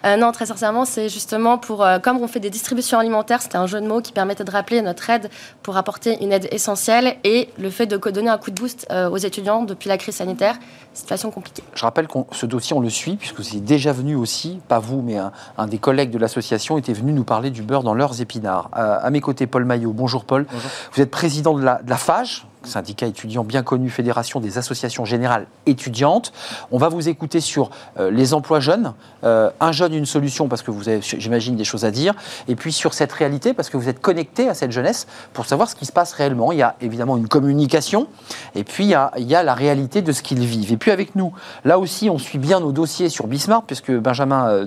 Euh, 0.04 0.18
non, 0.18 0.32
très 0.32 0.48
sincèrement, 0.48 0.84
c'est 0.84 1.10
justement 1.10 1.60
pour, 1.60 1.86
euh, 1.86 2.00
comme 2.00 2.18
on 2.18 2.28
fait 2.28 2.40
des 2.40 2.50
distributions 2.50 2.98
alimentaires, 2.98 3.44
c'était 3.44 3.58
un 3.58 3.68
jeu 3.68 3.80
de 3.80 3.86
mots 3.86 4.02
qui 4.02 4.12
permettait 4.12 4.44
de 4.44 4.50
rappeler 4.50 4.82
notre 4.82 5.08
aide 5.12 5.30
pour 5.62 5.78
apporter 5.78 6.24
une 6.24 6.32
aide 6.32 6.48
essentielle 6.52 7.18
et 7.24 7.50
le 7.60 7.70
fait 7.70 7.86
de 7.86 7.98
donner 7.98 8.30
un 8.30 8.40
coup 8.40 8.50
de 8.50 8.60
boost 8.60 8.88
euh, 8.90 9.12
aux 9.12 9.18
étudiants 9.18 9.62
depuis 9.62 9.90
la 9.90 10.00
crise 10.00 10.16
sanitaire, 10.16 10.56
situation 10.96 11.30
compliquée. 11.30 11.62
Je 11.76 11.84
rappelle 11.84 12.08
que 12.08 12.18
ce 12.32 12.48
dossier, 12.48 12.76
on 12.76 12.80
le 12.80 12.90
suit, 12.90 13.16
puisque 13.16 13.40
vous 13.40 13.56
êtes 13.56 13.64
déjà 13.64 13.94
venu 13.94 14.16
aussi, 14.16 14.60
pas 14.68 14.80
vous, 14.80 15.04
mais 15.04 15.18
un, 15.18 15.32
un 15.60 15.68
des 15.68 15.78
collègues 15.78 16.10
de 16.10 16.18
l'association 16.18 16.80
était 16.80 16.94
venu 16.94 17.14
nous 17.14 17.26
parler 17.26 17.52
du 17.52 17.62
beurre 17.62 17.84
dans 17.84 17.94
leurs 17.94 18.22
épinards. 18.22 18.72
Euh, 18.76 18.98
à 19.00 19.10
mes 19.12 19.22
côtés, 19.22 19.46
Paul 19.46 19.66
Maillot. 19.66 19.94
Bonjour 19.94 20.26
Paul. 20.26 20.48
Vous 20.94 21.02
êtes 21.02 21.12
président 21.12 21.56
de 21.56 21.62
la, 21.62 21.84
de 21.84 21.90
la 21.92 21.98
FAGE, 21.98 22.48
syndicat 22.64 23.08
étudiant 23.08 23.44
bien 23.44 23.64
connu, 23.64 23.90
fédération 23.90 24.40
des 24.40 24.58
associations 24.58 25.06
générales 25.06 25.48
étudiantes. 25.66 26.32
On 26.72 26.78
va 26.78 26.90
vous 26.90 27.10
écouter 27.10 27.40
sur 27.40 27.70
euh, 28.00 28.12
les 28.12 28.34
emplois 28.34 28.60
jeunes, 28.60 28.94
euh, 29.24 29.50
un 29.60 29.72
jeune, 29.72 29.94
une 29.94 30.06
solution, 30.06 30.48
parce 30.48 30.62
que 30.62 30.72
vous 30.72 30.90
avez, 30.90 31.02
j'imagine, 31.02 31.56
des 31.56 31.64
choses 31.64 31.86
à 31.86 31.92
dire, 31.92 32.14
et 32.48 32.56
puis 32.56 32.72
sur 32.72 32.94
cette 32.94 33.12
réalité, 33.12 33.54
parce 33.54 33.70
que 33.70 33.78
vous 33.78 33.90
êtes 33.90 34.00
connecté 34.00 34.48
à 34.50 34.54
cette 34.54 34.72
jeunesse 34.72 35.08
pour 35.34 35.46
savoir 35.46 35.70
ce 35.70 35.76
qui 35.76 35.86
se 35.86 35.92
passe 35.92 36.14
réellement. 36.14 36.52
Il 36.52 36.60
y 36.60 36.64
a 36.64 36.76
évidemment 36.82 37.18
une 37.18 37.28
communication, 37.28 38.08
et 38.56 38.64
puis 38.64 38.86
il 38.86 38.90
y 38.90 39.36
a, 39.36 39.44
la 39.44 39.54
réalité 39.54 40.02
de 40.02 40.12
ce 40.12 40.22
qu'ils 40.22 40.46
vivent. 40.46 40.72
Et 40.72 40.78
puis 40.78 40.92
avec 40.92 41.16
nous, 41.16 41.34
là 41.66 41.80
aussi, 41.80 42.10
on 42.10 42.18
suit 42.18 42.38
bien 42.38 42.60
nos 42.60 42.72
dossiers 42.72 43.10
sur 43.10 43.28
Bismarck, 43.28 43.66
puisque 43.66 43.92
Benjamin 43.92 44.48
euh, 44.48 44.66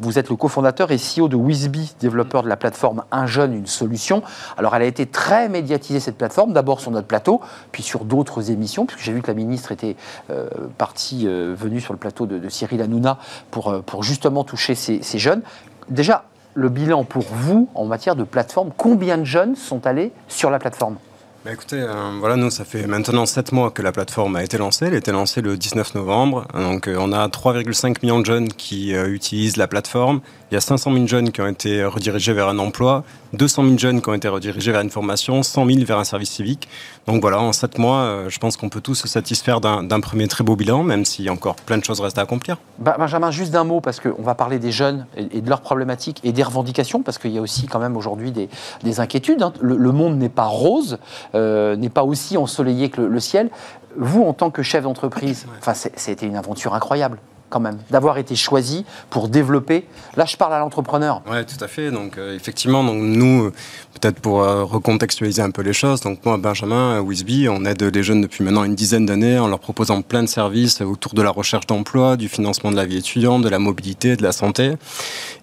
vous 0.00 0.18
êtes 0.18 0.28
le 0.30 0.36
cofondateur 0.36 0.90
et 0.90 0.96
CEO 0.96 1.28
de 1.28 1.36
Wizby, 1.36 1.94
développeur 2.00 2.42
de 2.42 2.48
la 2.48 2.56
plateforme 2.56 3.04
Un 3.12 3.26
jeune, 3.26 3.54
une 3.54 3.66
solution. 3.66 4.22
Alors 4.56 4.74
elle 4.76 4.82
a 4.82 4.86
été 4.86 5.06
très 5.06 5.48
médiatisée 5.48 5.93
cette 6.00 6.16
plateforme, 6.16 6.52
d'abord 6.52 6.80
sur 6.80 6.90
notre 6.90 7.06
plateau, 7.06 7.40
puis 7.72 7.82
sur 7.82 8.04
d'autres 8.04 8.50
émissions, 8.50 8.86
puisque 8.86 9.02
j'ai 9.02 9.12
vu 9.12 9.22
que 9.22 9.28
la 9.28 9.34
ministre 9.34 9.72
était 9.72 9.96
euh, 10.30 10.48
partie, 10.78 11.26
euh, 11.26 11.54
venue 11.56 11.80
sur 11.80 11.92
le 11.92 11.98
plateau 11.98 12.26
de, 12.26 12.38
de 12.38 12.48
Cyril 12.48 12.80
Hanouna 12.82 13.18
pour, 13.50 13.68
euh, 13.68 13.80
pour 13.80 14.02
justement 14.02 14.44
toucher 14.44 14.74
ces, 14.74 15.00
jeunes. 15.18 15.42
Déjà, 15.88 16.24
le 16.54 16.68
bilan 16.68 17.04
pour 17.04 17.22
vous 17.22 17.68
en 17.74 17.84
matière 17.84 18.16
de 18.16 18.24
plateforme, 18.24 18.70
combien 18.76 19.18
de 19.18 19.24
jeunes 19.24 19.56
sont 19.56 19.86
allés 19.86 20.12
sur 20.28 20.50
la 20.50 20.58
plateforme? 20.58 20.96
Bah 21.44 21.52
écoutez, 21.52 21.84
voilà, 22.20 22.36
nous, 22.36 22.48
ça 22.48 22.64
fait 22.64 22.86
maintenant 22.86 23.26
7 23.26 23.52
mois 23.52 23.70
que 23.70 23.82
la 23.82 23.92
plateforme 23.92 24.34
a 24.36 24.42
été 24.42 24.56
lancée. 24.56 24.86
Elle 24.86 24.94
a 24.94 24.96
été 24.96 25.12
lancée 25.12 25.42
le 25.42 25.58
19 25.58 25.94
novembre. 25.94 26.46
Donc, 26.54 26.88
on 26.88 27.12
a 27.12 27.28
3,5 27.28 27.98
millions 28.02 28.20
de 28.20 28.24
jeunes 28.24 28.48
qui 28.48 28.92
utilisent 28.94 29.58
la 29.58 29.68
plateforme. 29.68 30.22
Il 30.50 30.54
y 30.54 30.56
a 30.56 30.62
500 30.62 30.94
000 30.94 31.06
jeunes 31.06 31.32
qui 31.32 31.42
ont 31.42 31.46
été 31.46 31.84
redirigés 31.84 32.32
vers 32.32 32.48
un 32.48 32.58
emploi, 32.58 33.04
200 33.34 33.64
000 33.64 33.78
jeunes 33.78 34.00
qui 34.02 34.08
ont 34.08 34.14
été 34.14 34.28
redirigés 34.28 34.72
vers 34.72 34.80
une 34.80 34.90
formation, 34.90 35.42
100 35.42 35.66
000 35.66 35.84
vers 35.84 35.98
un 35.98 36.04
service 36.04 36.30
civique. 36.30 36.68
Donc 37.06 37.20
voilà, 37.20 37.40
en 37.40 37.52
7 37.52 37.78
mois, 37.78 37.98
euh, 37.98 38.28
je 38.30 38.38
pense 38.38 38.56
qu'on 38.56 38.68
peut 38.68 38.80
tous 38.80 38.94
se 38.94 39.08
satisfaire 39.08 39.60
d'un 39.60 40.00
premier 40.00 40.28
très 40.28 40.44
beau 40.44 40.56
bilan, 40.56 40.82
même 40.82 41.04
si 41.04 41.28
encore 41.28 41.56
plein 41.56 41.78
de 41.78 41.84
choses 41.84 42.00
restent 42.00 42.18
à 42.18 42.22
accomplir. 42.22 42.58
Bah, 42.78 42.96
Benjamin, 42.98 43.30
juste 43.30 43.52
d'un 43.52 43.64
mot, 43.64 43.80
parce 43.80 44.00
qu'on 44.00 44.22
va 44.22 44.34
parler 44.34 44.58
des 44.58 44.72
jeunes 44.72 45.06
et, 45.16 45.38
et 45.38 45.40
de 45.40 45.48
leurs 45.48 45.60
problématiques 45.60 46.20
et 46.24 46.32
des 46.32 46.42
revendications, 46.42 47.02
parce 47.02 47.18
qu'il 47.18 47.32
y 47.32 47.38
a 47.38 47.42
aussi 47.42 47.66
quand 47.66 47.78
même 47.80 47.96
aujourd'hui 47.96 48.32
des, 48.32 48.48
des 48.82 49.00
inquiétudes. 49.00 49.42
hein. 49.42 49.52
Le, 49.60 49.76
le 49.76 49.92
monde 49.92 50.16
n'est 50.16 50.28
pas 50.28 50.46
rose, 50.46 50.98
euh, 51.34 51.76
n'est 51.76 51.90
pas 51.90 52.04
aussi 52.04 52.36
ensoleillé 52.36 52.88
que 52.90 53.00
le, 53.02 53.08
le 53.08 53.20
ciel. 53.20 53.50
Vous, 53.96 54.22
en 54.24 54.32
tant 54.32 54.50
que 54.50 54.62
chef 54.62 54.82
d'entreprise, 54.84 55.46
enfin, 55.58 55.72
c'était 55.74 56.26
une 56.26 56.36
aventure 56.36 56.74
incroyable 56.74 57.18
quand 57.54 57.60
même, 57.60 57.78
d'avoir 57.88 58.18
été 58.18 58.34
choisi 58.34 58.84
pour 59.10 59.28
développer. 59.28 59.86
Là, 60.16 60.24
je 60.24 60.36
parle 60.36 60.54
à 60.54 60.58
l'entrepreneur. 60.58 61.22
Ouais, 61.30 61.44
tout 61.44 61.62
à 61.62 61.68
fait. 61.68 61.92
Donc, 61.92 62.18
euh, 62.18 62.34
effectivement, 62.34 62.82
donc, 62.82 62.96
nous, 63.00 63.44
euh, 63.44 63.52
peut-être 64.00 64.18
pour 64.18 64.42
euh, 64.42 64.64
recontextualiser 64.64 65.40
un 65.40 65.52
peu 65.52 65.62
les 65.62 65.72
choses, 65.72 66.00
donc 66.00 66.18
moi, 66.24 66.36
Benjamin, 66.36 66.96
à 66.96 67.00
Wisby, 67.00 67.48
on 67.48 67.64
aide 67.64 67.80
les 67.80 68.02
jeunes 68.02 68.22
depuis 68.22 68.42
maintenant 68.42 68.64
une 68.64 68.74
dizaine 68.74 69.06
d'années 69.06 69.38
en 69.38 69.46
leur 69.46 69.60
proposant 69.60 70.02
plein 70.02 70.24
de 70.24 70.28
services 70.28 70.80
autour 70.80 71.14
de 71.14 71.22
la 71.22 71.30
recherche 71.30 71.68
d'emploi, 71.68 72.16
du 72.16 72.28
financement 72.28 72.72
de 72.72 72.76
la 72.76 72.86
vie 72.86 72.96
étudiante, 72.96 73.42
de 73.42 73.48
la 73.48 73.60
mobilité, 73.60 74.16
de 74.16 74.24
la 74.24 74.32
santé. 74.32 74.72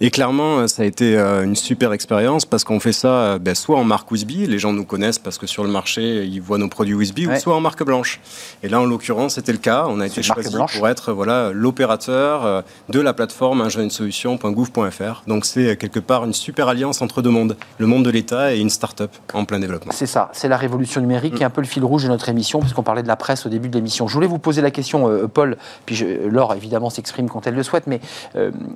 Et 0.02 0.12
clairement, 0.12 0.58
euh, 0.60 0.68
ça 0.68 0.84
a 0.84 0.86
été 0.86 1.18
euh, 1.18 1.46
une 1.46 1.56
super 1.56 1.94
expérience 1.94 2.44
parce 2.44 2.66
qu'on 2.66 2.82
fait 2.82 2.92
ça 2.92 3.08
euh, 3.08 3.40
ben, 3.40 3.56
soit 3.56 3.78
en 3.78 3.86
marque 3.86 4.12
Wisby, 4.12 4.48
les 4.48 4.60
gens 4.60 4.74
nous 4.74 4.84
connaissent 4.84 5.20
parce 5.20 5.38
que 5.38 5.48
sur 5.48 5.64
le 5.64 5.70
marché, 5.70 6.26
ils 6.26 6.42
voient 6.42 6.58
nos 6.58 6.68
produits 6.68 6.94
Wisby, 6.96 7.28
Ouais. 7.28 7.38
ou 7.38 7.40
soit 7.40 7.56
en 7.56 7.62
marque 7.62 7.84
blanche. 7.84 8.20
Et 8.64 8.68
là, 8.68 8.82
en 8.82 8.86
l'occurrence, 8.86 9.36
c'était 9.36 9.54
le 9.54 9.60
cas. 9.60 9.86
On 9.88 10.02
a 10.02 10.08
été 10.08 10.22
choisi 10.24 10.54
pour 10.76 10.88
être 10.90 11.14
voilà 11.14 11.52
l'opérateur 11.54 12.01
euh, 12.10 12.62
de 12.90 13.00
la 13.00 13.14
plateforme 13.14 13.62
unjeunesolution.gouv.fr. 13.62 15.24
Donc 15.28 15.46
c'est 15.46 15.68
euh, 15.72 15.76
quelque 15.76 16.00
part 16.00 16.26
une 16.26 16.34
super 16.34 16.68
alliance 16.68 17.02
entre 17.02 17.22
deux 17.22 17.30
mondes, 17.30 17.56
le 17.78 17.88
monde 17.88 18.06
de 18.06 18.10
l'État 18.10 18.54
et 18.54 18.60
une 18.60 18.70
start-up 18.70 19.12
en 19.34 19.46
plein 19.46 19.60
développement. 19.60 19.92
C'est 19.96 20.06
ça, 20.06 20.30
c'est 20.34 20.48
la 20.48 20.58
révolution 20.58 21.02
numérique 21.02 21.36
qui 21.36 21.44
est 21.44 21.46
un 21.46 21.50
peu 21.50 21.62
le 21.62 21.68
fil 21.68 21.84
rouge 21.84 22.04
de 22.04 22.10
notre 22.10 22.30
émission, 22.30 22.60
puisqu'on 22.60 22.84
parlait 22.84 23.04
de 23.04 23.08
la 23.08 23.16
presse 23.16 23.46
au 23.46 23.50
début 23.50 23.70
de 23.70 23.76
l'émission. 23.76 24.08
Je 24.08 24.14
voulais 24.14 24.28
vous 24.28 24.40
poser 24.40 24.62
la 24.62 24.72
question, 24.72 25.10
euh, 25.10 25.28
Paul, 25.28 25.58
puis 25.86 25.96
je- 25.96 26.28
Laure 26.28 26.54
évidemment 26.54 26.90
s'exprime 26.90 27.30
quand 27.30 27.48
elle 27.48 27.56
le 27.56 27.64
souhaite, 27.64 27.88
mais 27.88 28.00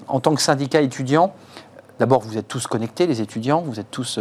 en 0.08 0.20
tant 0.20 0.34
que 0.36 0.42
syndicat 0.42 0.82
étudiant, 0.82 1.34
D'abord, 1.98 2.20
vous 2.20 2.38
êtes 2.38 2.50
tous 2.50 2.68
connectés, 2.68 3.08
les 3.08 3.22
étudiants, 3.22 3.62
vous 3.62 3.80
êtes 3.80 3.90
tous. 3.90 4.20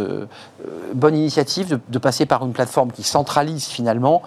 bonne 0.93 1.17
initiative 1.17 1.77
de, 1.89 1.99
passer 1.99 2.25
par 2.25 2.45
une 2.45 2.53
plateforme 2.53 2.89
qui 2.89 3.03
centralise 3.03 3.65
finalement, 3.65 4.21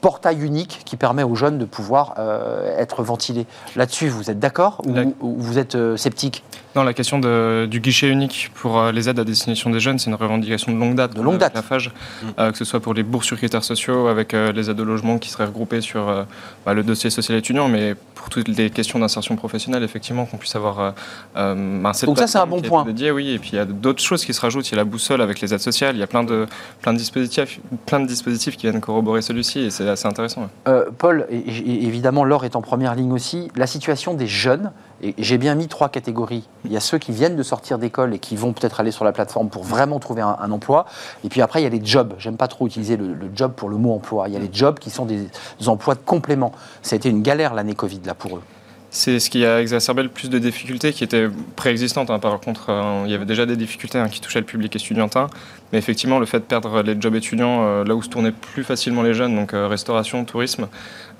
portail 0.00 0.42
unique 0.42 0.82
qui 0.84 0.96
permet 0.96 1.22
aux 1.22 1.34
jeunes 1.34 1.58
de 1.58 1.64
pouvoir 1.64 2.14
euh, 2.18 2.76
être 2.78 3.02
ventilés. 3.02 3.46
Là-dessus, 3.76 4.08
vous 4.08 4.30
êtes 4.30 4.38
d'accord 4.38 4.82
ou, 5.20 5.34
vous 5.38 5.58
êtes 5.58 5.74
euh, 5.74 5.96
sceptique? 5.96 6.44
Non, 6.76 6.82
la 6.82 6.92
question 6.92 7.20
de, 7.20 7.68
du 7.70 7.78
guichet 7.78 8.08
unique 8.08 8.50
pour 8.54 8.78
euh, 8.78 8.90
les 8.90 9.08
aides 9.08 9.20
à 9.20 9.24
destination 9.24 9.70
des 9.70 9.78
jeunes, 9.78 10.00
c'est 10.00 10.10
une 10.10 10.16
revendication 10.16 10.72
de 10.72 10.76
longue 10.78 10.96
date. 10.96 11.14
De 11.14 11.22
longue 11.22 11.38
date. 11.38 11.54
La 11.54 11.62
FAGE, 11.62 11.92
euh, 12.38 12.50
que 12.50 12.58
ce 12.58 12.64
soit 12.64 12.80
pour 12.80 12.94
les 12.94 13.04
bourses 13.04 13.26
sur 13.26 13.36
critères 13.36 13.62
sociaux, 13.62 14.08
avec 14.08 14.34
euh, 14.34 14.50
les 14.50 14.70
aides 14.70 14.80
au 14.80 14.84
logement 14.84 15.18
qui 15.18 15.30
seraient 15.30 15.44
regroupées 15.44 15.80
sur 15.80 16.08
euh, 16.08 16.24
bah, 16.66 16.74
le 16.74 16.82
dossier 16.82 17.10
social 17.10 17.38
étudiant, 17.38 17.68
mais 17.68 17.94
pour 18.16 18.28
toutes 18.28 18.48
les 18.48 18.70
questions 18.70 18.98
d'insertion 18.98 19.36
professionnelle, 19.36 19.84
effectivement, 19.84 20.26
qu'on 20.26 20.36
puisse 20.36 20.56
avoir. 20.56 20.94
un 21.36 21.92
set 21.92 22.06
Donc 22.06 22.18
ça, 22.18 22.26
c'est 22.26 22.38
un 22.38 22.46
bon 22.46 22.60
point. 22.60 22.84
Oui, 22.84 23.30
et 23.30 23.38
puis 23.38 23.50
il 23.52 23.56
y 23.56 23.58
a 23.58 23.66
d'autres 23.66 24.02
choses 24.02 24.24
qui 24.24 24.34
se 24.34 24.40
rajoutent. 24.40 24.68
Il 24.68 24.72
y 24.72 24.74
a 24.74 24.78
la 24.78 24.84
boussole 24.84 25.20
avec 25.20 25.40
les 25.40 25.54
aides 25.54 25.60
sociales, 25.60 25.94
il 25.94 26.00
y 26.00 26.02
a 26.02 26.06
plein 26.06 26.24
de, 26.24 26.46
plein 26.80 26.92
de, 26.92 26.98
dispositifs, 26.98 27.60
plein 27.86 28.00
de 28.00 28.06
dispositifs 28.06 28.56
qui 28.56 28.66
viennent 28.66 28.80
corroborer 28.80 29.22
celui-ci, 29.22 29.60
et 29.60 29.70
c'est 29.70 29.88
assez 29.88 30.08
intéressant. 30.08 30.48
ouais. 30.66 30.72
Paul, 30.98 31.26
évidemment, 31.30 32.24
Laure 32.24 32.44
est 32.44 32.56
en 32.56 32.62
première 32.62 32.94
ligne 32.94 33.12
aussi. 33.12 33.50
La 33.54 33.66
situation 33.66 34.14
des 34.14 34.26
jeunes, 34.26 34.72
et 35.04 35.14
j'ai 35.18 35.36
bien 35.36 35.54
mis 35.54 35.68
trois 35.68 35.90
catégories. 35.90 36.44
Il 36.64 36.72
y 36.72 36.78
a 36.78 36.80
ceux 36.80 36.96
qui 36.96 37.12
viennent 37.12 37.36
de 37.36 37.42
sortir 37.42 37.78
d'école 37.78 38.14
et 38.14 38.18
qui 38.18 38.36
vont 38.36 38.54
peut-être 38.54 38.80
aller 38.80 38.90
sur 38.90 39.04
la 39.04 39.12
plateforme 39.12 39.50
pour 39.50 39.62
vraiment 39.62 40.00
trouver 40.00 40.22
un, 40.22 40.50
emploi. 40.50 40.86
Et 41.24 41.28
puis 41.28 41.42
après, 41.42 41.60
il 41.60 41.64
y 41.64 41.66
a 41.66 41.70
les 41.70 41.84
jobs. 41.84 42.14
J'aime 42.18 42.38
pas 42.38 42.48
trop 42.48 42.66
utiliser 42.66 42.96
le, 42.96 43.14
job 43.34 43.52
pour 43.54 43.68
le 43.68 43.76
mot 43.76 43.92
emploi. 43.92 44.28
Il 44.28 44.34
y 44.34 44.36
a 44.36 44.40
les 44.40 44.48
jobs 44.50 44.78
qui 44.78 44.88
sont 44.88 45.04
des, 45.04 45.28
emplois 45.66 45.94
de 45.94 46.00
complément. 46.00 46.52
Ça 46.80 46.94
a 46.94 46.96
été 46.96 47.10
une 47.10 47.20
galère 47.20 47.52
l'année 47.52 47.74
Covid 47.74 48.00
là 48.06 48.14
pour 48.14 48.38
eux. 48.38 48.42
C'est 48.88 49.18
ce 49.18 49.28
qui 49.28 49.44
a 49.44 49.60
exacerbé 49.60 50.04
le 50.04 50.08
plus 50.08 50.30
de 50.30 50.38
difficultés 50.38 50.92
qui 50.92 51.04
étaient 51.04 51.28
préexistantes. 51.56 52.10
hein. 52.10 52.20
Par 52.20 52.40
contre, 52.40 52.70
euh, 52.70 53.02
il 53.04 53.10
y 53.10 53.14
avait 53.14 53.24
déjà 53.24 53.44
des 53.44 53.56
difficultés 53.56 53.98
hein, 53.98 54.08
qui 54.08 54.20
touchaient 54.20 54.38
le 54.38 54.46
public 54.46 54.74
estudiantin. 54.74 55.26
Mais 55.74 55.78
effectivement, 55.78 56.20
le 56.20 56.26
fait 56.26 56.38
de 56.38 56.44
perdre 56.44 56.82
les 56.82 56.94
jobs 57.00 57.16
étudiants, 57.16 57.64
euh, 57.64 57.84
là 57.84 57.96
où 57.96 58.02
se 58.02 58.08
tournaient 58.08 58.30
plus 58.30 58.62
facilement 58.62 59.02
les 59.02 59.12
jeunes, 59.12 59.34
donc 59.34 59.54
euh, 59.54 59.66
restauration, 59.66 60.24
tourisme 60.24 60.68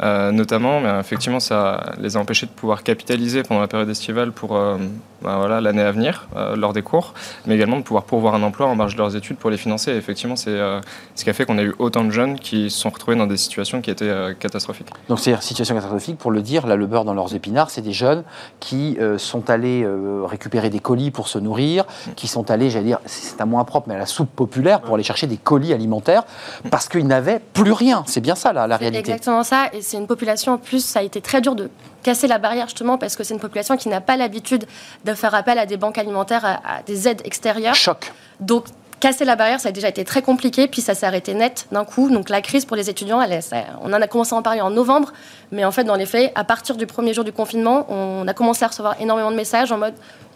euh, 0.01 0.31
notamment, 0.31 0.81
mais 0.81 0.91
effectivement, 1.01 1.41
ça 1.41 1.95
les 1.99 2.17
a 2.17 2.21
empêchés 2.21 2.47
de 2.47 2.53
pouvoir 2.53 2.85
capitaliser 2.85 3.43
pendant 3.43 3.61
la 3.61 3.67
période 3.67 3.89
estivale 3.89 4.31
pour 4.31 4.51
ben 4.51 5.39
voilà, 5.39 5.61
l'année 5.61 5.83
à 5.83 5.93
venir, 5.93 6.27
lors 6.57 6.73
des 6.73 6.83
cours, 6.83 7.15
mais 7.47 7.55
également 7.55 7.77
de 7.77 7.83
pouvoir 7.83 8.03
pourvoir 8.03 8.35
un 8.35 8.43
emploi 8.43 8.67
en 8.67 8.75
marge 8.75 8.95
de 8.95 8.99
leurs 8.99 9.15
études 9.15 9.37
pour 9.37 9.51
les 9.51 9.57
financer. 9.57 9.93
Et 9.93 9.97
effectivement, 9.97 10.35
c'est 10.35 10.59
ce 11.15 11.23
qui 11.23 11.31
a 11.31 11.33
fait 11.33 11.45
qu'on 11.45 11.59
a 11.59 11.63
eu 11.63 11.73
autant 11.79 12.03
de 12.03 12.11
jeunes 12.11 12.41
qui 12.41 12.71
se 12.71 12.81
sont 12.81 12.91
retrouvés 12.91 13.17
dans 13.17 13.29
des 13.29 13.37
situations 13.37 13.81
qui 13.81 13.91
étaient 13.93 14.35
catastrophiques. 14.41 14.89
Donc 15.09 15.21
c'est 15.21 15.31
une 15.31 15.41
situation 15.41 15.77
catastrophique. 15.77 16.19
Pour 16.19 16.33
le 16.33 16.43
dire, 16.43 16.67
là, 16.67 16.75
le 16.75 16.87
beurre 16.87 17.05
dans 17.05 17.15
leurs 17.15 17.33
épinards, 17.37 17.71
c'est 17.71 17.81
des 17.81 17.93
jeunes 17.93 18.25
qui 18.59 18.97
euh, 18.99 19.17
sont 19.17 19.49
allés 19.49 19.85
euh, 19.85 20.25
récupérer 20.25 20.71
des 20.71 20.81
colis 20.81 21.13
pour 21.13 21.29
se 21.29 21.39
nourrir, 21.39 21.85
qui 22.17 22.27
sont 22.27 22.51
allés, 22.51 22.69
j'allais 22.69 22.87
dire, 22.87 22.99
c'est 23.07 23.41
un 23.41 23.47
moins 23.47 23.65
propre, 23.65 23.89
mais 23.89 23.95
à 23.95 23.99
la 23.99 24.07
soupe 24.07 24.31
populaire 24.47 24.81
pour 24.81 24.95
aller 24.95 25.05
chercher 25.05 25.27
des 25.27 25.37
colis 25.37 25.73
alimentaires 25.73 26.25
parce 26.71 26.89
qu'ils 26.89 27.07
n'avaient 27.07 27.41
plus 27.53 27.73
rien. 27.73 28.05
C'est 28.07 28.21
bien 28.21 28.35
ça, 28.35 28.53
là, 28.53 28.67
la 28.67 28.77
C'est 28.77 28.81
réalité. 28.81 28.99
exactement 29.11 29.43
ça, 29.43 29.69
et 29.73 29.81
c'est 29.83 29.97
une 29.97 30.07
population 30.07 30.53
en 30.53 30.59
plus, 30.59 30.85
ça 30.85 31.01
a 31.01 31.03
été 31.03 31.21
très 31.21 31.41
dur 31.41 31.55
de 31.55 31.71
casser 32.03 32.27
la 32.27 32.39
barrière 32.39 32.67
justement 32.67 32.99
parce 32.99 33.17
que 33.17 33.25
c'est 33.25 33.35
une 33.35 33.41
population 33.41 33.77
qui 33.77 33.89
n'a 33.89 34.01
pas 34.01 34.17
l'habitude 34.17 34.67
de 35.05 35.15
faire 35.15 35.35
appel 35.35 35.59
à 35.59 35.67
des 35.67 35.77
banques 35.77 35.99
alimentaires, 35.99 36.45
à, 36.45 36.79
à 36.79 36.83
des 36.87 37.09
aides 37.09 37.23
extérieures. 37.25 37.75
Choc. 37.75 38.13
Donc 38.41 38.67
casser 39.01 39.25
la 39.27 39.37
barrière, 39.37 39.61
ça 39.61 39.69
a 39.69 39.73
déjà 39.73 39.89
été 39.89 40.03
très 40.05 40.23
compliqué, 40.23 40.67
puis 40.67 40.81
ça 40.81 40.95
s'est 40.95 41.05
arrêté 41.05 41.35
net 41.35 41.67
d'un 41.73 41.85
coup. 41.85 42.09
Donc 42.11 42.31
la 42.31 42.41
crise 42.41 42.65
pour 42.65 42.75
les 42.77 42.89
étudiants, 42.89 43.21
elle 43.21 43.33
est- 43.33 43.41
ça- 43.43 43.57
on 43.83 43.93
en 43.93 44.01
a 44.01 44.07
commencé 44.07 44.35
à 44.35 44.39
en 44.39 44.43
parler 44.43 44.63
en 44.63 44.71
novembre, 44.71 45.13
mais 45.53 45.65
en 45.65 45.73
fait 45.73 45.85
dans 45.85 45.95
les 45.97 46.07
faits, 46.07 46.33
à 46.35 46.45
partir 46.45 46.77
du 46.77 46.87
premier 46.87 47.13
jour 47.13 47.23
du 47.25 47.33
confinement, 47.33 47.85
on 47.91 48.27
a 48.27 48.33
commencé 48.33 48.65
à 48.65 48.69
recevoir 48.69 48.95
énormément 49.01 49.31
de 49.31 49.37
messages 49.37 49.73
en 49.73 49.79
mode 49.79 49.95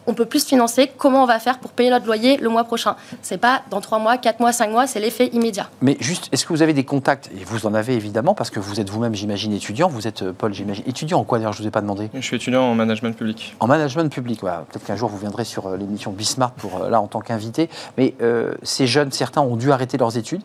on 0.09 0.15
peut 0.15 0.25
plus 0.25 0.41
se 0.41 0.49
financer, 0.49 0.91
comment 0.97 1.23
on 1.23 1.27
va 1.27 1.39
faire 1.39 1.59
pour 1.59 1.71
payer 1.71 1.91
notre 1.91 2.07
loyer 2.07 2.39
le 2.39 2.49
mois 2.49 2.65
prochain? 2.65 2.97
C'est 3.23 3.39
pas 3.39 3.63
dans 3.71 3.81
3 3.81 3.99
mois, 3.99 4.17
4 4.17 4.41
mois, 4.41 4.53
5 4.53 4.71
mois, 4.71 4.87
c'est 4.87 5.01
l'effet 5.01 5.27
immédiat. 5.29 5.69
Mais 5.83 5.97
juste, 6.01 6.29
est-ce 6.33 6.47
que 6.47 6.53
vous 6.53 6.63
avez 6.63 6.73
des 6.73 6.85
contacts? 6.85 7.31
Et 7.39 7.45
vous 7.45 7.67
en 7.67 7.75
avez 7.75 7.95
évidemment, 7.95 8.35
parce 8.35 8.51
que 8.51 8.59
vous 8.59 8.81
êtes 8.81 8.89
vous-même, 8.89 9.15
j'imagine, 9.15 9.53
étudiant. 9.53 9.89
Vous 9.89 10.09
êtes, 10.09 10.23
euh, 10.23 10.33
Paul, 10.37 10.55
j'imagine, 10.55 10.83
étudiant 10.87 11.21
en 11.21 11.25
quoi 11.25 11.39
d'ailleurs 11.39 11.53
Je 11.53 11.59
ne 11.59 11.65
vous 11.65 11.69
ai 11.69 11.71
pas 11.71 11.83
demandé? 11.83 12.09
Je 12.15 12.21
suis 12.21 12.37
étudiant 12.37 12.63
en 12.63 12.75
management 12.75 13.15
public. 13.15 13.55
En 13.61 13.67
management 13.67 14.11
public, 14.11 14.41
voilà. 14.41 14.65
peut-être 14.71 14.87
qu'un 14.87 14.97
jour 14.97 15.11
vous 15.11 15.19
viendrez 15.19 15.45
sur 15.45 15.67
euh, 15.67 15.77
l'émission 15.77 16.11
Bismarck 16.11 16.55
pour 16.57 16.83
euh, 16.83 16.91
là 16.91 17.01
en 17.03 17.07
tant 17.07 17.21
qu'invité. 17.21 17.69
Mais 17.99 18.15
euh, 18.23 18.55
ces 18.63 18.87
jeunes, 18.87 19.13
certains 19.13 19.43
ont 19.43 19.57
dû 19.57 19.73
arrêter 19.73 19.99
leurs 19.99 20.17
études? 20.17 20.43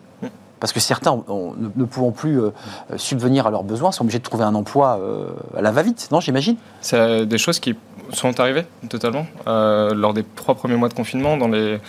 Parce 0.64 0.72
que 0.72 0.80
certains, 0.80 1.22
ne, 1.76 1.84
pouvant 1.84 2.10
plus 2.10 2.40
euh, 2.40 2.50
subvenir 2.96 3.46
à 3.46 3.50
leurs 3.50 3.64
besoins, 3.64 3.92
sont 3.92 4.02
obligés 4.02 4.18
de 4.18 4.24
trouver 4.24 4.44
un 4.44 4.54
emploi 4.54 4.98
euh, 4.98 5.26
à 5.54 5.60
la 5.60 5.72
va-vite, 5.72 6.08
non, 6.10 6.20
j'imagine? 6.20 6.56
C'est 6.80 6.96
euh, 6.96 7.24
des 7.26 7.36
choses 7.36 7.60
qui 7.60 7.76
sont 8.14 8.40
arrivées 8.40 8.64
totalement 8.88 9.26
lors 9.46 10.14
des 10.14 10.24
trois 10.36 10.54
premiers 10.54 10.76
mois 10.76 10.88
de 10.88 10.94
confinement. 10.94 11.36
Dans 11.36 11.48
les 11.48 11.80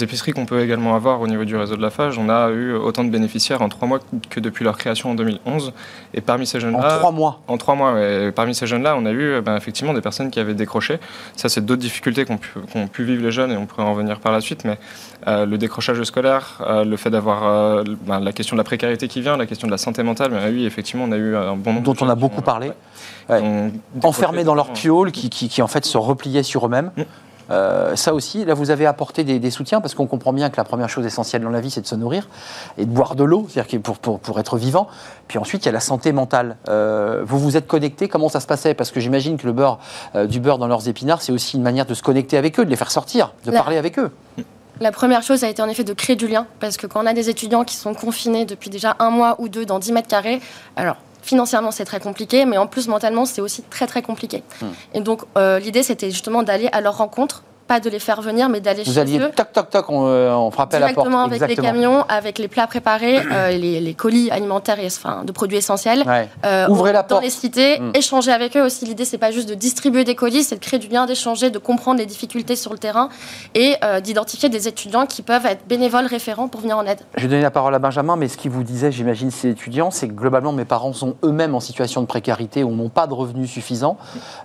épiceries 0.00 0.32
qu'on 0.32 0.46
peut 0.46 0.60
également 0.60 0.94
avoir 0.94 1.20
au 1.20 1.26
niveau 1.26 1.44
du 1.44 1.56
réseau 1.56 1.76
de 1.76 1.82
la 1.82 1.90
FAGE, 1.90 2.18
on 2.18 2.28
a 2.28 2.50
eu 2.50 2.74
autant 2.74 3.04
de 3.04 3.10
bénéficiaires 3.10 3.62
en 3.62 3.68
trois 3.68 3.88
mois 3.88 3.98
que 4.30 4.38
depuis 4.40 4.64
leur 4.64 4.78
création 4.78 5.10
en 5.10 5.14
2011. 5.14 5.72
Et 6.14 6.20
parmi 6.20 6.46
ces 6.46 6.58
En 6.58 6.60
jeunes-là, 6.60 6.98
trois 6.98 7.10
mois. 7.10 7.40
en 7.48 7.56
trois 7.56 7.74
mois, 7.74 7.94
ouais. 7.94 8.26
Et 8.28 8.32
parmi 8.32 8.54
ces 8.54 8.66
jeunes-là, 8.66 8.94
on 8.96 9.04
a 9.06 9.10
eu 9.10 9.20
euh, 9.22 9.40
ben, 9.40 9.56
effectivement 9.56 9.92
des 9.94 10.00
personnes 10.00 10.30
qui 10.30 10.38
avaient 10.40 10.54
décroché. 10.54 10.98
Ça, 11.36 11.48
c'est 11.48 11.64
d'autres 11.64 11.80
difficultés 11.82 12.24
qu'ont 12.24 12.38
pu, 12.38 13.04
vivre 13.04 13.22
les 13.22 13.32
jeunes 13.32 13.50
et 13.50 13.56
on 13.56 13.66
pourrait 13.66 13.82
en 13.82 13.92
revenir 13.92 14.20
par 14.20 14.32
la 14.32 14.40
suite. 14.40 14.64
Mais 14.64 14.78
euh, 15.26 15.46
le 15.46 15.58
décrochage 15.58 16.02
scolaire, 16.04 16.58
euh, 16.66 16.84
le 16.84 16.96
fait 16.96 17.10
d'avoir 17.10 17.44
euh, 17.46 17.84
ben, 18.06 18.20
la 18.20 18.32
question 18.32 18.54
de 18.56 18.60
la 18.60 18.64
précarité 18.64 19.08
qui 19.08 19.20
vient, 19.20 19.36
la 19.36 19.46
question 19.46 19.66
de 19.66 19.72
la 19.72 19.78
santé 19.78 20.02
mentale, 20.02 20.30
ben, 20.30 20.52
oui, 20.52 20.64
effectivement, 20.66 21.04
on 21.08 21.12
a 21.12 21.16
eu 21.16 21.34
un 21.34 21.56
bon 21.56 21.72
nombre 21.72 21.84
Dont 21.84 21.92
de 21.94 21.98
on 22.02 22.08
a 22.08 22.14
beaucoup 22.14 22.40
ont- 22.40 22.42
parlé. 22.42 22.72
ouais, 23.28 23.42
Enfermés 24.02 24.44
dans 24.44 24.54
leur 24.54 24.66
décroché 24.66 24.82
piole, 24.82 25.12
qui, 25.12 25.28
qui, 25.30 25.48
qui, 25.48 25.62
en 25.62 25.66
fait 25.68 25.84
se 25.84 25.96
repliaient 25.98 26.42
sur 26.42 26.66
eux-mêmes. 26.66 26.90
Mm. 26.96 27.02
Euh, 27.50 27.96
ça 27.96 28.14
aussi, 28.14 28.44
là, 28.44 28.54
vous 28.54 28.70
avez 28.70 28.86
apporté 28.86 29.24
des, 29.24 29.38
des 29.38 29.50
soutiens 29.50 29.80
parce 29.80 29.94
qu'on 29.94 30.06
comprend 30.06 30.32
bien 30.32 30.48
que 30.50 30.56
la 30.56 30.64
première 30.64 30.88
chose 30.88 31.04
essentielle 31.04 31.42
dans 31.42 31.50
la 31.50 31.60
vie, 31.60 31.70
c'est 31.70 31.80
de 31.80 31.86
se 31.86 31.94
nourrir 31.94 32.28
et 32.78 32.84
de 32.86 32.90
boire 32.90 33.14
de 33.14 33.24
l'eau, 33.24 33.46
c'est-à-dire 33.50 33.80
pour, 33.80 33.98
pour, 33.98 34.20
pour 34.20 34.38
être 34.40 34.56
vivant. 34.56 34.86
Puis 35.28 35.38
ensuite, 35.38 35.62
il 35.64 35.66
y 35.66 35.68
a 35.68 35.72
la 35.72 35.80
santé 35.80 36.12
mentale. 36.12 36.56
Euh, 36.68 37.22
vous 37.26 37.38
vous 37.38 37.56
êtes 37.56 37.66
connecté, 37.66 38.08
comment 38.08 38.28
ça 38.28 38.40
se 38.40 38.46
passait? 38.46 38.74
Parce 38.74 38.90
que 38.90 39.00
j'imagine 39.00 39.36
que 39.36 39.46
le 39.46 39.52
beurre, 39.52 39.78
euh, 40.14 40.26
du 40.26 40.40
beurre 40.40 40.58
dans 40.58 40.68
leurs 40.68 40.88
épinards, 40.88 41.22
c'est 41.22 41.32
aussi 41.32 41.56
une 41.56 41.62
manière 41.62 41.86
de 41.86 41.94
se 41.94 42.02
connecter 42.02 42.36
avec 42.36 42.58
eux, 42.60 42.64
de 42.64 42.70
les 42.70 42.76
faire 42.76 42.90
sortir, 42.90 43.32
de 43.44 43.50
La- 43.50 43.58
parler 43.60 43.76
avec 43.76 43.98
eux. 43.98 44.10
La 44.80 44.90
première 44.90 45.22
chose 45.22 45.44
a 45.44 45.48
été 45.48 45.62
en 45.62 45.68
effet 45.68 45.84
de 45.84 45.92
créer 45.92 46.16
du 46.16 46.26
lien, 46.26 46.46
parce 46.58 46.76
que 46.76 46.86
quand 46.86 47.02
on 47.02 47.06
a 47.06 47.12
des 47.12 47.28
étudiants 47.28 47.62
qui 47.64 47.76
sont 47.76 47.94
confinés 47.94 48.44
depuis 48.46 48.70
déjà 48.70 48.96
un 48.98 49.10
mois 49.10 49.36
ou 49.38 49.48
deux 49.48 49.64
dans 49.66 49.78
10 49.78 49.92
mètres 49.92 50.08
carrés, 50.08 50.40
alors 50.76 50.96
financièrement 51.22 51.70
c'est 51.70 51.84
très 51.84 52.00
compliqué, 52.00 52.44
mais 52.44 52.58
en 52.58 52.66
plus 52.66 52.88
mentalement 52.88 53.24
c'est 53.24 53.40
aussi 53.40 53.62
très 53.62 53.86
très 53.86 54.02
compliqué. 54.02 54.42
Hmm. 54.60 54.66
Et 54.94 55.00
donc 55.00 55.22
euh, 55.38 55.58
l'idée 55.58 55.82
c'était 55.82 56.10
justement 56.10 56.42
d'aller 56.42 56.68
à 56.72 56.80
leur 56.80 56.98
rencontre, 56.98 57.44
pas 57.72 57.80
de 57.80 57.88
les 57.88 57.98
faire 58.00 58.20
venir, 58.20 58.50
mais 58.50 58.60
d'aller 58.60 58.82
Vous 58.82 58.92
chez 58.92 58.98
alliez 59.00 59.18
eux. 59.18 59.30
toc 59.34 59.50
toc 59.52 59.70
toc, 59.70 59.86
on, 59.88 60.06
euh, 60.06 60.30
on 60.34 60.50
frappait 60.50 60.76
à 60.76 60.80
la 60.80 60.86
porte. 60.92 61.06
Directement 61.08 61.24
avec 61.24 61.34
Exactement. 61.40 61.62
les 61.72 61.72
camions, 61.80 62.04
avec 62.08 62.38
les 62.38 62.48
plats 62.48 62.66
préparés, 62.66 63.18
euh, 63.32 63.48
les, 63.50 63.80
les 63.80 63.94
colis 63.94 64.30
alimentaires 64.30 64.78
et 64.78 64.86
enfin, 64.86 65.24
de 65.24 65.32
produits 65.32 65.56
essentiels. 65.56 66.02
Ouais. 66.06 66.28
Euh, 66.44 66.68
Ouvrez 66.68 66.92
la 66.92 67.00
dans 67.02 67.08
porte. 67.08 67.22
les 67.24 67.30
cités, 67.30 67.78
Mm. 67.80 67.92
échanger 67.94 68.30
avec 68.30 68.56
eux 68.58 68.62
aussi. 68.62 68.84
L'idée, 68.84 69.06
c'est 69.06 69.16
pas 69.16 69.30
juste 69.30 69.48
de 69.48 69.54
distribuer 69.54 70.04
des 70.04 70.14
colis, 70.14 70.42
c'est 70.44 70.56
de 70.56 70.60
créer 70.60 70.78
du 70.78 70.88
lien, 70.88 71.06
d'échanger, 71.06 71.48
de 71.50 71.58
comprendre 71.58 71.98
les 71.98 72.04
difficultés 72.06 72.56
sur 72.56 72.72
le 72.72 72.78
terrain 72.78 73.08
et 73.54 73.76
euh, 73.84 74.00
d'identifier 74.00 74.50
des 74.50 74.68
étudiants 74.68 75.06
qui 75.06 75.22
peuvent 75.22 75.46
être 75.46 75.66
bénévoles 75.66 76.06
référents 76.06 76.48
pour 76.48 76.60
venir 76.60 76.76
en 76.76 76.84
aide. 76.84 77.00
Je 77.16 77.22
vais 77.22 77.28
donner 77.28 77.42
la 77.42 77.50
parole 77.50 77.74
à 77.74 77.78
Benjamin, 77.78 78.16
mais 78.16 78.28
ce 78.28 78.36
qu'il 78.36 78.50
vous 78.50 78.64
disait, 78.64 78.92
j'imagine, 78.92 79.30
ces 79.30 79.48
étudiants, 79.48 79.90
c'est 79.90 80.08
que 80.08 80.12
globalement, 80.12 80.52
mes 80.52 80.66
parents 80.66 80.92
sont 80.92 81.16
eux-mêmes 81.24 81.54
en 81.54 81.60
situation 81.60 82.02
de 82.02 82.06
précarité 82.06 82.64
ou 82.64 82.70
n'ont 82.72 82.90
pas 82.90 83.06
de 83.06 83.14
revenus 83.14 83.50
suffisants. 83.50 83.96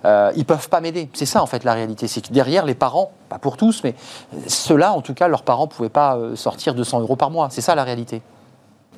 Euh, 0.06 0.32
ils 0.36 0.46
peuvent 0.46 0.68
pas 0.70 0.80
m'aider. 0.80 1.10
C'est 1.12 1.26
ça, 1.26 1.42
en 1.42 1.46
fait, 1.46 1.64
la 1.64 1.74
réalité. 1.74 2.08
C'est 2.08 2.22
que 2.26 2.32
derrière, 2.32 2.64
les 2.64 2.74
parents, 2.74 3.10
pas 3.28 3.38
pour 3.38 3.56
tous, 3.56 3.82
mais 3.84 3.94
ceux-là, 4.46 4.92
en 4.92 5.00
tout 5.02 5.14
cas, 5.14 5.28
leurs 5.28 5.42
parents 5.42 5.64
ne 5.64 5.70
pouvaient 5.70 5.88
pas 5.88 6.16
euh, 6.16 6.36
sortir 6.36 6.74
200 6.74 7.00
euros 7.00 7.16
par 7.16 7.30
mois. 7.30 7.48
C'est 7.50 7.60
ça, 7.60 7.74
la 7.74 7.84
réalité. 7.84 8.22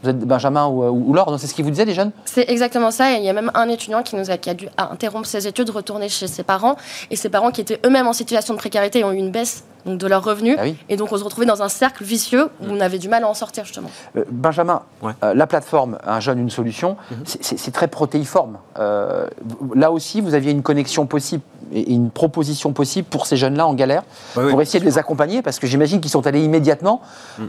Vous 0.02 0.08
êtes 0.08 0.18
Benjamin 0.20 0.66
ou, 0.66 0.82
ou, 0.84 1.10
ou 1.10 1.12
Laure, 1.12 1.30
non, 1.30 1.36
c'est 1.36 1.46
ce 1.46 1.52
qu'ils 1.52 1.64
vous 1.64 1.70
disaient, 1.70 1.84
les 1.84 1.92
jeunes? 1.92 2.10
C'est 2.24 2.48
exactement 2.48 2.90
ça. 2.90 3.12
Et 3.12 3.16
il 3.16 3.22
y 3.24 3.28
a 3.28 3.34
même 3.34 3.50
un 3.52 3.68
étudiant 3.68 4.02
qui, 4.02 4.16
nous 4.16 4.30
a, 4.30 4.38
qui 4.38 4.48
a 4.48 4.54
dû 4.54 4.66
interrompre 4.78 5.26
ses 5.26 5.46
études, 5.46 5.68
retourner 5.68 6.08
chez 6.08 6.26
ses 6.26 6.42
parents. 6.42 6.76
Et 7.10 7.16
ses 7.16 7.28
parents 7.28 7.50
qui 7.50 7.60
étaient 7.60 7.78
eux-mêmes 7.84 8.06
en 8.06 8.14
situation 8.14 8.54
de 8.54 8.58
précarité 8.58 9.04
ont 9.04 9.12
eu 9.12 9.16
une 9.16 9.30
baisse 9.30 9.64
donc, 9.84 9.98
de 9.98 10.06
leurs 10.06 10.24
revenus. 10.24 10.56
Ah 10.58 10.62
oui. 10.64 10.76
Et 10.88 10.96
donc 10.96 11.12
on 11.12 11.18
se 11.18 11.24
retrouvait 11.24 11.44
dans 11.46 11.62
un 11.62 11.68
cercle 11.68 12.02
vicieux 12.02 12.44
où 12.62 12.66
on 12.70 12.80
avait 12.80 12.98
du 12.98 13.10
mal 13.10 13.24
à 13.24 13.28
en 13.28 13.34
sortir 13.34 13.66
justement. 13.66 13.90
Euh, 14.16 14.24
Benjamin, 14.30 14.80
Ouais. 15.02 15.12
euh, 15.22 15.34
la 15.34 15.46
plateforme 15.46 15.98
Un 16.06 16.20
jeune, 16.20 16.38
une 16.38 16.50
solution, 16.50 16.96
c'est- 17.24 17.58
c'est 17.58 17.70
très 17.70 17.88
protéiforme. 17.88 18.56
Euh, 18.78 19.26
là 19.74 19.90
aussi, 19.92 20.22
vous 20.22 20.32
aviez 20.32 20.52
une 20.52 20.62
connexion 20.62 21.04
possible 21.04 21.42
et 21.72 21.90
une 21.92 22.10
proposition 22.10 22.72
possible 22.72 23.06
pour 23.08 23.26
ces 23.26 23.36
jeunes-là 23.36 23.66
en 23.66 23.74
galère, 23.74 24.02
oui. 24.36 24.50
pour 24.50 24.60
essayer 24.62 24.80
de 24.80 24.84
les 24.84 24.98
accompagner, 24.98 25.42
parce 25.42 25.58
que 25.58 25.66
j'imagine 25.66 26.00
qu'ils 26.00 26.10
sont 26.10 26.26
allés 26.26 26.42
immédiatement 26.42 27.00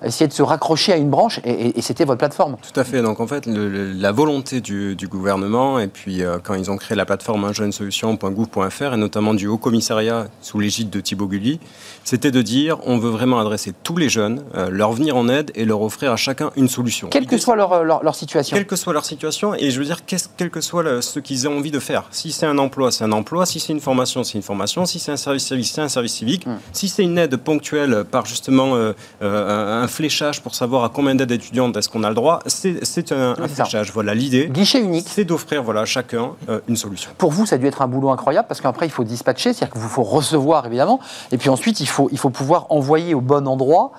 essayer 0.03 0.27
de 0.27 0.33
se 0.33 0.41
raccrocher 0.43 0.93
à 0.93 0.97
une 0.97 1.09
branche, 1.09 1.39
et, 1.43 1.51
et- 1.51 1.79
et 1.79 1.81
c'était 1.81 2.05
votre 2.05 2.19
plateforme. 2.19 2.57
Tout 2.61 2.79
à 2.79 2.83
fait. 2.83 3.01
Donc 3.01 3.19
en 3.19 3.27
fait, 3.27 3.45
le- 3.45 3.69
le- 3.69 3.91
la 3.93 4.11
volonté 4.11 4.61
du, 4.61 4.95
du 4.95 5.07
gouvernement, 5.07 5.79
et 5.79 5.87
puis 5.87 6.23
euh, 6.23 6.37
quand 6.43 6.53
ils 6.55 6.69
ont 6.71 6.77
créé 6.77 6.95
la 6.97 7.05
plateforme 7.05 7.45
unjeunesolution.gouv.fr, 7.45 8.93
et 8.93 8.97
notamment 8.97 9.33
du 9.33 9.47
Haut 9.47 9.57
Commissariat 9.57 10.27
sous 10.41 10.59
l'égide 10.59 10.89
de 10.89 10.99
Thibaut 10.99 11.27
Gulli, 11.27 11.59
c'était 12.03 12.31
de 12.31 12.41
dire, 12.41 12.77
on 12.85 12.97
veut 12.97 13.09
vraiment 13.09 13.39
adresser 13.39 13.73
tous 13.83 13.97
les 13.97 14.09
jeunes, 14.09 14.43
euh, 14.55 14.69
leur 14.69 14.91
venir 14.91 15.15
en 15.15 15.29
aide 15.29 15.51
et 15.55 15.65
leur 15.65 15.81
offrir 15.81 16.11
à 16.11 16.15
chacun 16.17 16.51
une 16.55 16.67
solution. 16.67 17.07
Quelle 17.09 17.27
que 17.27 17.37
soit 17.37 17.55
leur, 17.55 17.83
leur, 17.83 18.03
leur 18.03 18.15
situation. 18.15 18.55
Quelle 18.57 18.65
que 18.67 18.75
soit 18.75 18.93
leur 18.93 19.05
situation, 19.05 19.53
et 19.53 19.71
je 19.71 19.79
veux 19.79 19.85
dire, 19.85 19.99
quel 20.05 20.49
que 20.49 20.61
soit 20.61 20.83
le, 20.83 21.01
ce 21.01 21.19
qu'ils 21.19 21.45
aient 21.45 21.49
envie 21.49 21.71
de 21.71 21.79
faire. 21.79 22.05
Si 22.11 22.31
c'est 22.31 22.45
un 22.45 22.57
emploi, 22.57 22.91
c'est 22.91 23.03
un 23.03 23.11
emploi. 23.11 23.45
Si 23.45 23.59
c'est 23.59 23.73
une 23.73 23.79
formation, 23.79 24.10
c'est 24.23 24.33
une 24.37 24.41
formation. 24.41 24.85
Si 24.85 24.99
c'est 24.99 25.11
un 25.11 25.17
service 25.17 25.45
civique, 25.45 25.71
c'est 25.73 25.81
un 25.81 25.89
service 25.89 26.13
civique. 26.13 26.45
Si 26.73 26.87
c'est 26.89 27.03
une 27.03 27.17
aide 27.17 27.35
ponctuelle 27.37 28.03
par 28.09 28.25
justement 28.25 28.75
euh, 28.75 28.93
euh, 29.21 29.83
un 29.83 29.87
fléchage 29.87 30.41
pour 30.41 30.55
savoir 30.55 30.83
à 30.83 30.89
combien 30.89 31.15
d'aides 31.15 31.31
étudiantes 31.31 31.75
est-ce 31.77 31.89
qu'on 31.89 32.03
a 32.03 32.09
le 32.09 32.15
droit, 32.15 32.39
c'est 32.45 33.11
un, 33.11 33.31
un 33.31 33.35
C'est 33.47 33.55
ça. 33.55 33.63
fléchage. 33.65 33.91
Voilà 33.93 34.13
l'idée. 34.13 34.47
Guichet 34.51 34.81
unique. 34.81 35.07
C'est 35.09 35.25
d'offrir 35.25 35.63
voilà, 35.63 35.81
à 35.81 35.85
chacun 35.85 36.31
euh, 36.49 36.59
une 36.67 36.75
solution. 36.75 37.11
Pour 37.17 37.31
vous, 37.31 37.45
ça 37.45 37.55
a 37.55 37.57
dû 37.57 37.67
être 37.67 37.81
un 37.81 37.87
boulot 37.87 38.09
incroyable 38.11 38.47
parce 38.47 38.61
qu'après, 38.61 38.85
il 38.85 38.91
faut 38.91 39.03
dispatcher, 39.03 39.53
c'est-à-dire 39.53 39.71
qu'il 39.73 39.81
vous 39.81 39.89
faut 39.89 40.03
recevoir 40.03 40.65
évidemment, 40.65 40.99
et 41.31 41.37
puis 41.37 41.49
ensuite, 41.49 41.79
il 41.79 41.87
faut, 41.87 42.09
il 42.11 42.17
faut 42.17 42.29
pouvoir 42.29 42.67
envoyer 42.69 43.13
au 43.13 43.21
bon 43.21 43.47
endroit. 43.47 43.91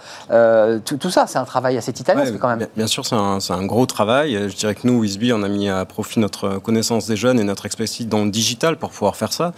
Tout, 0.85 0.97
tout 0.97 1.11
ça, 1.11 1.27
c'est 1.27 1.39
un 1.39 1.45
travail 1.45 1.77
assez 1.77 1.93
titanesque 1.93 2.33
Ouais, 2.35 2.39
quand 2.39 2.49
même. 2.49 2.59
Bien, 2.59 2.69
bien 2.77 2.87
sûr, 2.87 3.05
c'est 3.07 3.15
un, 3.15 3.39
un 3.51 3.67
gros 3.67 3.87
travail. 3.87 4.39
Je 4.49 4.57
dirais 4.57 4.75
que 4.75 4.87
nous, 4.87 5.01
Wisby, 5.01 5.33
on 5.33 5.43
a 5.43 5.49
mis 5.49 5.69
à 5.69 5.85
profit 5.85 6.21
notre 6.21 6.59
connaissance 6.59 7.07
des 7.07 7.17
jeunes 7.17 7.39
et 7.41 7.45
notre 7.45 7.67
expertise 7.67 8.07
dans 8.09 8.25
le 8.25 8.31
digital 8.31 8.77
pour 8.77 8.91
pouvoir 8.91 9.17
faire 9.17 9.33
ça. 9.33 9.53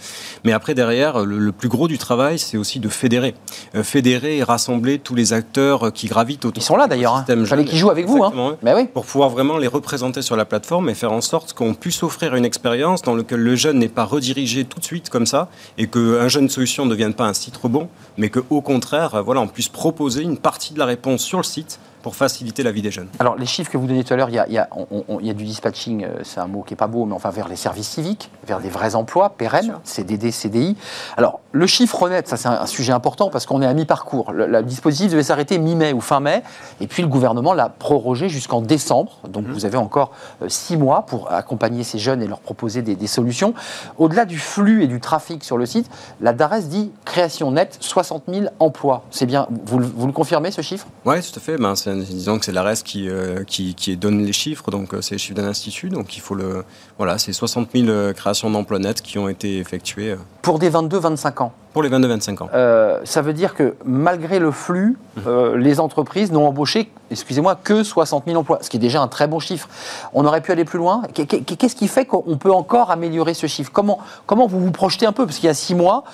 Mais 0.45 0.53
après, 0.53 0.75
derrière, 0.75 1.25
le, 1.25 1.37
le 1.37 1.51
plus 1.51 1.69
gros 1.69 1.87
du 1.87 1.97
travail, 1.97 2.39
c'est 2.39 2.57
aussi 2.57 2.79
de 2.79 2.87
fédérer. 2.87 3.35
Euh, 3.75 3.83
fédérer 3.83 4.37
et 4.37 4.43
rassembler 4.43 4.99
tous 4.99 5.15
les 5.15 5.33
acteurs 5.33 5.87
euh, 5.87 5.89
qui 5.91 6.07
gravitent 6.07 6.45
autour 6.45 6.61
Ils 6.61 6.65
sont 6.65 6.77
là 6.77 6.87
d'ailleurs. 6.87 7.25
Il 7.27 7.45
fallait 7.45 7.65
qu'ils 7.65 7.79
jouent 7.79 7.89
avec 7.89 8.05
vous. 8.05 8.23
Hein. 8.23 8.57
Mais 8.61 8.73
oui. 8.73 8.85
pour 8.85 9.05
pouvoir 9.05 9.29
vraiment 9.29 9.57
les 9.57 9.67
représenter 9.67 10.21
sur 10.21 10.35
la 10.35 10.45
plateforme 10.45 10.89
et 10.89 10.93
faire 10.93 11.11
en 11.11 11.21
sorte 11.21 11.53
qu'on 11.53 11.73
puisse 11.73 12.03
offrir 12.03 12.35
une 12.35 12.45
expérience 12.45 13.01
dans 13.01 13.15
laquelle 13.15 13.41
le 13.41 13.55
jeune 13.55 13.79
n'est 13.79 13.89
pas 13.89 14.05
redirigé 14.05 14.65
tout 14.65 14.79
de 14.79 14.85
suite 14.85 15.09
comme 15.09 15.25
ça 15.25 15.49
et 15.77 15.87
qu'un 15.87 16.27
jeune 16.27 16.49
solution 16.49 16.85
ne 16.85 16.91
devienne 16.91 17.13
pas 17.13 17.25
un 17.25 17.33
site 17.33 17.57
rebond, 17.57 17.89
mais 18.17 18.29
qu'au 18.29 18.61
contraire, 18.61 19.15
euh, 19.15 19.21
voilà, 19.21 19.41
on 19.41 19.47
puisse 19.47 19.69
proposer 19.69 20.21
une 20.21 20.37
partie 20.37 20.73
de 20.73 20.79
la 20.79 20.85
réponse 20.85 21.21
sur 21.21 21.37
le 21.37 21.43
site 21.43 21.79
pour 22.05 22.15
faciliter 22.15 22.61
la 22.61 22.71
vie 22.71 22.83
des 22.83 22.91
jeunes. 22.91 23.07
Alors, 23.17 23.35
les 23.35 23.47
chiffres 23.47 23.71
que 23.71 23.79
vous 23.79 23.87
donniez 23.87 24.03
tout 24.03 24.13
à 24.13 24.17
l'heure, 24.17 24.29
il 24.29 24.35
y 24.35 24.37
a, 24.37 24.47
y 24.47 25.27
y 25.27 25.33
du 25.33 25.43
dispatching, 25.43 26.03
euh, 26.05 26.19
c'est 26.21 26.39
un 26.39 26.45
mot 26.45 26.61
qui 26.61 26.73
n'est 26.73 26.77
pas 26.77 26.85
beau, 26.85 27.05
mais 27.05 27.15
enfin 27.15 27.31
vers 27.31 27.47
les 27.47 27.55
services 27.55 27.87
civiques, 27.89 28.29
vers 28.45 28.59
des 28.59 28.69
vrais 28.69 28.93
emplois 28.93 29.29
pérennes, 29.31 29.73
CDD, 29.83 30.29
CDI. 30.29 30.77
Alors, 31.17 31.39
le 31.51 31.65
chiffre 31.65 32.07
net, 32.07 32.27
ça 32.27 32.37
c'est 32.37 32.47
un, 32.47 32.67
sujet 32.67 32.93
important 32.93 33.31
parce 33.31 33.47
qu'on 33.47 33.59
est 33.63 33.65
à 33.65 33.73
mi-parcours. 33.73 34.33
Le, 34.33 34.45
le 34.45 34.61
dispositif 34.61 35.09
devait 35.13 35.23
s'arrêter 35.23 35.57
mi-mai 35.57 35.93
ou 35.93 35.99
fin 35.99 36.19
mai, 36.19 36.43
et 36.79 36.85
puis 36.85 37.01
le 37.01 37.07
gouvernement 37.07 37.53
l'a 37.53 37.69
prorogé 37.69 38.29
jusqu'en 38.29 38.61
décembre. 38.61 39.17
Donc, 39.27 39.47
vous 39.47 39.65
avez 39.65 39.77
encore 39.79 40.11
euh, 40.43 40.45
six 40.47 40.77
mois 40.77 41.07
pour 41.07 41.31
accompagner 41.31 41.83
ces 41.83 41.97
jeunes 41.97 42.21
et 42.21 42.27
leur 42.27 42.39
proposer 42.39 42.83
des, 42.83 42.95
des 42.95 43.07
solutions. 43.07 43.55
Au-delà 43.97 44.25
du 44.25 44.37
flux 44.37 44.83
et 44.83 44.87
du 44.87 44.99
trafic 44.99 45.43
sur 45.43 45.57
le 45.57 45.65
site, 45.65 45.89
la 46.21 46.33
DARES 46.33 46.67
dit 46.67 46.91
création 47.03 47.49
nette 47.49 47.77
60 47.79 48.25
000 48.31 48.45
emplois. 48.59 49.05
C'est 49.09 49.25
bien, 49.25 49.47
vous, 49.65 49.79
le- 49.79 49.87
vous 49.87 50.05
le 50.05 50.13
confirmez 50.13 50.51
ce 50.51 50.61
chiffre? 50.61 50.85
Oui, 51.05 51.15
tout 51.21 51.39
à 51.39 51.41
fait. 51.41 51.57
Ben, 51.57 51.73
c'est- 51.75 51.94
disons 52.03 52.39
que 52.39 52.45
c'est 52.45 52.51
l'ARES 52.51 52.83
qui, 52.83 53.09
euh, 53.09 53.43
qui, 53.43 53.75
qui 53.75 53.95
donne 53.97 54.23
les 54.25 54.33
chiffres, 54.33 54.71
donc 54.71 54.93
euh, 54.93 55.01
c'est 55.01 55.15
les 55.15 55.19
chiffres 55.19 55.35
d'un 55.35 55.47
institut. 55.47 55.89
Donc 55.89 56.17
il 56.17 56.21
faut 56.21 56.35
le. 56.35 56.63
Voilà, 56.97 57.17
c'est 57.17 57.33
60 57.33 57.69
000 57.73 57.87
euh, 57.87 58.13
créations 58.13 58.49
d'emplois 58.49 58.79
nets 58.79 59.01
qui 59.01 59.17
ont 59.17 59.29
été 59.29 59.59
effectuées 59.59 60.15
Pour 60.41 60.59
des 60.59 60.69
22-25 60.69 61.43
ans. 61.43 61.53
Pour 61.75 61.83
les 61.83 61.89
22-25 61.89 62.41
ans. 62.41 62.49
Euh, 62.53 63.01
ça 63.03 63.21
veut 63.21 63.33
dire 63.33 63.53
que 63.53 63.75
malgré 63.83 64.39
le 64.39 64.49
flux, 64.51 64.97
euh, 65.27 65.57
les 65.57 65.81
entreprises 65.81 66.31
n'ont 66.31 66.47
embauché, 66.47 66.89
excusez-moi, 67.11 67.59
que 67.61 67.83
60 67.83 68.23
000 68.27 68.39
emplois, 68.39 68.59
ce 68.61 68.69
qui 68.69 68.77
est 68.77 68.79
déjà 68.79 69.01
un 69.01 69.09
très 69.09 69.27
bon 69.27 69.39
chiffre. 69.39 69.67
On 70.13 70.23
aurait 70.23 70.39
pu 70.39 70.53
aller 70.53 70.63
plus 70.63 70.79
loin. 70.79 71.01
Qu'est- 71.13 71.25
qu'est- 71.25 71.41
Qu'est-ce 71.57 71.75
qui 71.75 71.89
fait 71.89 72.05
qu'on 72.05 72.37
peut 72.37 72.53
encore 72.53 72.91
améliorer 72.91 73.33
ce 73.33 73.45
chiffre? 73.47 73.71
Comment, 73.73 73.99
comment 74.25 74.47
vous 74.47 74.61
vous 74.61 74.71
projetez 74.71 75.05
un 75.05 75.11
peu? 75.11 75.25
Parce 75.25 75.37
qu'il 75.39 75.47
y 75.47 75.49
a 75.49 75.53
six 75.53 75.75
mois, 75.75 76.05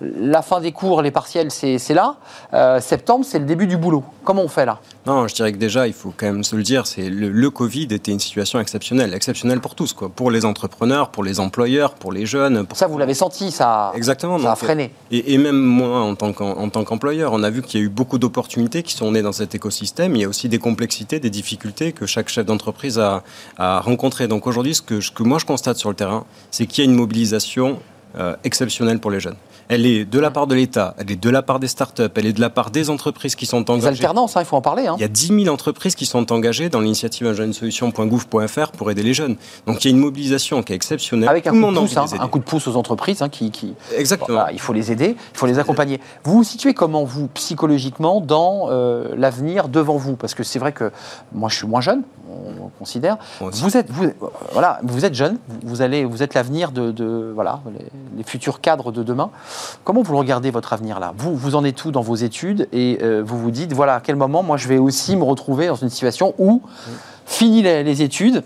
la 0.00 0.40
fin 0.40 0.60
des 0.62 0.72
cours, 0.72 1.02
les 1.02 1.10
partiels, 1.10 1.50
c'est 1.50 1.92
là. 1.92 2.14
Euh, 2.54 2.80
septembre, 2.80 3.26
c'est 3.28 3.38
le 3.38 3.44
début 3.44 3.66
du 3.66 3.76
boulot. 3.76 4.02
Comment 4.24 4.40
on 4.42 4.48
fait 4.48 4.64
là? 4.64 4.78
Non, 5.06 5.28
je 5.28 5.34
dirais 5.34 5.52
que 5.52 5.58
déjà, 5.58 5.86
il 5.86 5.92
faut 5.92 6.12
quand 6.16 6.26
même 6.26 6.44
se 6.44 6.56
le 6.56 6.62
dire, 6.62 6.86
c'est 6.86 7.10
le, 7.10 7.28
le 7.28 7.50
Covid 7.50 7.88
était 7.90 8.12
une 8.12 8.20
situation 8.20 8.60
exceptionnelle, 8.60 9.12
exceptionnelle 9.12 9.60
pour 9.60 9.74
tous, 9.74 9.92
quoi, 9.92 10.08
pour 10.08 10.30
les 10.30 10.44
entrepreneurs, 10.46 11.10
pour 11.10 11.22
les 11.24 11.38
employeurs, 11.40 11.92
pour 11.94 12.12
les 12.12 12.24
jeunes. 12.24 12.64
Pour... 12.66 12.78
Ça, 12.78 12.86
vous 12.86 12.96
l'avez 12.96 13.12
senti, 13.14 13.50
ça, 13.50 13.92
Exactement. 13.94 14.38
ça 14.38 14.52
a 14.52 14.56
freiné. 14.56 14.90
Et, 15.12 15.38
même 15.38 15.58
moi, 15.58 16.00
en 16.02 16.14
tant 16.14 16.32
qu'employeur, 16.32 17.32
on 17.32 17.42
a 17.42 17.50
vu 17.50 17.62
qu'il 17.62 17.80
y 17.80 17.82
a 17.82 17.86
eu 17.86 17.88
beaucoup 17.88 18.18
d'opportunités 18.18 18.84
qui 18.84 18.94
sont 18.94 19.10
nées 19.10 19.22
dans 19.22 19.32
cet 19.32 19.56
écosystème. 19.56 20.14
Il 20.14 20.22
y 20.22 20.24
a 20.24 20.28
aussi 20.28 20.48
des 20.48 20.60
complexités, 20.60 21.18
des 21.18 21.30
difficultés 21.30 21.90
que 21.90 22.06
chaque 22.06 22.28
chef 22.28 22.46
d'entreprise 22.46 22.98
a, 22.98 23.22
rencontrées. 23.58 24.28
Donc 24.28 24.46
aujourd'hui, 24.46 24.74
ce 24.74 24.82
que, 24.82 25.00
ce 25.00 25.10
que 25.10 25.24
moi 25.24 25.38
je 25.38 25.46
constate 25.46 25.78
sur 25.78 25.88
le 25.88 25.96
terrain, 25.96 26.24
c'est 26.52 26.66
qu'il 26.66 26.84
y 26.84 26.86
a 26.86 26.90
une 26.90 26.96
mobilisation 26.96 27.80
euh, 28.16 28.36
exceptionnelle 28.44 29.00
pour 29.00 29.10
les 29.10 29.18
jeunes. 29.18 29.36
Elle 29.72 29.86
est 29.86 30.04
de 30.04 30.18
la 30.18 30.32
part 30.32 30.48
de 30.48 30.56
l'État, 30.56 30.96
elle 30.98 31.12
est 31.12 31.16
de 31.22 31.30
la 31.30 31.42
part 31.42 31.60
des 31.60 31.68
startups, 31.68 32.02
elle 32.16 32.26
est 32.26 32.32
de 32.32 32.40
la 32.40 32.50
part 32.50 32.72
des 32.72 32.90
entreprises 32.90 33.36
qui 33.36 33.46
sont 33.46 33.60
Les 33.60 33.70
engagées. 33.70 33.86
alternances, 33.86 34.36
hein, 34.36 34.40
il 34.40 34.44
faut 34.44 34.56
en 34.56 34.60
parler. 34.60 34.88
hein. 34.88 34.96
Il 34.98 35.00
y 35.00 35.04
a 35.04 35.08
10 35.08 35.28
000 35.44 35.54
entreprises 35.54 35.94
qui 35.94 36.06
sont 36.06 36.32
engagées 36.32 36.68
dans 36.68 36.80
l'initiative 36.80 37.28
unjeunesolution.gouv.fr 37.28 38.72
pour 38.72 38.90
aider 38.90 39.04
les 39.04 39.14
jeunes. 39.14 39.36
Donc 39.68 39.84
il 39.84 39.88
y 39.88 39.92
a 39.92 39.94
une 39.94 40.02
mobilisation 40.02 40.64
qui 40.64 40.72
est 40.72 40.76
exceptionnelle. 40.76 41.28
Avec 41.28 41.46
un 41.46 41.50
Tout 41.50 41.54
coup, 41.54 41.60
de 41.60 41.66
monde 41.66 41.86
pouce, 41.86 41.96
hein, 41.96 42.04
les 42.12 42.18
un 42.18 42.26
coup 42.26 42.40
de 42.40 42.44
pouce 42.44 42.66
aux 42.66 42.74
entreprises 42.74 43.22
qui, 43.30 43.52
qui, 43.52 43.74
Exactement. 43.96 44.38
Voilà, 44.38 44.52
il 44.52 44.58
faut 44.60 44.72
les 44.72 44.90
aider, 44.90 45.14
il 45.16 45.36
faut 45.38 45.46
les 45.46 45.60
accompagner. 45.60 46.00
Vous 46.24 46.32
vous 46.38 46.44
situez 46.44 46.74
comment, 46.74 47.04
vous, 47.04 47.28
psychologiquement, 47.28 48.20
dans 48.20 48.66
euh, 48.70 49.14
l'avenir 49.16 49.68
devant 49.68 49.96
vous? 49.96 50.16
Parce 50.16 50.34
que 50.34 50.42
c'est 50.42 50.58
vrai 50.58 50.72
que 50.72 50.90
moi, 51.32 51.48
je 51.48 51.56
suis 51.58 51.66
moins 51.68 51.80
jeune, 51.80 52.02
on, 52.30 52.64
on 52.66 52.68
considère. 52.78 53.16
Vous 53.40 53.76
êtes, 53.76 53.90
vous, 53.90 54.10
voilà, 54.52 54.78
vous 54.82 55.04
êtes 55.04 55.14
jeune, 55.14 55.38
vous, 55.64 55.82
allez, 55.82 56.04
vous 56.04 56.22
êtes 56.22 56.34
l'avenir 56.34 56.70
de, 56.72 56.90
de- 56.90 57.32
voilà, 57.34 57.60
les, 57.72 57.86
les 58.18 58.22
futurs 58.22 58.60
cadres 58.60 58.92
de 58.92 59.02
demain. 59.02 59.30
Comment 59.84 60.02
vous 60.02 60.12
le 60.12 60.18
regardez, 60.18 60.50
votre 60.50 60.72
avenir 60.72 61.00
là? 61.00 61.12
Vous, 61.16 61.34
vous 61.36 61.54
en 61.54 61.64
êtes 61.64 61.84
où 61.84 61.90
dans 61.90 62.02
vos 62.02 62.16
études 62.16 62.68
Et 62.72 62.98
euh, 63.02 63.22
vous 63.24 63.38
vous 63.38 63.50
dites, 63.50 63.72
voilà, 63.72 63.96
à 63.96 64.00
quel 64.00 64.16
moment, 64.16 64.42
moi, 64.42 64.56
je 64.56 64.68
vais 64.68 64.78
aussi 64.78 65.16
me 65.16 65.24
retrouver 65.24 65.66
dans 65.66 65.74
une 65.76 65.90
situation 65.90 66.34
où, 66.38 66.62
fini 67.26 67.62
les, 67.62 67.82
les 67.84 68.02
études, 68.02 68.42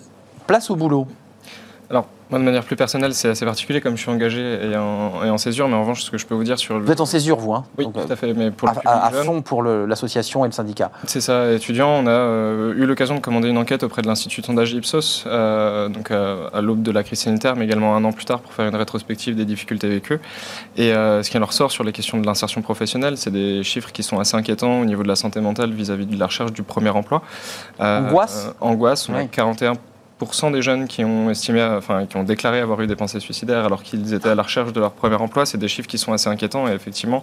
place 0.47 0.71
au 0.71 0.77
boulot? 0.77 1.07
Alors, 1.91 2.07
moi, 2.35 2.41
de 2.41 2.45
manière 2.45 2.65
plus 2.65 2.75
personnelle, 2.75 3.15
c'est 3.15 3.29
assez 3.29 3.45
particulier, 3.45 3.81
comme 3.81 3.97
je 3.97 4.03
suis 4.03 4.11
engagé 4.11 4.59
et 4.69 4.77
en, 4.77 5.39
césure, 5.39 5.69
mais 5.69 5.77
en 5.77 5.83
revanche, 5.83 6.03
ce 6.03 6.11
que 6.11 6.19
je 6.19 6.27
peux 6.27 6.35
vous 6.35 6.43
dire 6.43 6.59
sur 6.59 6.81
le... 6.81 6.85
Vous 6.85 6.91
êtes 6.91 7.01
en 7.01 7.07
césure, 7.07 7.37
vous, 7.37 7.55
hein. 7.55 7.63
Oui, 7.79 7.85
tout 7.85 8.01
à 8.01 8.11
euh, 8.11 8.17
fait, 8.17 8.35
mais 8.35 8.51
pour 8.51 8.69
à, 8.69 9.11
fond 9.13 9.41
pour 9.41 9.63
l'association 9.63 10.45
et 10.45 10.49
le 10.49 10.53
syndicat. 10.53 10.91
C'est 11.07 11.21
ça, 11.21 11.53
étudiant, 11.53 11.91
on 11.91 12.09
a 12.09 12.11
euh, 12.11 12.75
eu 12.75 12.87
l'occasion 12.87 13.15
de 13.15 13.21
commander 13.21 13.49
une 13.49 13.57
enquête 13.57 13.85
auprès 13.85 14.03
de 14.03 14.09
l'Institut 14.09 14.43
Sondage 14.43 14.73
Ipsos, 14.73 15.23
euh, 15.29 15.89
donc 15.89 16.11
à 16.11 16.61
l'aube 16.61 16.83
de 16.83 16.91
la 16.91 17.05
crise 17.05 17.21
sanitaire, 17.21 17.55
mais 17.55 17.67
également 17.67 17.95
un 17.95 18.03
an 18.03 18.11
plus 18.11 18.25
tard 18.25 18.41
pour 18.41 18.53
faire 18.53 18.67
une 18.67 18.75
rétrospective 18.75 19.37
des 19.37 19.45
difficultés 19.45 19.89
vécues. 19.89 20.19
Et 20.77 20.91
ce 20.91 21.31
qui 21.31 21.39
en 21.39 21.47
ressort 21.47 21.71
sur 21.71 21.85
les 21.85 21.93
questions 21.93 22.19
de 22.19 22.27
l'insertion 22.27 22.63
professionnelle, 22.63 23.17
c'est 23.17 23.31
des 23.31 23.63
chiffres 23.63 23.93
qui 23.93 24.03
sont 24.03 24.19
assez 24.19 24.37
inquiétants 24.37 24.81
au 24.81 24.85
niveau 24.85 25.05
de 25.05 25.09
la 25.09 25.15
santé 25.15 25.41
mentale 25.41 25.71
vis-à-vis 25.71 26.07
de 26.07 26.19
la 26.19 26.27
recherche 26.27 26.53
du 26.53 26.65
premier 26.65 26.91
emploi. 26.91 27.23
angoisse 27.79 28.49
Angoisse, 28.61 29.09
on 29.09 29.15
oui. 29.15 29.21
a 29.21 29.27
41 29.27 29.75
24% 30.25 30.53
des 30.53 30.63
jeunes 30.63 30.87
qui 30.87 31.05
ont, 31.05 31.31
estimé, 31.31 31.63
enfin, 31.63 32.07
qui 32.07 32.17
ont 32.17 32.23
déclaré 32.23 32.61
avoir 32.61 32.81
eu 32.81 32.87
des 32.87 32.97
pensées 32.97 33.21
suicidaires 33.21 33.65
alors 33.65 33.83
qu'ils 33.83 34.15
étaient 34.15 34.29
à 34.29 34.35
la 34.35 34.43
recherche 34.43 34.73
de 34.73 34.81
leur 34.81 34.93
premier 34.93 35.17
emploi. 35.17 35.47
C'est 35.47 35.59
des 35.59 35.69
chiffres 35.69 35.89
qui 35.89 35.99
sont 35.99 36.13
assez 36.13 36.29
inquiétants 36.29 36.69
et 36.69 36.73
effectivement, 36.73 37.23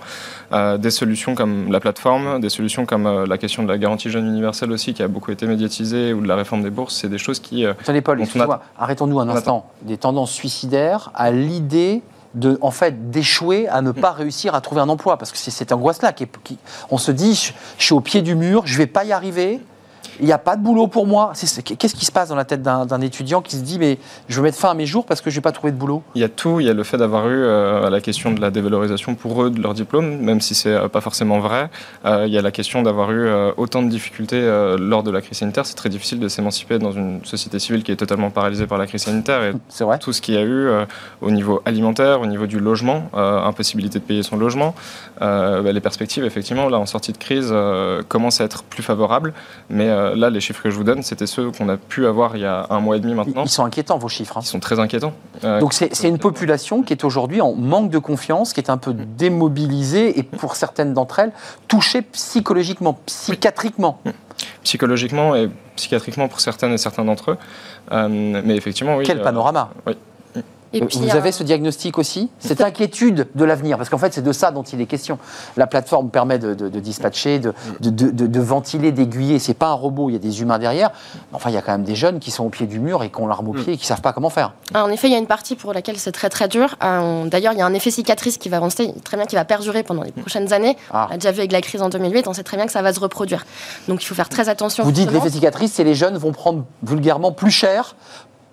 euh, 0.51 0.77
des 0.77 0.91
solutions 0.91 1.35
comme 1.35 1.71
la 1.71 1.79
plateforme, 1.79 2.39
des 2.39 2.49
solutions 2.49 2.85
comme 2.85 3.05
euh, 3.05 3.25
la 3.25 3.37
question 3.37 3.63
de 3.63 3.67
la 3.67 3.77
garantie 3.77 4.09
jeune 4.09 4.27
universelle 4.27 4.71
aussi, 4.71 4.93
qui 4.93 5.03
a 5.03 5.07
beaucoup 5.07 5.31
été 5.31 5.45
médiatisée, 5.45 6.13
ou 6.13 6.21
de 6.21 6.27
la 6.27 6.35
réforme 6.35 6.63
des 6.63 6.69
bourses, 6.69 6.95
c'est 6.95 7.09
des 7.09 7.17
choses 7.17 7.39
qui. 7.39 7.65
Euh, 7.65 7.73
Attendez, 7.79 8.01
Paul, 8.01 8.21
a... 8.21 8.61
arrêtons-nous 8.77 9.19
un 9.19 9.29
instant. 9.29 9.65
Des 9.81 9.97
tendances 9.97 10.31
suicidaires 10.31 11.11
à 11.15 11.31
l'idée 11.31 12.01
de, 12.33 12.57
en 12.61 12.71
fait, 12.71 13.11
d'échouer 13.11 13.67
à 13.67 13.81
ne 13.81 13.91
pas 13.91 14.11
réussir 14.11 14.55
à 14.55 14.61
trouver 14.61 14.81
un 14.81 14.89
emploi. 14.89 15.17
Parce 15.17 15.31
que 15.31 15.37
c'est 15.37 15.51
cette 15.51 15.71
angoisse-là 15.71 16.13
qui, 16.13 16.27
on 16.89 16.97
se 16.97 17.11
dit, 17.11 17.35
je, 17.35 17.51
je, 17.77 17.85
suis 17.85 17.93
au 17.93 17.99
pied 17.99 18.21
du 18.21 18.35
mur, 18.35 18.63
je 18.65 18.77
vais 18.77 18.87
pas 18.87 19.03
y 19.03 19.11
arriver, 19.11 19.59
il 20.19 20.25
n'y 20.25 20.31
a 20.31 20.37
pas 20.37 20.55
de 20.55 20.61
boulot 20.61 20.87
pour 20.87 21.07
moi. 21.07 21.33
Qu'est-ce 21.35 21.95
qui 21.95 22.05
se 22.05 22.11
passe 22.11 22.29
dans 22.29 22.35
la 22.35 22.45
tête 22.45 22.61
d'un 22.61 23.01
étudiant 23.01 23.41
qui 23.41 23.55
se 23.55 23.61
dit 23.61 23.79
mais 23.79 23.97
je 24.27 24.35
vais 24.37 24.43
mettre 24.43 24.57
fin 24.57 24.69
à 24.69 24.73
mes 24.73 24.85
jours 24.85 25.05
parce 25.05 25.21
que 25.21 25.29
je 25.29 25.35
vais 25.35 25.41
pas 25.41 25.51
trouver 25.51 25.71
de 25.71 25.77
boulot? 25.77 26.03
Il 26.15 26.21
y 26.21 26.23
a 26.23 26.29
tout, 26.29 26.59
il 26.59 26.67
y 26.67 26.69
a 26.69 26.73
le 26.73 26.83
fait 26.83 26.97
d'avoir 26.97 27.27
eu 27.27 27.43
euh, 27.43 27.89
la 27.89 28.01
question 28.01 28.31
de 28.31 28.41
la 28.41 28.51
dévalorisation 28.51 29.15
pour 29.15 29.43
eux 29.43 29.49
de 29.49 29.61
leur 29.61 29.73
diplôme, 29.73 30.17
même 30.17 30.41
si 30.41 30.55
c'est 30.55 30.73
euh, 30.73 30.87
pas 30.87 31.01
forcément 31.01 31.39
vrai. 31.39 31.69
Euh, 32.05 32.25
il 32.27 32.33
y 32.33 32.37
a 32.37 32.41
la 32.41 32.51
question 32.51 32.81
d'avoir 32.81 33.11
eu 33.11 33.27
euh, 33.27 33.51
autant 33.57 33.83
de 33.83 33.89
difficultés 33.89 34.41
lors 34.79 35.03
de 35.03 35.11
la 35.11 35.21
crise 35.21 35.37
sanitaire. 35.37 35.65
C'est 35.65 35.75
très 35.75 35.89
difficile 35.89 36.19
de 36.19 36.27
s'émanciper 36.27 36.79
dans 36.79 36.91
une 36.91 37.23
société 37.25 37.59
civile 37.59 37.83
qui 37.83 37.91
est 37.91 37.95
totalement 37.95 38.29
paralysée 38.29 38.67
par 38.67 38.77
la 38.77 38.87
crise 38.87 39.03
sanitaire. 39.03 39.43
Et 39.43 39.53
C'est 39.69 39.83
vrai 39.83 39.99
tout 39.99 40.13
ce 40.13 40.21
qu'il 40.21 40.35
y 40.35 40.37
a 40.37 40.43
eu 40.43 40.69
au 41.21 41.31
niveau 41.31 41.61
alimentaire, 41.65 42.21
au 42.21 42.25
niveau 42.25 42.47
du 42.47 42.59
logement, 42.59 43.09
impossibilité 43.13 43.99
de 43.99 44.03
payer 44.03 44.23
son 44.23 44.37
logement, 44.37 44.73
bah, 45.19 45.61
les 45.61 45.79
perspectives, 45.79 46.23
effectivement, 46.23 46.69
là, 46.69 46.79
en 46.79 46.85
sortie 46.85 47.11
de 47.11 47.17
crise, 47.17 47.53
commencent 48.07 48.41
à 48.41 48.45
être 48.45 48.63
plus 48.63 48.83
favorables. 48.83 49.33
Mais 49.69 49.89
euh, 49.91 50.15
là, 50.15 50.29
les 50.29 50.39
chiffres 50.39 50.61
que 50.63 50.69
je 50.71 50.75
vous 50.75 50.83
donne, 50.83 51.03
c'était 51.03 51.27
ceux 51.27 51.51
qu'on 51.51 51.69
a 51.69 51.77
pu 51.77 52.05
avoir 52.07 52.35
il 52.35 52.41
y 52.41 52.45
a 52.45 52.65
un 52.69 52.79
mois 52.79 52.97
et 52.97 52.99
demi 52.99 53.13
maintenant. 53.13 53.43
ils 53.43 53.49
sont 53.49 53.63
inquiétants, 53.65 53.97
vos 53.97 54.07
chiffres. 54.07 54.37
hein. 54.37 54.41
Ils 54.43 54.47
sont 54.47 54.59
très 54.59 54.79
inquiétants. 54.79 55.13
Euh, 55.43 55.59
Donc 55.59 55.73
c'est 55.73 56.07
une 56.07 56.17
population 56.17 56.81
qui 56.83 56.93
est 56.93 57.03
aujourd'hui 57.03 57.41
en 57.41 57.53
manque 57.53 57.89
de 57.89 57.99
confiance, 57.99 58.53
qui 58.53 58.59
est 58.59 58.69
un 58.69 58.77
peu 58.77 58.93
démobilisée 58.93 60.17
et 60.17 60.23
pour 60.23 60.55
certaines 60.55 60.93
d'entre 60.93 61.19
elles, 61.19 61.31
touchée 61.67 62.01
psychologiquement, 62.01 62.97
psychiatriquement. 63.05 63.99
psychologiquement 64.63 65.35
et 65.35 65.49
psychiatriquement 65.75 66.27
pour 66.27 66.39
certaines 66.39 66.73
et 66.73 66.77
certains 66.77 67.05
d'entre 67.05 67.31
eux. 67.31 67.37
Euh, 67.91 68.07
mais 68.09 68.55
effectivement, 68.55 68.95
oui. 68.95 69.03
Quel 69.05 69.19
euh, 69.19 69.23
panorama 69.23 69.71
oui. 69.87 69.93
Et 70.73 70.81
Euh, 70.81 70.85
puis, 70.85 70.99
vous 70.99 71.15
avez 71.15 71.31
ce 71.31 71.43
diagnostic 71.43 71.97
aussi? 71.97 72.29
Cette 72.39 72.61
inquiétude 72.61 73.27
de 73.35 73.43
l'avenir 73.45 73.77
Parce 73.77 73.89
qu'en 73.89 73.97
fait, 73.97 74.13
c'est 74.13 74.21
de 74.21 74.31
ça 74.31 74.51
dont 74.51 74.63
il 74.63 74.79
est 74.79 74.85
question. 74.85 75.19
La 75.57 75.67
plateforme 75.67 76.09
permet 76.09 76.39
de, 76.39 76.53
de- 76.53 76.69
de 76.69 76.79
dispatcher, 76.79 77.39
de, 77.39 77.53
de, 77.81 77.89
de- 77.89 78.09
de- 78.11 78.27
de 78.27 78.39
ventiler, 78.39 78.91
d'aiguiller. 78.91 79.39
C'est 79.39 79.53
pas 79.53 79.67
un 79.67 79.73
robot, 79.73 80.09
il 80.09 80.13
y 80.13 80.15
a 80.15 80.19
des 80.19 80.41
humains 80.41 80.59
derrière. 80.59 80.91
Mais 81.15 81.35
Enfin, 81.35 81.49
il 81.49 81.53
y 81.53 81.57
a 81.57 81.61
quand 81.61 81.73
même 81.73 81.83
des 81.83 81.95
jeunes 81.95 82.19
qui 82.19 82.31
sont 82.31 82.45
au 82.45 82.49
pied 82.49 82.67
du 82.67 82.79
mur 82.79 83.03
et 83.03 83.09
qui 83.09 83.19
ont 83.21 83.27
l'arme 83.27 83.49
au 83.49 83.53
pied 83.53 83.73
et 83.73 83.77
qui 83.77 83.85
savent 83.85 84.01
pas 84.01 84.13
comment 84.13 84.29
faire. 84.29 84.53
Ah, 84.73 84.85
En 84.85 84.89
effet, 84.89 85.07
il 85.07 85.11
y 85.11 85.15
a 85.15 85.19
une 85.19 85.27
partie 85.27 85.55
pour 85.55 85.73
laquelle 85.73 85.97
c'est 85.97 86.11
très 86.13 86.29
très 86.29 86.47
dur. 86.47 86.75
Euh, 86.83 87.25
D'ailleurs, 87.25 87.53
il 87.53 87.59
y 87.59 87.61
a 87.61 87.65
un 87.65 87.73
effet 87.73 87.91
cicatrice 87.91 88.37
qui 88.37 88.47
va 88.49 88.59
rester 88.59 88.93
très 89.03 89.17
bien, 89.17 89.25
qui 89.25 89.35
va 89.35 89.43
perdurer 89.45 89.83
pendant 89.83 90.03
les 90.03 90.11
prochaines 90.11 90.53
années. 90.53 90.77
Ah. 90.91 91.05
On 91.07 91.11
l'a 91.11 91.17
déjà 91.17 91.31
vu 91.31 91.39
avec 91.39 91.51
la 91.51 91.61
crise 91.61 91.81
en 91.81 91.89
2008, 91.89 92.27
on 92.27 92.33
sait 92.33 92.43
très 92.43 92.55
bien 92.57 92.65
que 92.65 92.71
ça 92.71 92.81
va 92.81 92.93
se 92.93 92.99
reproduire. 92.99 93.45
Donc 93.87 94.01
il 94.03 94.05
faut 94.05 94.15
faire 94.15 94.29
très 94.29 94.47
attention. 94.49 94.83
Vous 94.83 94.91
dites 94.91 95.11
l'effet 95.11 95.29
cicatrice, 95.29 95.73
c'est 95.73 95.83
les 95.83 95.95
jeunes 95.95 96.17
vont 96.17 96.31
prendre 96.31 96.63
vulgairement 96.83 97.31
plus 97.31 97.51
cher 97.51 97.95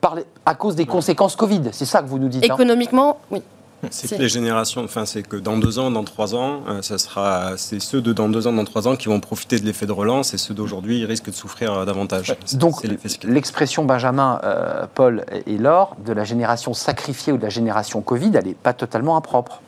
par 0.01 0.15
les- 0.15 0.25
à 0.47 0.55
cause 0.55 0.75
des 0.77 0.87
conséquences 0.87 1.37
Covid. 1.37 1.63
C'est 1.73 1.85
ça 1.85 2.03
que 2.03 2.07
vous 2.09 2.19
nous 2.19 2.29
dites. 2.29 2.45
hein 2.45 2.55
Économiquement, 2.55 3.19
oui. 3.31 3.43
C'est 3.91 4.17
que 4.17 4.23
les 4.23 4.29
générations, 4.29 4.83
enfin, 4.83 5.07
c'est 5.07 5.23
que 5.23 5.37
dans 5.37 5.57
deux 5.57 5.79
ans, 5.79 5.93
dans 5.93 6.03
trois 6.03 6.35
ans, 6.35 6.63
euh, 6.69 6.83
ça 6.83 6.99
sera, 6.99 7.53
c'est 7.57 7.79
ceux 7.81 8.01
de 8.03 8.13
dans 8.13 8.29
deux 8.29 8.49
ans, 8.49 8.53
dans 8.53 8.65
trois 8.65 8.89
ans 8.89 8.97
qui 8.97 9.07
vont 9.07 9.21
profiter 9.21 9.61
de 9.61 9.65
l'effet 9.65 9.87
de 9.87 9.93
relance 9.93 10.35
et 10.35 10.39
ceux 10.39 10.53
d'aujourd'hui 10.53 11.05
risquent 11.05 11.27
de 11.31 11.35
souffrir 11.35 11.73
euh, 11.73 11.85
davantage. 11.85 12.35
Donc, 12.55 12.83
l'expression 13.23 13.85
Benjamin, 13.85 14.41
euh, 14.43 14.85
Paul 14.93 15.25
et 15.47 15.55
et 15.55 15.59
Laure 15.59 15.95
de 16.05 16.13
la 16.13 16.25
génération 16.25 16.75
sacrifiée 16.75 17.33
ou 17.33 17.37
de 17.37 17.43
la 17.45 17.51
génération 17.51 18.01
Covid, 18.01 18.33
elle 18.35 18.47
n'est 18.47 18.55
pas 18.55 18.73
totalement 18.73 19.17
impropre. 19.17 19.61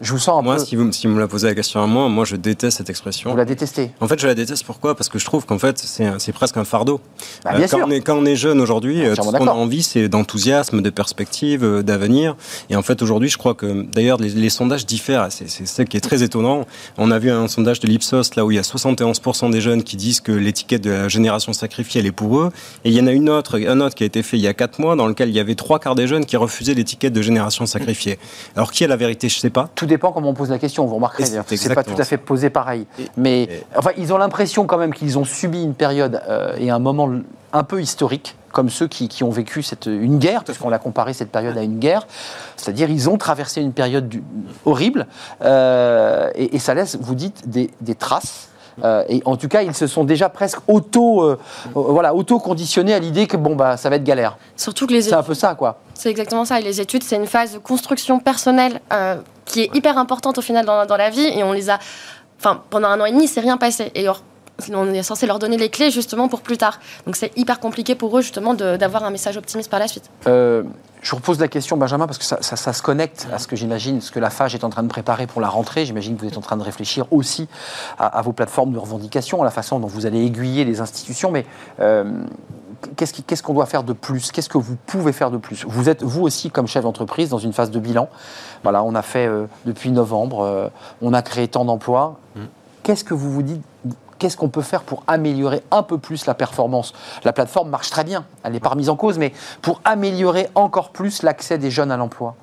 Je 0.00 0.12
vous 0.12 0.18
sens 0.18 0.38
un 0.38 0.42
Moi, 0.42 0.56
peu. 0.56 0.64
si 0.64 0.76
vous, 0.76 0.92
si 0.92 1.06
vous 1.06 1.14
me 1.14 1.20
la 1.20 1.28
posez 1.28 1.46
la 1.46 1.54
question 1.54 1.82
à 1.82 1.86
moi, 1.86 2.08
moi 2.08 2.24
je 2.24 2.36
déteste 2.36 2.78
cette 2.78 2.90
expression. 2.90 3.30
Vous 3.30 3.36
la 3.36 3.44
détestez. 3.46 3.90
En 4.00 4.08
fait, 4.08 4.18
je 4.20 4.26
la 4.26 4.34
déteste 4.34 4.64
pourquoi? 4.64 4.94
Parce 4.94 5.08
que 5.08 5.18
je 5.18 5.24
trouve 5.24 5.46
qu'en 5.46 5.58
fait, 5.58 5.78
c'est 5.78 6.32
presque 6.32 6.56
un 6.58 6.64
fardeau. 6.64 7.00
Bah, 7.44 7.52
Euh, 7.54 7.56
bien 7.58 7.66
quand, 7.68 7.78
sûr. 7.78 7.86
on 7.86 7.90
est, 7.90 8.00
quand 8.00 8.16
on 8.16 8.24
est 8.26 8.36
jeune 8.36 8.60
aujourd'hui, 8.60 9.04
euh, 9.06 9.14
tout 9.14 9.22
ce 9.22 9.30
qu'on 9.30 9.46
a 9.46 9.52
envie, 9.52 9.82
c'est 9.82 10.08
d'enthousiasme, 10.08 10.82
de 10.82 10.90
perspective, 10.90 11.64
euh, 11.64 11.82
d'avenir. 11.82 12.36
Et 12.68 12.76
en 12.76 12.82
fait, 12.82 13.00
aujourd'hui, 13.02 13.28
je 13.30 13.38
crois 13.38 13.54
que, 13.54 13.82
d'ailleurs, 13.90 14.18
les, 14.18 14.28
les 14.30 14.50
sondages 14.50 14.84
diffèrent. 14.84 15.28
C'est 15.30 15.48
ça 15.66 15.84
qui 15.84 15.96
est 15.96 16.00
très 16.00 16.22
étonnant. 16.22 16.66
On 16.98 17.10
a 17.10 17.18
vu 17.18 17.30
un 17.30 17.48
sondage 17.48 17.80
de 17.80 17.86
l'Ipsos, 17.86 18.34
là 18.36 18.44
où 18.44 18.50
il 18.50 18.56
y 18.56 18.58
a 18.58 18.62
71% 18.62 19.50
des 19.50 19.60
jeunes 19.60 19.82
qui 19.82 19.96
disent 19.96 20.20
que 20.20 20.32
l'étiquette 20.32 20.82
de 20.84 20.90
la 20.90 21.08
génération 21.08 21.52
sacrifiée, 21.52 22.00
elle 22.00 22.06
est 22.06 22.12
pour 22.12 22.38
eux. 22.38 22.50
Et 22.84 22.90
il 22.90 22.94
y 22.94 23.00
en 23.00 23.06
a 23.06 23.12
une 23.12 23.30
autre, 23.30 23.58
un 23.66 23.80
autre 23.80 23.94
qui 23.94 24.02
a 24.02 24.06
été 24.06 24.22
fait 24.22 24.36
il 24.36 24.42
y 24.42 24.46
a 24.48 24.54
4 24.54 24.78
mois, 24.78 24.94
dans 24.96 25.06
lequel 25.06 25.30
il 25.30 25.34
y 25.34 25.40
avait 25.40 25.54
trois 25.54 25.78
quarts 25.78 25.94
des 25.94 26.06
jeunes 26.06 26.26
qui 26.26 26.36
refusaient 26.36 26.74
l'étiquette 26.74 27.12
de 27.14 27.22
génération 27.22 27.64
sacrifiée. 27.66 28.18
Alors, 28.56 28.72
qui 28.72 28.84
a 28.84 28.88
la 28.88 28.96
vérité? 28.96 29.28
Je 29.28 29.38
sais 29.38 29.50
pas. 29.50 29.70
Tout 29.74 29.85
dépend 29.86 30.12
comment 30.12 30.30
on 30.30 30.34
pose 30.34 30.50
la 30.50 30.58
question. 30.58 30.84
Vous 30.86 30.94
remarquerez, 30.96 31.24
c'est 31.56 31.68
pas 31.74 31.82
tout 31.84 31.90
à 32.02 32.04
fait 32.04 32.16
posé 32.18 32.50
pareil. 32.50 32.86
Mais 33.16 33.42
et- 33.44 33.64
enfin, 33.76 33.90
ils 33.96 34.12
ont 34.12 34.18
l'impression 34.18 34.66
quand 34.66 34.78
même 34.78 34.92
qu'ils 34.94 35.18
ont 35.18 35.24
subi 35.24 35.62
une 35.62 35.74
période 35.74 36.20
euh, 36.28 36.54
et 36.58 36.70
un 36.70 36.78
moment 36.78 37.10
un 37.52 37.62
peu 37.64 37.80
historique, 37.80 38.36
comme 38.52 38.68
ceux 38.68 38.86
qui, 38.88 39.08
qui 39.08 39.24
ont 39.24 39.30
vécu 39.30 39.62
cette, 39.62 39.86
une 39.86 40.18
guerre, 40.18 40.44
parce 40.44 40.58
qu'on 40.58 40.68
l'a 40.68 40.78
comparé 40.78 41.12
cette 41.14 41.30
période 41.30 41.56
à 41.56 41.62
une 41.62 41.78
guerre. 41.78 42.06
C'est-à-dire, 42.56 42.90
ils 42.90 43.08
ont 43.08 43.16
traversé 43.16 43.60
une 43.62 43.72
période 43.72 44.08
du- 44.08 44.22
horrible, 44.64 45.06
euh, 45.42 46.30
et, 46.34 46.56
et 46.56 46.58
ça 46.58 46.74
laisse, 46.74 46.96
vous 47.00 47.14
dites, 47.14 47.48
des, 47.48 47.70
des 47.80 47.94
traces. 47.94 48.48
Euh, 48.84 49.04
et 49.08 49.22
en 49.24 49.36
tout 49.36 49.48
cas, 49.48 49.62
ils 49.62 49.74
se 49.74 49.86
sont 49.86 50.04
déjà 50.04 50.28
presque 50.28 50.58
auto, 50.68 51.22
euh, 51.22 51.38
euh, 51.76 51.80
voilà, 51.80 52.14
auto 52.14 52.38
conditionnés 52.38 52.94
à 52.94 52.98
l'idée 52.98 53.26
que 53.26 53.36
bon 53.36 53.56
bah 53.56 53.76
ça 53.76 53.88
va 53.88 53.96
être 53.96 54.04
galère. 54.04 54.36
Surtout 54.56 54.86
que 54.86 54.92
les 54.92 55.02
C'est 55.02 55.14
un 55.14 55.22
peu 55.22 55.34
ça, 55.34 55.54
quoi. 55.54 55.78
C'est 55.94 56.10
exactement 56.10 56.44
ça. 56.44 56.60
Et 56.60 56.62
les 56.62 56.80
études, 56.80 57.02
c'est 57.02 57.16
une 57.16 57.26
phase 57.26 57.54
de 57.54 57.58
construction 57.58 58.18
personnelle 58.18 58.80
euh, 58.92 59.16
qui 59.44 59.62
est 59.62 59.74
hyper 59.74 59.98
importante 59.98 60.38
au 60.38 60.42
final 60.42 60.66
dans, 60.66 60.86
dans 60.86 60.96
la 60.96 61.10
vie. 61.10 61.26
Et 61.26 61.42
on 61.42 61.52
les 61.52 61.70
a. 61.70 61.78
Enfin, 62.38 62.62
pendant 62.68 62.88
un 62.88 63.00
an 63.00 63.06
et 63.06 63.12
demi, 63.12 63.28
c'est 63.28 63.40
rien 63.40 63.56
passé. 63.56 63.90
Et 63.94 64.02
alors, 64.02 64.22
on 64.72 64.92
est 64.92 65.02
censé 65.02 65.26
leur 65.26 65.38
donner 65.38 65.56
les 65.56 65.68
clés 65.68 65.90
justement 65.90 66.28
pour 66.28 66.40
plus 66.40 66.56
tard. 66.56 66.78
Donc 67.06 67.16
c'est 67.16 67.30
hyper 67.36 67.60
compliqué 67.60 67.94
pour 67.94 68.16
eux 68.18 68.22
justement 68.22 68.54
d'avoir 68.54 69.04
un 69.04 69.10
message 69.10 69.36
optimiste 69.36 69.70
par 69.70 69.78
la 69.80 69.88
suite. 69.88 70.10
Euh, 70.26 70.62
je 71.02 71.10
vous 71.10 71.16
repose 71.18 71.38
la 71.38 71.46
question, 71.48 71.76
Benjamin, 71.76 72.06
parce 72.06 72.18
que 72.18 72.24
ça, 72.24 72.38
ça- 72.40 72.56
ça 72.56 72.72
se 72.72 72.82
connecte 72.82 73.28
à 73.32 73.38
ce 73.38 73.46
que 73.46 73.54
j'imagine, 73.54 74.00
ce 74.00 74.10
que 74.10 74.18
la 74.18 74.30
FAGE 74.30 74.54
est 74.56 74.64
en 74.64 74.70
train 74.70 74.82
de 74.82 74.88
préparer 74.88 75.26
pour 75.28 75.40
la 75.40 75.48
rentrée. 75.48 75.84
J'imagine 75.84 76.16
que 76.16 76.22
vous 76.22 76.28
êtes 76.28 76.38
en 76.38 76.40
train 76.40 76.56
de 76.56 76.62
réfléchir 76.64 77.04
aussi 77.12 77.48
à, 77.98 78.06
à 78.06 78.22
vos 78.22 78.32
plateformes 78.32 78.72
de 78.72 78.78
revendication, 78.78 79.40
à 79.40 79.44
la 79.44 79.50
façon 79.52 79.78
dont 79.78 79.86
vous 79.86 80.06
allez 80.06 80.24
aiguiller 80.24 80.64
les 80.64 80.80
institutions. 80.80 81.30
Mais 81.30 81.46
euh, 81.78 82.24
qu'est-ce 82.96 83.42
qu'on 83.42 83.54
doit 83.54 83.66
faire 83.66 83.84
de 83.84 83.92
plus? 83.92 84.32
Qu'est-ce 84.32 84.48
que 84.48 84.58
vous 84.58 84.76
pouvez 84.86 85.12
faire 85.12 85.30
de 85.30 85.36
plus? 85.36 85.64
Vous 85.68 85.88
êtes, 85.88 86.02
vous 86.02 86.22
aussi, 86.22 86.50
comme 86.50 86.66
chef 86.66 86.82
d'entreprise, 86.82 87.28
dans 87.28 87.38
une 87.38 87.52
phase 87.52 87.70
de 87.70 87.78
bilan. 87.78 88.08
Voilà, 88.64 88.82
on 88.82 88.94
a 88.96 89.02
fait 89.02 89.26
euh, 89.28 89.46
depuis 89.64 89.90
novembre, 89.92 90.40
euh, 90.40 90.68
on 91.02 91.12
a 91.12 91.22
créé 91.22 91.46
tant 91.46 91.64
d'emplois. 91.64 92.18
Qu'est-ce 92.82 93.04
que 93.04 93.14
vous 93.14 93.30
vous 93.30 93.42
dites 93.42 93.62
Qu'est-ce 94.18 94.36
qu'on 94.36 94.48
peut 94.48 94.62
faire 94.62 94.82
pour 94.82 95.02
améliorer 95.06 95.62
un 95.70 95.82
peu 95.82 95.98
plus 95.98 96.26
la 96.26 96.34
performance? 96.34 96.92
La 97.24 97.32
plateforme 97.32 97.70
marche 97.70 97.90
très 97.90 98.04
bien, 98.04 98.24
elle 98.42 98.52
n'est 98.52 98.60
pas 98.60 98.70
remise 98.70 98.88
en 98.88 98.96
cause, 98.96 99.18
mais 99.18 99.32
pour 99.62 99.80
améliorer 99.84 100.48
encore 100.54 100.90
plus 100.90 101.22
l'accès 101.22 101.58
des 101.58 101.70
jeunes 101.70 101.90
à 101.90 101.96
l'emploi. 101.96 102.34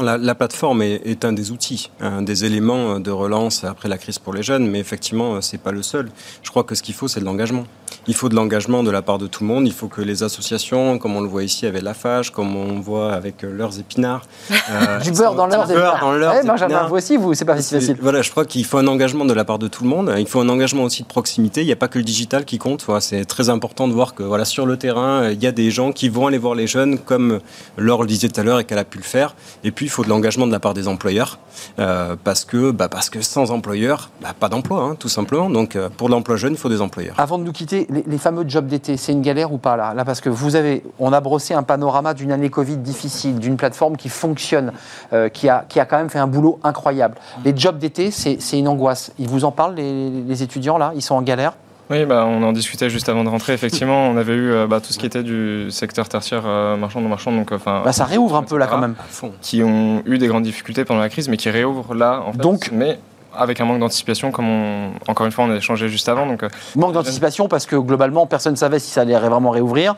La, 0.00 0.16
la 0.16 0.34
plateforme 0.34 0.80
est, 0.80 1.02
est 1.04 1.24
un 1.26 1.34
des 1.34 1.50
outils, 1.50 1.90
un 2.00 2.22
des 2.22 2.46
éléments 2.46 2.98
de 2.98 3.10
relance 3.10 3.62
après 3.62 3.90
la 3.90 3.98
crise 3.98 4.18
pour 4.18 4.32
les 4.32 4.42
jeunes, 4.42 4.66
mais 4.66 4.78
effectivement, 4.78 5.42
c'est 5.42 5.58
pas 5.58 5.70
le 5.70 5.82
seul. 5.82 6.10
Je 6.42 6.48
crois 6.48 6.64
que 6.64 6.74
ce 6.74 6.82
qu'il 6.82 6.94
faut, 6.94 7.08
c'est 7.08 7.20
de 7.20 7.26
l'engagement. 7.26 7.64
Il 8.06 8.14
faut 8.14 8.28
de 8.28 8.34
l'engagement 8.34 8.82
de 8.82 8.90
la 8.90 9.02
part 9.02 9.18
de 9.18 9.26
tout 9.26 9.44
le 9.44 9.48
monde. 9.48 9.66
Il 9.66 9.72
faut 9.72 9.88
que 9.88 10.00
les 10.00 10.22
associations, 10.22 10.98
comme 10.98 11.16
on 11.16 11.20
le 11.20 11.28
voit 11.28 11.44
ici 11.44 11.66
avec 11.66 11.82
la 11.82 11.94
FAGE, 11.94 12.30
comme 12.30 12.56
on 12.56 12.80
voit 12.80 13.12
avec 13.12 13.44
euh, 13.44 13.52
leurs 13.52 13.78
épinards, 13.78 14.22
euh, 14.50 14.98
Du 15.04 15.12
beurre 15.12 15.34
dans 15.34 15.46
leurs 15.46 15.70
épinards. 15.70 16.00
dans 16.00 16.12
leurs 16.12 16.34
Benjamin, 16.44 16.56
épinards. 16.66 16.88
vous 16.88 16.96
aussi, 16.96 17.16
vous, 17.16 17.34
c'est 17.34 17.44
pas 17.44 17.60
si 17.60 17.74
facile. 17.74 17.96
Voilà, 18.00 18.22
je 18.22 18.30
crois 18.30 18.44
qu'il 18.44 18.64
faut 18.64 18.78
un 18.78 18.86
engagement 18.86 19.24
de 19.24 19.32
la 19.32 19.44
part 19.44 19.58
de 19.58 19.68
tout 19.68 19.84
le 19.84 19.90
monde. 19.90 20.12
Il 20.18 20.26
faut 20.26 20.40
un 20.40 20.48
engagement 20.48 20.84
aussi 20.84 21.02
de 21.02 21.08
proximité. 21.08 21.62
Il 21.62 21.66
n'y 21.66 21.72
a 21.72 21.76
pas 21.76 21.88
que 21.88 21.98
le 21.98 22.04
digital 22.04 22.44
qui 22.44 22.58
compte. 22.58 22.82
Voilà, 22.86 23.00
c'est 23.00 23.24
très 23.24 23.48
important 23.48 23.88
de 23.88 23.92
voir 23.92 24.14
que 24.14 24.22
voilà, 24.22 24.44
sur 24.44 24.66
le 24.66 24.76
terrain, 24.76 25.30
il 25.30 25.42
y 25.42 25.46
a 25.46 25.52
des 25.52 25.70
gens 25.70 25.92
qui 25.92 26.08
vont 26.08 26.26
aller 26.26 26.38
voir 26.38 26.54
les 26.54 26.66
jeunes, 26.66 26.98
comme 26.98 27.40
Laure 27.76 28.02
le 28.02 28.08
disait 28.08 28.28
tout 28.28 28.40
à 28.40 28.44
l'heure 28.44 28.60
et 28.60 28.64
qu'elle 28.64 28.78
a 28.78 28.84
pu 28.84 28.98
le 28.98 29.04
faire. 29.04 29.34
Et 29.64 29.70
puis, 29.70 29.86
il 29.86 29.90
faut 29.90 30.04
de 30.04 30.08
l'engagement 30.08 30.46
de 30.46 30.52
la 30.52 30.60
part 30.60 30.74
des 30.74 30.88
employeurs. 30.88 31.38
euh, 31.78 32.16
parce, 32.22 32.44
que, 32.44 32.70
bah, 32.70 32.88
parce 32.88 33.10
que 33.10 33.20
sans 33.20 33.50
employeurs, 33.50 34.10
bah, 34.22 34.34
pas 34.38 34.48
d'emploi, 34.48 34.82
hein, 34.82 34.96
tout 34.98 35.08
simplement. 35.08 35.50
Donc, 35.50 35.76
euh, 35.76 35.88
pour 35.94 36.08
l'emploi 36.08 36.36
jeune, 36.36 36.52
il 36.54 36.58
faut 36.58 36.68
des 36.68 36.80
employeurs. 36.80 37.14
Avant 37.18 37.38
de 37.38 37.44
nous 37.44 37.52
quitter, 37.52 37.81
les, 37.90 38.04
les 38.06 38.18
fameux 38.18 38.44
jobs 38.46 38.66
d'été, 38.66 38.96
c'est 38.96 39.12
une 39.12 39.22
galère 39.22 39.52
ou 39.52 39.58
pas 39.58 39.76
là, 39.76 39.94
là 39.94 40.04
Parce 40.04 40.20
que 40.20 40.28
vous 40.28 40.56
avez, 40.56 40.82
on 40.98 41.12
a 41.12 41.20
brossé 41.20 41.54
un 41.54 41.62
panorama 41.62 42.14
d'une 42.14 42.32
année 42.32 42.50
Covid 42.50 42.76
difficile, 42.78 43.38
d'une 43.38 43.56
plateforme 43.56 43.96
qui 43.96 44.08
fonctionne, 44.08 44.72
euh, 45.12 45.28
qui, 45.28 45.48
a, 45.48 45.64
qui 45.68 45.80
a 45.80 45.84
quand 45.84 45.96
même 45.98 46.10
fait 46.10 46.18
un 46.18 46.26
boulot 46.26 46.58
incroyable. 46.64 47.16
Les 47.44 47.56
jobs 47.56 47.78
d'été, 47.78 48.10
c'est 48.10 48.36
c'est 48.40 48.58
une 48.58 48.68
angoisse. 48.68 49.12
Ils 49.18 49.28
vous 49.28 49.44
en 49.44 49.52
parlent, 49.52 49.74
les, 49.74 50.10
les 50.10 50.42
étudiants 50.42 50.78
là? 50.78 50.92
Ils 50.94 51.02
sont 51.02 51.14
en 51.14 51.22
galère? 51.22 51.52
Oui, 51.90 52.06
bah, 52.06 52.24
on 52.26 52.42
en 52.42 52.52
discutait 52.52 52.88
juste 52.88 53.08
avant 53.10 53.22
de 53.22 53.28
rentrer. 53.28 53.52
Effectivement, 53.52 54.06
on 54.08 54.16
avait 54.16 54.32
eu 54.34 54.50
euh, 54.50 54.66
bah, 54.66 54.80
tout 54.80 54.92
ce 54.94 54.98
qui 54.98 55.04
était 55.04 55.22
du 55.22 55.70
secteur 55.70 56.08
tertiaire 56.08 56.44
euh, 56.46 56.76
marchand 56.76 57.00
non 57.02 57.08
marchand, 57.08 57.32
donc 57.32 57.52
enfin 57.52 57.82
bah, 57.84 57.92
Ça 57.92 58.04
réouvre 58.06 58.36
un 58.36 58.42
peu 58.44 58.56
là 58.56 58.66
quand 58.66 58.78
même. 58.78 58.94
Qui 59.42 59.62
ont 59.62 60.02
eu 60.06 60.16
des 60.18 60.26
grandes 60.28 60.44
difficultés 60.44 60.84
pendant 60.84 61.00
la 61.00 61.10
crise, 61.10 61.28
mais 61.28 61.36
qui 61.36 61.50
réouvrent 61.50 61.94
là. 61.94 62.22
En 62.26 62.32
fait, 62.32 62.38
Donc- 62.38 62.70
mais 62.72 62.98
avec 63.36 63.60
un 63.60 63.64
manque 63.64 63.80
d'anticipation, 63.80 64.30
comme 64.30 64.48
on, 64.48 64.90
encore 65.08 65.26
une 65.26 65.32
fois 65.32 65.44
on 65.44 65.50
a 65.50 65.56
échangé 65.56 65.88
juste 65.88 66.08
avant. 66.08 66.26
Donc, 66.26 66.42
euh, 66.42 66.48
Manque 66.76 66.92
d'anticipation 66.92 67.48
parce 67.48 67.66
que 67.66 67.76
globalement, 67.76 68.26
personne 68.26 68.52
ne 68.52 68.58
savait 68.58 68.78
si 68.78 68.90
ça 68.90 69.02
allait 69.02 69.18
vraiment 69.18 69.50
réouvrir. 69.50 69.94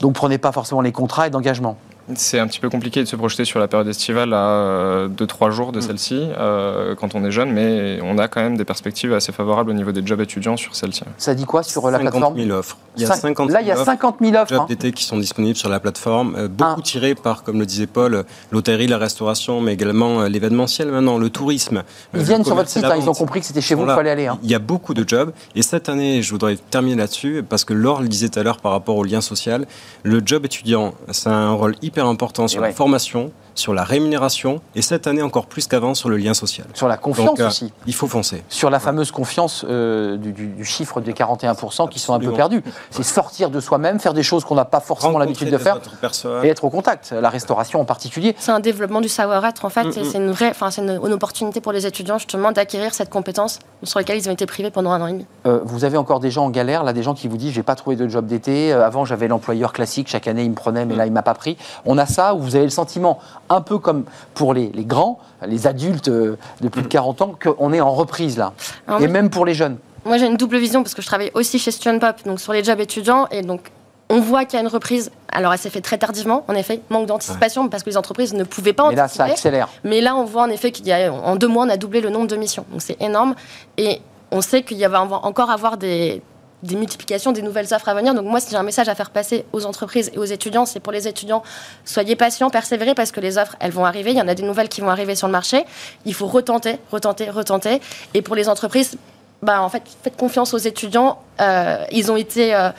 Donc 0.00 0.14
prenez 0.14 0.38
pas 0.38 0.52
forcément 0.52 0.80
les 0.80 0.92
contrats 0.92 1.26
et 1.26 1.30
d'engagement. 1.30 1.76
C'est 2.16 2.38
un 2.38 2.46
petit 2.46 2.58
peu 2.60 2.68
compliqué 2.68 3.00
de 3.00 3.06
se 3.06 3.16
projeter 3.16 3.44
sur 3.44 3.58
la 3.60 3.68
période 3.68 3.86
estivale 3.88 4.34
à 4.34 5.06
2-3 5.08 5.50
jours 5.50 5.72
de 5.72 5.80
celle-ci 5.80 6.28
euh, 6.38 6.94
quand 6.94 7.14
on 7.14 7.24
est 7.24 7.30
jeune, 7.30 7.50
mais 7.52 8.00
on 8.02 8.18
a 8.18 8.28
quand 8.28 8.40
même 8.42 8.56
des 8.56 8.64
perspectives 8.64 9.12
assez 9.12 9.30
favorables 9.32 9.70
au 9.70 9.74
niveau 9.74 9.92
des 9.92 10.04
jobs 10.04 10.20
étudiants 10.20 10.56
sur 10.56 10.74
celle-ci. 10.74 11.02
Ça 11.18 11.34
dit 11.34 11.44
quoi 11.44 11.62
sur 11.62 11.90
la 11.90 11.98
50 11.98 12.10
plateforme 12.10 12.36
000 12.42 12.50
offres. 12.58 12.76
Il 12.96 13.02
y 13.02 13.04
a 13.04 13.08
Cinq- 13.08 13.16
50 13.22 13.48
000 13.50 13.54
Là, 13.54 13.62
il 13.62 13.68
y 13.68 13.70
a 13.70 13.74
offres. 13.74 13.84
50 13.86 14.16
000 14.20 14.34
offres. 14.34 14.48
jobs 14.48 14.60
hein. 14.62 14.66
d'été 14.68 14.92
qui 14.92 15.04
sont 15.04 15.16
disponibles 15.16 15.56
sur 15.56 15.68
la 15.68 15.80
plateforme, 15.80 16.34
euh, 16.36 16.48
beaucoup 16.48 16.80
Ah. 16.80 16.82
tirés 16.82 17.14
par, 17.14 17.42
comme 17.44 17.58
le 17.58 17.66
disait 17.66 17.86
Paul, 17.86 18.14
euh, 18.14 18.22
l'hôtellerie, 18.50 18.86
la 18.88 18.98
restauration, 18.98 19.60
mais 19.60 19.72
également 19.72 20.20
euh, 20.22 20.28
l'événementiel 20.28 20.90
maintenant, 20.90 21.18
le 21.18 21.30
tourisme. 21.30 21.78
euh, 21.78 22.18
Ils 22.18 22.22
viennent 22.24 22.44
sur 22.44 22.54
votre 22.56 22.68
site, 22.68 22.82
la 22.82 22.92
hein, 22.92 22.96
ils 23.00 23.08
ont 23.08 23.14
compris 23.14 23.40
que 23.40 23.46
c'était 23.46 23.60
chez 23.60 23.74
vous 23.74 23.84
qu'il 23.84 23.94
fallait 23.94 24.10
aller. 24.10 24.26
hein. 24.26 24.38
Il 24.42 24.50
y 24.50 24.54
a 24.54 24.58
beaucoup 24.58 24.92
de 24.92 25.08
jobs. 25.08 25.32
Et 25.54 25.62
cette 25.62 25.88
année, 25.88 26.20
je 26.20 26.30
voudrais 26.32 26.56
terminer 26.56 26.96
là-dessus, 26.96 27.44
parce 27.48 27.64
que 27.64 27.72
Laure 27.74 28.02
le 28.02 28.08
disait 28.08 28.28
tout 28.28 28.40
à 28.40 28.42
l'heure 28.42 28.58
par 28.58 28.72
rapport 28.72 28.96
au 28.96 29.04
lien 29.04 29.20
social, 29.20 29.66
le 30.02 30.20
job 30.24 30.44
étudiant, 30.44 30.94
a 31.24 31.30
un 31.30 31.52
rôle 31.52 31.76
hyper 31.80 31.91
important 32.00 32.48
sur 32.48 32.58
Et 32.58 32.62
ouais. 32.62 32.68
la 32.68 32.74
formation, 32.74 33.32
sur 33.54 33.74
la 33.74 33.84
rémunération, 33.84 34.60
et 34.74 34.82
cette 34.82 35.06
année 35.06 35.22
encore 35.22 35.46
plus 35.46 35.66
qu'avant 35.66 35.94
sur 35.94 36.08
le 36.08 36.16
lien 36.16 36.34
social. 36.34 36.66
Sur 36.74 36.88
la 36.88 36.96
confiance 36.96 37.26
Donc, 37.26 37.40
euh, 37.40 37.48
aussi. 37.48 37.72
Il 37.86 37.94
faut 37.94 38.06
foncer. 38.06 38.42
sur 38.48 38.70
la 38.70 38.80
fameuse 38.80 39.10
confiance 39.10 39.64
euh, 39.68 40.16
du, 40.16 40.32
du- 40.32 40.46
du 40.48 40.64
chiffre 40.64 41.00
des 41.00 41.12
41% 41.12 41.88
qui 41.88 41.98
sont 41.98 42.12
un 42.14 42.18
peu 42.18 42.26
Absolument. 42.28 42.36
perdus. 42.36 42.62
C'est 42.90 43.02
sortir 43.02 43.50
de 43.50 43.60
soi-même, 43.60 44.00
faire 44.00 44.14
des 44.14 44.22
choses 44.22 44.44
qu'on 44.44 44.54
n'a 44.54 44.64
pas 44.64 44.80
forcément 44.80 45.18
l'habitude 45.18 45.50
de 45.50 45.58
faire 45.58 45.78
et 46.42 46.48
être 46.48 46.64
au 46.64 46.70
contact. 46.70 47.12
La 47.12 47.30
restauration 47.30 47.80
en 47.80 47.84
particulier. 47.84 48.34
C'est 48.38 48.52
un 48.52 48.60
développement 48.60 49.00
du 49.00 49.08
savoir-être 49.08 49.64
en 49.64 49.68
fait, 49.70 49.82
Mm, 49.84 49.92
et 49.96 50.00
mm. 50.02 50.04
c'est 50.04 50.18
une 50.18 50.30
vraie, 50.30 50.50
enfin 50.50 50.70
c'est 50.70 50.82
une, 50.82 50.90
une 51.04 51.12
opportunité 51.12 51.60
pour 51.60 51.72
les 51.72 51.86
étudiants 51.86 52.18
justement 52.18 52.52
d'acquérir 52.52 52.94
cette 52.94 53.10
compétence 53.10 53.58
sur 53.82 53.98
laquelle 53.98 54.16
ils 54.18 54.28
ont 54.28 54.32
été 54.32 54.46
privés 54.46 54.70
pendant 54.70 54.92
un 54.92 55.00
an 55.00 55.06
et 55.08 55.12
demi. 55.12 55.26
Euh, 55.46 55.60
vous 55.64 55.84
avez 55.84 55.96
encore 55.96 56.20
des 56.20 56.30
gens 56.30 56.44
en 56.44 56.50
galère, 56.50 56.84
là, 56.84 56.92
des 56.92 57.02
gens 57.02 57.14
qui 57.14 57.28
vous 57.28 57.36
disent 57.36 57.52
j'ai 57.52 57.62
pas 57.62 57.74
trouvé 57.74 57.96
de 57.96 58.08
job 58.08 58.26
d'été. 58.26 58.72
Avant, 58.72 59.04
j'avais 59.04 59.28
l'employeur 59.28 59.72
classique, 59.72 60.08
chaque 60.08 60.26
année 60.28 60.44
il 60.44 60.50
me 60.50 60.54
prenait, 60.54 60.84
mais 60.86 60.94
là 60.94 61.06
il 61.06 61.12
m'a 61.12 61.22
pas 61.22 61.34
pris. 61.34 61.56
On 61.84 61.98
a 61.98 62.06
ça 62.06 62.34
où 62.34 62.40
vous 62.40 62.54
avez 62.56 62.64
le 62.64 62.70
sentiment, 62.70 63.18
un 63.52 63.60
peu 63.60 63.78
comme 63.78 64.04
pour 64.34 64.54
les, 64.54 64.70
les 64.74 64.84
grands, 64.84 65.18
les 65.46 65.66
adultes 65.66 66.08
euh, 66.08 66.36
de 66.60 66.68
plus 66.68 66.82
de 66.82 66.88
40 66.88 67.22
ans, 67.22 67.34
qu'on 67.40 67.72
est 67.72 67.80
en 67.80 67.92
reprise 67.92 68.36
là. 68.38 68.52
Alors 68.86 69.00
et 69.00 69.04
moi, 69.04 69.12
même 69.12 69.30
pour 69.30 69.46
les 69.46 69.54
jeunes. 69.54 69.78
Moi, 70.04 70.18
j'ai 70.18 70.26
une 70.26 70.36
double 70.36 70.58
vision 70.58 70.82
parce 70.82 70.94
que 70.94 71.02
je 71.02 71.06
travaille 71.06 71.30
aussi 71.34 71.58
chez 71.58 71.70
Student 71.70 71.98
Pop, 72.00 72.16
donc 72.24 72.40
sur 72.40 72.52
les 72.52 72.64
jobs 72.64 72.80
étudiants, 72.80 73.28
et 73.30 73.42
donc 73.42 73.70
On 74.10 74.20
voit 74.20 74.44
qu'il 74.44 74.54
y 74.54 74.56
a 74.58 74.60
une 74.62 74.68
reprise. 74.68 75.10
Alors, 75.30 75.52
elle 75.52 75.58
s'est 75.58 75.70
faite 75.70 75.84
très 75.84 75.96
tardivement, 75.96 76.44
en 76.48 76.54
effet, 76.54 76.80
manque 76.90 77.06
d'anticipation, 77.06 77.68
parce 77.68 77.82
que 77.82 77.90
les 77.90 77.96
entreprises 77.96 78.34
ne 78.34 78.44
pouvaient 78.44 78.72
pas 78.74 78.88
Mais 78.90 78.96
là, 78.96 79.08
ça 79.08 79.24
anticiper. 79.24 79.32
accélère. 79.32 79.68
Mais 79.84 80.00
là, 80.00 80.16
on 80.16 80.24
voit 80.24 80.42
en 80.42 80.50
effet 80.50 80.70
qu'il 80.70 80.86
y 80.86 80.92
a, 80.92 81.12
en 81.12 81.36
deux 81.36 81.48
mois, 81.48 81.64
on 81.64 81.68
a 81.70 81.76
doublé 81.76 82.00
le 82.00 82.10
nombre 82.10 82.26
de 82.26 82.36
missions. 82.36 82.66
Donc, 82.70 82.82
c'est 82.82 83.00
énorme. 83.00 83.34
Et 83.78 84.02
on 84.30 84.40
sait 84.40 84.64
qu'il 84.64 84.78
y 84.78 84.84
va 84.84 85.02
encore 85.02 85.50
avoir 85.50 85.76
des, 85.76 86.20
des 86.62 86.76
multiplications, 86.76 87.32
des 87.32 87.42
nouvelles 87.42 87.72
offres 87.72 87.88
à 87.88 87.94
venir. 87.94 88.14
Donc 88.14 88.26
moi, 88.26 88.40
si 88.40 88.50
j'ai 88.50 88.56
un 88.56 88.62
message 88.62 88.88
à 88.88 88.94
faire 88.94 89.10
passer 89.10 89.44
aux 89.52 89.66
entreprises 89.66 90.10
et 90.14 90.18
aux 90.18 90.24
étudiants, 90.24 90.66
c'est 90.66 90.80
pour 90.80 90.92
les 90.92 91.08
étudiants, 91.08 91.42
soyez 91.84 92.16
patients, 92.16 92.50
persévérez, 92.50 92.94
parce 92.94 93.12
que 93.12 93.20
les 93.20 93.38
offres, 93.38 93.56
elles 93.60 93.72
vont 93.72 93.84
arriver. 93.84 94.12
Il 94.12 94.16
y 94.16 94.22
en 94.22 94.28
a 94.28 94.34
des 94.34 94.42
nouvelles 94.42 94.68
qui 94.68 94.80
vont 94.80 94.90
arriver 94.90 95.14
sur 95.14 95.26
le 95.26 95.32
marché. 95.32 95.64
Il 96.04 96.14
faut 96.14 96.26
retenter, 96.26 96.78
retenter, 96.90 97.30
retenter. 97.30 97.80
Et 98.14 98.22
pour 98.22 98.36
les 98.36 98.48
entreprises, 98.48 98.96
bah, 99.42 99.60
en 99.60 99.68
fait, 99.68 99.82
faites 100.02 100.16
confiance 100.16 100.54
aux 100.54 100.58
étudiants. 100.58 101.18
Euh, 101.40 101.84
ils 101.90 102.12
ont 102.12 102.16
été 102.16 102.54
euh, 102.54 102.70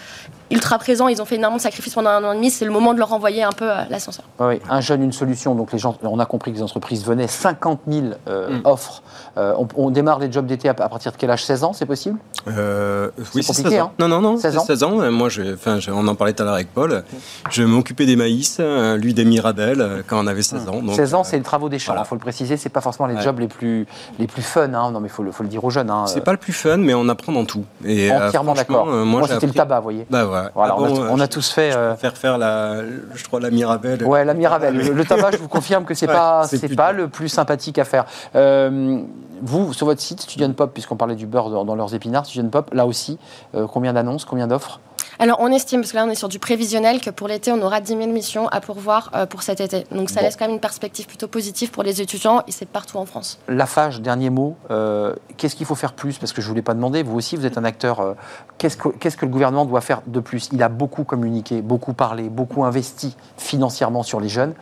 ultra 0.53 0.77
présents, 0.79 1.07
ils 1.07 1.21
ont 1.21 1.25
fait 1.25 1.35
énormément 1.35 1.57
de 1.57 1.61
sacrifices 1.61 1.93
pendant 1.93 2.09
un 2.11 2.23
an 2.23 2.31
et 2.31 2.35
demi. 2.35 2.51
C'est 2.51 2.65
le 2.65 2.71
moment 2.71 2.93
de 2.93 2.99
leur 2.99 3.11
envoyer 3.13 3.43
un 3.43 3.51
peu 3.51 3.69
euh, 3.69 3.75
l'ascenseur. 3.89 4.25
Oui, 4.39 4.59
un 4.69 4.81
jeune, 4.81 5.03
une 5.03 5.11
solution. 5.11 5.55
Donc 5.55 5.71
les 5.73 5.79
gens, 5.79 5.95
on 6.03 6.19
a 6.19 6.25
compris 6.25 6.51
que 6.51 6.57
les 6.57 6.63
entreprises 6.63 7.05
venaient, 7.05 7.27
50 7.27 7.81
000 7.87 8.07
euh, 8.27 8.49
Mm. 8.57 8.61
offres. 8.65 9.01
Euh, 9.37 9.53
on, 9.57 9.67
on 9.75 9.89
démarre 9.89 10.19
les 10.19 10.31
jobs 10.31 10.45
d'été 10.45 10.67
à, 10.69 10.71
à 10.71 10.89
partir 10.89 11.11
de 11.11 11.17
quel 11.17 11.29
âge? 11.31 11.43
16 11.45 11.63
ans, 11.63 11.73
c'est 11.73 11.85
possible? 11.85 12.19
Euh, 12.47 13.09
oui, 13.35 13.41
c'est 13.43 13.47
compliqué, 13.47 13.69
16 13.71 13.81
ans. 13.81 13.85
hein. 13.87 13.91
Non, 13.99 14.07
non, 14.07 14.21
non, 14.21 14.37
16 14.37 14.53
c'est 14.53 14.59
ans 14.59 14.65
16 14.65 14.83
ans. 14.83 15.11
Moi, 15.11 15.29
je, 15.29 15.53
enfin, 15.53 15.79
je- 15.79 15.91
on 15.91 16.07
en 16.07 16.15
parlait 16.15 16.33
tout 16.33 16.43
à 16.43 16.45
l'heure 16.45 16.53
avec 16.55 16.73
Paul. 16.73 17.03
Je 17.49 17.63
m'occupais 17.63 18.05
des 18.05 18.15
maïs, 18.15 18.59
lui 18.97 19.13
des 19.13 19.25
mirabelles, 19.25 20.03
quand 20.07 20.23
on 20.23 20.27
avait 20.27 20.41
16 20.43 20.67
ans. 20.69 20.81
Donc, 20.81 20.95
16 20.95 21.13
ans, 21.15 21.21
euh, 21.21 21.23
c'est 21.25 21.37
les 21.37 21.43
travaux 21.43 21.69
des 21.69 21.79
champs, 21.79 21.93
il 21.93 21.95
voilà. 21.95 22.05
faut 22.05 22.15
le 22.15 22.19
préciser, 22.21 22.57
c'est 22.57 22.69
pas 22.69 22.81
forcément 22.81 23.07
les 23.07 23.15
Ouais. 23.15 23.21
jobs 23.21 23.39
les 23.39 23.47
plus, 23.47 23.85
les 24.19 24.27
plus 24.27 24.41
fun, 24.41 24.73
hein. 24.73 24.91
non 24.91 24.99
mais 24.99 25.07
il 25.07 25.11
faut, 25.11 25.23
le- 25.23 25.31
faut 25.31 25.43
le 25.43 25.49
dire 25.49 25.63
aux 25.63 25.69
jeunes. 25.69 25.89
hein. 25.89 26.05
C'est 26.07 26.21
pas 26.21 26.31
le 26.31 26.37
plus 26.37 26.53
fun, 26.53 26.77
mais 26.77 26.93
on 26.93 27.07
apprend 27.09 27.31
dans 27.31 27.45
tout. 27.45 27.63
Et, 27.85 28.11
Entièrement 28.11 28.53
d'accord. 28.53 28.87
euh, 28.89 29.03
moi, 29.05 29.19
moi, 29.21 29.27
j'ai 29.27 29.33
c'était 29.35 29.47
le 29.47 29.53
tabac, 29.53 29.77
vous 29.77 29.83
voyez. 29.83 30.05
Bah 30.09 30.25
ouais. 30.27 30.42
Voilà, 30.53 30.75
Ah 30.77 30.81
on, 30.81 31.19
a, 31.19 31.23
euh, 31.23 31.27
tous 31.27 31.49
fait... 31.51 31.75
euh, 31.75 31.95
Faire 31.95 32.17
faire 32.17 32.37
la, 32.37 32.81
je 33.13 33.23
crois 33.25 33.39
la 33.39 33.49
mirabelle. 33.49 34.03
Ouais, 34.03 34.25
la 34.25 34.33
Mirabelle. 34.33 34.75
Le, 34.75 34.93
le 34.93 35.05
tabac, 35.05 35.31
je 35.31 35.37
vous 35.37 35.47
confirme 35.47 35.85
que 35.85 35.93
c'est 35.93 36.07
Ouais, 36.07 36.13
pas, 36.13 36.43
c'est 36.47 36.67
le 36.93 37.07
plus 37.07 37.29
sympathique 37.29 37.79
à 37.79 37.85
faire. 37.85 38.05
Euh, 38.35 39.01
vous, 39.41 39.73
sur 39.73 39.85
votre 39.85 40.01
site, 40.01 40.21
Studion 40.21 40.51
Pop, 40.53 40.71
puisqu'on 40.73 40.95
parlait 40.95 41.15
du 41.15 41.25
beurre 41.25 41.49
dans, 41.49 41.65
dans 41.65 41.75
leurs 41.75 41.93
épinards, 41.93 42.25
Studion 42.25 42.49
Pop, 42.49 42.69
là 42.73 42.85
aussi, 42.85 43.17
euh, 43.55 43.67
combien 43.67 43.93
d'annonces, 43.93 44.25
combien 44.25 44.47
d'offres? 44.47 44.79
Alors, 45.19 45.37
on 45.39 45.51
estime, 45.51 45.81
parce 45.81 45.91
que 45.91 45.97
là, 45.97 46.05
on 46.05 46.09
est 46.09 46.15
sur 46.15 46.27
du 46.29 46.39
prévisionnel, 46.39 46.99
que 47.01 47.09
pour 47.09 47.27
l'été, 47.27 47.51
on 47.51 47.61
aura 47.61 47.81
10 47.81 47.95
000 47.97 48.07
missions 48.11 48.47
à 48.49 48.61
pourvoir 48.61 49.11
euh, 49.15 49.25
pour 49.25 49.43
cet 49.43 49.61
été. 49.61 49.85
Donc, 49.91 50.09
ça 50.09 50.19
Bon. 50.19 50.25
laisse 50.25 50.35
quand 50.35 50.45
même 50.45 50.55
une 50.55 50.59
perspective 50.59 51.05
plutôt 51.05 51.27
positive 51.27 51.71
pour 51.71 51.83
les 51.83 52.01
étudiants, 52.01 52.41
et 52.47 52.51
c'est 52.51 52.67
partout 52.67 52.97
en 52.97 53.05
France. 53.05 53.39
La 53.47 53.65
Fage, 53.65 54.01
dernier 54.01 54.29
mot, 54.29 54.55
euh, 54.71 55.13
qu'est-ce 55.37 55.55
qu'il 55.55 55.65
faut 55.65 55.75
faire 55.75 55.93
plus? 55.93 56.17
Parce 56.17 56.33
que 56.33 56.41
je 56.41 56.47
ne 56.47 56.49
vous 56.49 56.55
l'ai 56.55 56.61
pas 56.61 56.73
demandé, 56.73 57.03
vous 57.03 57.15
aussi, 57.15 57.35
vous 57.35 57.45
êtes 57.45 57.57
un 57.57 57.63
acteur. 57.63 57.99
euh, 57.99 58.13
qu'est-ce, 58.57 58.77
que, 58.77 58.89
qu'est-ce 58.89 59.17
que 59.17 59.25
le 59.25 59.31
gouvernement 59.31 59.65
doit 59.65 59.81
faire 59.81 60.01
de 60.07 60.19
plus? 60.19 60.49
Il 60.51 60.63
a 60.63 60.69
beaucoup 60.69 61.03
communiqué, 61.03 61.61
beaucoup 61.61 61.93
parlé, 61.93 62.29
beaucoup 62.29 62.63
investi 62.65 63.15
financièrement 63.37 64.03
sur 64.03 64.19
les 64.19 64.29
jeunes. 64.29 64.53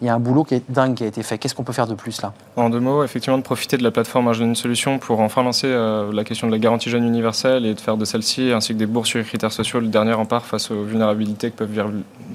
Il 0.00 0.06
y 0.06 0.10
a 0.10 0.14
un 0.14 0.20
boulot 0.20 0.44
qui 0.44 0.54
est 0.54 0.62
dingue 0.70 0.94
qui 0.94 1.04
a 1.04 1.06
été 1.06 1.22
fait. 1.22 1.38
Qu'est-ce 1.38 1.54
qu'on 1.54 1.64
peut 1.64 1.72
faire 1.72 1.86
de 1.86 1.94
plus 1.94 2.22
là? 2.22 2.32
En 2.56 2.70
deux 2.70 2.80
mots, 2.80 3.04
effectivement, 3.04 3.36
de 3.38 3.42
profiter 3.42 3.76
de 3.76 3.82
la 3.82 3.90
plateforme 3.90 4.28
Un 4.28 4.32
jeune, 4.32 4.48
une 4.50 4.54
solution 4.56 4.98
pour 4.98 5.20
enfin 5.20 5.42
lancer 5.42 5.66
euh, 5.66 6.12
la 6.12 6.24
question 6.24 6.46
de 6.46 6.52
la 6.52 6.58
garantie 6.58 6.88
jeune 6.90 7.04
universelle 7.04 7.66
et 7.66 7.74
de 7.74 7.80
faire 7.80 7.96
de 7.96 8.04
celle-ci, 8.04 8.52
ainsi 8.52 8.72
que 8.72 8.78
des 8.78 8.86
bourses 8.86 9.08
sur 9.08 9.18
les 9.18 9.24
critères 9.24 9.52
sociaux, 9.52 9.80
le 9.90 9.92
dernier 9.92 10.12
rempart 10.12 10.46
face 10.46 10.70
aux 10.70 10.84
vulnérabilités 10.84 11.50
que 11.50 11.56
peuvent 11.56 11.70
vivre 11.70 11.90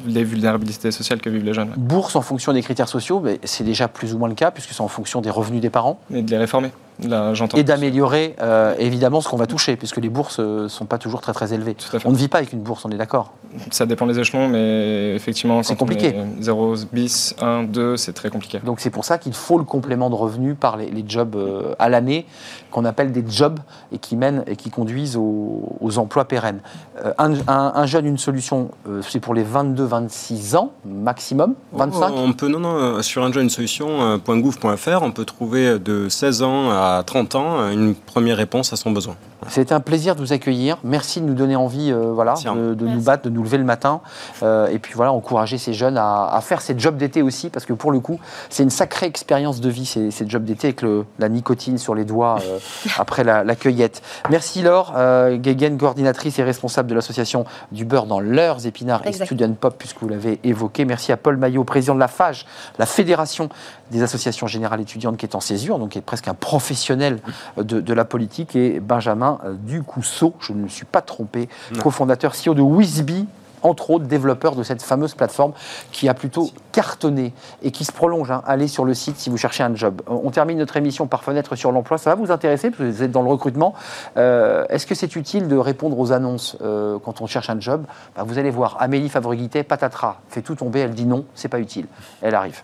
les 0.05 0.23
vulnérabilités 0.25 0.91
sociales 0.91 1.21
que 1.21 1.29
vivent 1.29 1.45
les 1.45 1.53
jeunes. 1.53 1.71
Bourse 1.77 2.15
en 2.17 2.21
fonction 2.21 2.51
des 2.51 2.61
critères 2.61 2.89
sociaux, 2.89 3.21
mais 3.21 3.39
c'est 3.45 3.63
déjà 3.63 3.87
plus 3.87 4.13
ou 4.13 4.17
moins 4.17 4.27
le 4.27 4.35
cas, 4.35 4.51
puisque 4.51 4.71
c'est 4.71 4.81
en 4.81 4.89
fonction 4.89 5.21
des 5.21 5.29
revenus 5.29 5.61
des 5.61 5.69
parents. 5.69 5.99
Et 6.13 6.21
de 6.21 6.29
les 6.29 6.37
réformer. 6.37 6.71
Là. 7.03 7.33
Et 7.55 7.63
d'améliorer 7.63 8.35
euh, 8.41 8.73
évidemment 8.79 9.19
ce 9.21 9.27
qu'on 9.27 9.35
va 9.37 9.47
toucher, 9.47 9.75
puisque 9.75 9.97
les 9.97 10.09
bourses 10.09 10.39
ne 10.39 10.67
sont 10.67 10.85
pas 10.85 10.97
toujours 10.97 11.19
très 11.21 11.33
très 11.33 11.53
élevées. 11.53 11.75
On 12.05 12.11
ne 12.11 12.15
vit 12.15 12.27
pas 12.29 12.37
avec 12.37 12.53
une 12.53 12.61
bourse, 12.61 12.85
on 12.85 12.89
est 12.89 12.97
d'accord. 12.97 13.33
Ça 13.71 13.85
dépend 13.85 14.05
des 14.07 14.19
échelons, 14.19 14.47
mais 14.49 15.13
effectivement, 15.15 15.61
C'est 15.63 15.75
compliqué. 15.75 16.07
est 16.07 16.41
0 16.41 16.75
bis, 16.91 17.35
1, 17.41 17.63
2, 17.63 17.97
c'est 17.97 18.13
très 18.13 18.29
compliqué. 18.29 18.59
Donc 18.59 18.79
c'est 18.79 18.89
pour 18.89 19.05
ça 19.05 19.17
qu'il 19.17 19.33
faut 19.33 19.57
le 19.57 19.63
complément 19.65 20.09
de 20.09 20.15
revenus 20.15 20.55
par 20.59 20.77
les, 20.77 20.89
les 20.89 21.03
jobs 21.07 21.35
euh, 21.35 21.73
à 21.79 21.89
l'année, 21.89 22.25
qu'on 22.71 22.85
appelle 22.85 23.11
des 23.11 23.23
jobs, 23.27 23.59
et 23.91 23.97
qui 23.97 24.15
mènent 24.15 24.43
et 24.47 24.55
qui 24.55 24.69
conduisent 24.69 25.15
aux, 25.17 25.77
aux 25.81 25.97
emplois 25.97 26.25
pérennes. 26.25 26.59
Euh, 27.03 27.13
un, 27.17 27.33
un- 27.47 27.71
un 27.75 27.85
jeune, 27.85 28.05
une 28.05 28.17
solution, 28.17 28.71
euh, 28.89 29.01
c'est 29.07 29.19
pour 29.19 29.33
les 29.33 29.43
22-26 29.43 30.55
ans 30.55 30.71
maximum, 30.85 31.55
25 31.73 32.13
On 32.15 32.33
peut, 32.33 32.47
non, 32.47 32.59
non, 32.59 32.75
euh, 32.77 33.01
sur 33.01 33.23
un 33.23 33.31
jeune 33.31 33.49
solution, 33.49 33.87
euh, 34.01 34.17
.gouv.fr, 34.17 35.01
on 35.01 35.11
peut 35.11 35.25
trouver 35.25 35.79
de 35.79 36.09
16 36.09 36.41
ans 36.43 36.69
à 36.71 36.84
30 37.05 37.36
ans 37.36 37.69
une 37.71 37.95
première 37.95 38.38
réponse 38.38 38.73
à 38.73 38.75
son 38.75 38.91
besoin. 38.91 39.15
C'était 39.47 39.73
un 39.73 39.79
plaisir 39.79 40.15
de 40.15 40.21
vous 40.21 40.33
accueillir. 40.33 40.77
Merci 40.83 41.21
de 41.21 41.25
nous 41.27 41.36
donner 41.36 41.55
envie 41.55 41.91
euh, 41.91 42.11
voilà, 42.13 42.33
de, 42.55 42.73
de 42.73 42.88
nous 42.88 43.01
battre, 43.01 43.23
de 43.23 43.29
nous 43.29 43.43
lever 43.43 43.59
le 43.59 43.63
matin. 43.63 44.01
Euh, 44.41 44.67
et 44.67 44.79
puis 44.79 44.93
voilà, 44.95 45.11
encourager 45.13 45.59
ces 45.59 45.73
jeunes 45.73 45.97
à, 45.99 46.29
à 46.33 46.41
faire 46.41 46.61
ces 46.61 46.77
jobs 46.79 46.97
d'été 46.97 47.21
aussi, 47.21 47.49
parce 47.51 47.65
que 47.65 47.73
pour 47.73 47.91
le 47.91 47.99
coup, 47.99 48.19
c'est 48.49 48.63
une 48.63 48.71
sacrée 48.71 49.05
expérience 49.05 49.61
de 49.61 49.69
vie, 49.69 49.86
ces, 49.86 50.09
ces 50.09 50.27
jobs 50.27 50.43
d'été, 50.43 50.67
avec 50.69 50.81
le- 50.81 51.05
la 51.19 51.29
nicotine 51.29 51.77
sur 51.77 51.93
les 51.93 52.05
doigts 52.05 52.38
euh, 52.43 52.57
après 52.97 53.23
la, 53.23 53.43
la 53.43 53.55
cueillette. 53.55 54.01
Merci 54.31 54.63
Laure, 54.63 54.93
euh, 54.97 55.38
Guéguen, 55.38 55.77
coordinatrice 55.77 56.39
et 56.39 56.43
responsable 56.43 56.89
de 56.89 56.95
l'association 56.95 57.45
du 57.71 57.86
beurre 57.86 58.07
dans 58.07 58.19
leurs 58.19 58.65
épinards 58.65 59.01
et. 59.05 59.13
Student 59.13 59.53
Pop, 59.53 59.75
puisque 59.77 60.01
vous 60.01 60.09
l'avez 60.09 60.39
évoqué. 60.43 60.86
Merci 60.86 61.11
à 61.11 61.17
Paul 61.17 61.38
Maillot, 61.38 61.63
président 61.65 61.93
de 61.93 61.99
la 61.99 62.07
FAGE, 62.07 62.45
la 62.79 62.86
Fédération 62.88 63.49
des 63.91 64.01
associations 64.03 64.47
générales 64.47 64.81
étudiantes 64.81 65.17
qui 65.17 65.25
est 65.25 65.36
en 65.36 65.39
césure, 65.39 65.79
donc 65.79 65.89
qui 65.89 65.97
est 65.97 66.01
presque 66.01 66.27
un 66.27 66.33
professionnel 66.33 67.19
de, 67.57 67.79
de 67.79 67.93
la 67.93 68.05
politique, 68.05 68.55
et 68.55 68.79
Benjamin 68.79 69.39
euh, 69.45 69.53
Ducousseau, 69.53 70.33
je 70.39 70.53
ne 70.53 70.63
me 70.63 70.67
suis 70.67 70.86
pas 70.86 71.01
trompé, 71.01 71.49
cofondateur 71.81 72.33
CEO 72.33 72.53
de 72.53 72.61
Wizby, 72.61 73.27
entre 73.61 73.89
autres 73.89 74.05
développeur 74.05 74.55
de 74.55 74.61
cette 74.61 74.83
fameuse 74.83 75.15
plateforme 75.15 75.51
qui 75.91 76.07
a 76.07 76.13
plutôt 76.13 76.51
cartonné 76.71 77.33
et 77.63 77.71
qui 77.71 77.83
se 77.83 77.91
prolonge. 77.91 78.29
hein. 78.29 78.43
Allez 78.45 78.67
sur 78.67 78.86
le 78.86 78.93
site 78.93 79.17
si 79.17 79.31
vous 79.31 79.38
cherchez 79.38 79.63
un 79.63 79.73
job. 79.73 80.03
On 80.05 80.29
termine 80.29 80.59
notre 80.59 80.77
émission 80.77 81.07
par 81.07 81.23
fenêtre 81.23 81.55
sur 81.55 81.71
l'emploi. 81.71 81.97
Ça 81.97 82.11
va 82.11 82.15
vous 82.15 82.31
intéresser 82.31 82.69
parce 82.69 82.77
que 82.77 82.83
vous 82.91 83.01
êtes 83.01 83.11
dans 83.11 83.23
le 83.23 83.29
recrutement. 83.29 83.73
Euh, 84.17 84.65
Est-ce 84.69 84.86
que 84.86 84.93
c'est 84.93 85.15
utile 85.15 85.47
de 85.47 85.57
répondre 85.57 85.97
aux 85.97 86.11
annonces 86.11 86.57
euh, 86.61 86.99
quand 87.03 87.21
on 87.21 87.25
cherche 87.25 87.49
un 87.49 87.59
job? 87.59 87.86
Bah, 88.15 88.21
Vous 88.23 88.38
allez 88.38 88.51
voir, 88.51 88.77
Amélie 88.79 89.09
Fabriguité, 89.09 89.63
patatras, 89.63 90.17
fait 90.29 90.43
tout 90.43 90.53
tomber. 90.53 90.81
Elle 90.81 90.93
dit 90.93 91.05
non, 91.05 91.25
c'est 91.33 91.49
pas 91.49 91.59
utile. 91.59 91.88
Elle 92.21 92.36
arrive. 92.36 92.61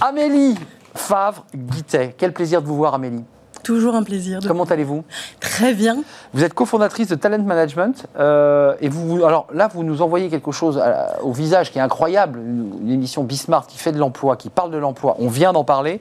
Amélie 0.00 0.56
Favre 0.94 1.44
Guittet. 1.54 2.14
Quel 2.18 2.32
plaisir 2.32 2.62
de 2.62 2.66
vous 2.66 2.76
voir, 2.76 2.94
Amélie. 2.94 3.24
Toujours 3.62 3.94
un 3.94 4.02
plaisir. 4.02 4.40
De... 4.40 4.48
Comment 4.48 4.64
allez-vous? 4.64 5.04
Très 5.38 5.74
bien. 5.74 5.98
Vous 6.32 6.42
êtes 6.42 6.54
cofondatrice 6.54 7.08
de 7.08 7.14
Talent 7.14 7.42
Management 7.42 8.06
euh, 8.18 8.74
et 8.80 8.88
vous, 8.88 9.22
alors 9.24 9.46
là 9.52 9.68
vous 9.68 9.84
nous 9.84 10.00
envoyez 10.00 10.30
quelque 10.30 10.50
chose 10.50 10.78
à- 10.78 11.18
au 11.22 11.32
visage 11.32 11.70
qui 11.70 11.78
est 11.78 11.82
incroyable, 11.82 12.38
une, 12.38 12.72
une 12.82 12.90
émission 12.90 13.22
Bismarck 13.22 13.66
qui 13.68 13.76
fait 13.76 13.92
de 13.92 13.98
l'emploi, 13.98 14.36
qui 14.36 14.48
parle 14.48 14.70
de 14.70 14.78
l'emploi. 14.78 15.16
On 15.18 15.28
vient 15.28 15.52
d'en 15.52 15.64
parler. 15.64 16.00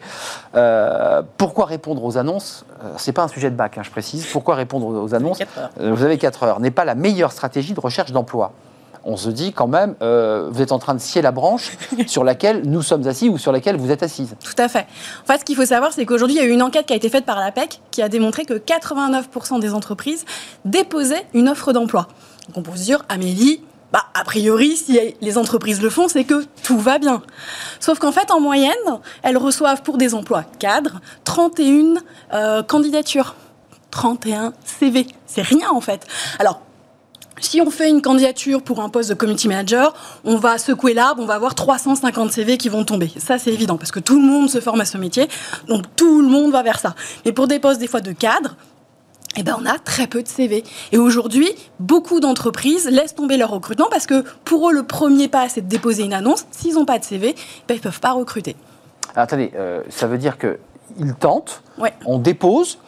Euh, 0.55 1.21
pourquoi 1.37 1.65
répondre 1.65 2.01
aux 2.05 2.17
annonces? 2.17 2.65
Euh, 2.81 2.93
C'est 2.97 3.11
pas 3.11 3.23
un 3.23 3.27
sujet 3.27 3.51
de 3.51 3.55
bac, 3.57 3.77
hein, 3.77 3.81
je 3.83 3.91
précise. 3.91 4.25
Pourquoi 4.27 4.55
répondre 4.55 4.87
aux 4.87 5.13
annonces? 5.13 5.39
Vous 5.79 6.03
avez 6.03 6.17
4 6.17 6.43
heures. 6.43 6.59
N'est 6.61 6.71
pas 6.71 6.85
la 6.85 6.95
meilleure 6.95 7.33
stratégie 7.33 7.73
de 7.73 7.79
recherche 7.81 8.13
d'emploi. 8.13 8.53
On 9.03 9.17
se 9.17 9.29
dit 9.29 9.53
quand 9.53 9.67
même, 9.67 9.95
euh, 10.01 10.49
vous 10.51 10.61
êtes 10.61 10.71
en 10.71 10.79
train 10.79 10.93
de 10.93 10.99
scier 10.99 11.21
la 11.21 11.31
branche 11.31 11.77
sur 12.07 12.23
laquelle 12.23 12.63
nous 12.65 12.81
sommes 12.81 13.07
assis 13.07 13.29
ou 13.29 13.37
sur 13.37 13.51
laquelle 13.51 13.77
vous 13.77 13.91
êtes 13.91 14.03
assise. 14.03 14.35
Tout 14.43 14.61
à 14.61 14.67
fait. 14.67 14.87
En 15.23 15.25
fait, 15.25 15.39
ce 15.39 15.45
qu'il 15.45 15.55
faut 15.55 15.65
savoir, 15.65 15.93
c'est 15.93 16.05
qu'aujourd'hui, 16.05 16.37
il 16.37 16.39
y 16.39 16.43
a 16.43 16.47
eu 16.47 16.51
une 16.51 16.61
enquête 16.61 16.85
qui 16.85 16.93
a 16.93 16.95
été 16.95 17.09
faite 17.09 17.25
par 17.25 17.39
l'APEC 17.39 17.81
qui 17.91 18.01
a 18.01 18.09
démontré 18.09 18.45
que 18.45 18.53
89% 18.53 19.59
des 19.59 19.73
entreprises 19.73 20.25
déposaient 20.65 21.25
une 21.33 21.49
offre 21.49 21.73
d'emploi. 21.73 22.07
Donc 22.47 22.57
on 22.57 22.61
peut 22.61 22.77
se 22.77 22.83
dire, 22.83 23.03
Amélie, 23.09 23.61
bah, 23.91 24.05
a 24.13 24.23
priori, 24.23 24.75
si 24.77 24.99
les 25.19 25.37
entreprises 25.37 25.81
le 25.81 25.89
font, 25.89 26.07
c'est 26.07 26.23
que 26.23 26.45
tout 26.63 26.77
va 26.77 26.99
bien. 26.99 27.23
Sauf 27.79 27.97
qu'en 27.97 28.11
fait, 28.11 28.29
en 28.31 28.39
moyenne, 28.39 28.73
elles 29.23 29.37
reçoivent 29.37 29.81
pour 29.81 29.97
des 29.97 30.13
emplois 30.13 30.43
cadres 30.59 30.99
31 31.23 31.95
euh, 32.33 32.63
candidatures. 32.63 33.35
31 33.91 34.53
CV. 34.63 35.07
C'est 35.25 35.41
rien, 35.41 35.71
en 35.71 35.81
fait. 35.81 36.05
Alors, 36.37 36.61
si 37.41 37.61
on 37.61 37.69
fait 37.69 37.89
une 37.89 38.01
candidature 38.01 38.61
pour 38.61 38.81
un 38.81 38.89
poste 38.89 39.09
de 39.09 39.13
community 39.15 39.47
manager, 39.47 39.93
on 40.23 40.35
va 40.37 40.57
secouer 40.57 40.93
l'arbre, 40.93 41.21
on 41.21 41.25
va 41.25 41.35
avoir 41.35 41.55
350 41.55 42.31
CV 42.31 42.57
qui 42.57 42.69
vont 42.69 42.83
tomber. 42.83 43.11
Ça, 43.17 43.37
c'est 43.37 43.51
évident, 43.51 43.77
parce 43.77 43.91
que 43.91 43.99
tout 43.99 44.19
le 44.19 44.25
monde 44.25 44.49
se 44.49 44.59
forme 44.59 44.81
à 44.81 44.85
ce 44.85 44.97
métier, 44.97 45.27
donc 45.67 45.83
tout 45.95 46.21
le 46.21 46.27
monde 46.27 46.51
va 46.51 46.63
vers 46.63 46.79
ça. 46.79 46.95
Mais 47.25 47.31
pour 47.31 47.47
des 47.47 47.59
postes, 47.59 47.79
des 47.79 47.87
fois, 47.87 48.01
de 48.01 48.11
cadre, 48.11 48.55
eh 49.37 49.43
ben, 49.43 49.55
on 49.61 49.65
a 49.65 49.77
très 49.77 50.07
peu 50.07 50.23
de 50.23 50.27
CV. 50.27 50.63
Et 50.91 50.97
aujourd'hui, 50.97 51.47
beaucoup 51.79 52.19
d'entreprises 52.19 52.87
laissent 52.89 53.13
tomber 53.15 53.37
leur 53.37 53.51
recrutement 53.51 53.87
parce 53.91 54.07
que 54.07 54.23
pour 54.43 54.69
eux, 54.69 54.73
le 54.73 54.83
premier 54.83 55.27
pas, 55.27 55.47
c'est 55.49 55.61
de 55.61 55.67
déposer 55.67 56.03
une 56.03 56.13
annonce. 56.13 56.45
S'ils 56.51 56.73
n'ont 56.73 56.85
pas 56.85 56.97
de 56.97 57.03
CV, 57.05 57.35
ben, 57.67 57.75
ils 57.75 57.77
ne 57.77 57.81
peuvent 57.83 57.99
pas 57.99 58.11
recruter. 58.11 58.55
Alors, 59.13 59.23
attendez, 59.25 59.51
euh, 59.55 59.81
ça 59.89 60.07
veut 60.07 60.17
dire 60.17 60.37
qu'ils 60.39 61.13
tentent, 61.19 61.61
Ouais. 61.77 61.93
on 62.05 62.17
dépose, 62.17 62.79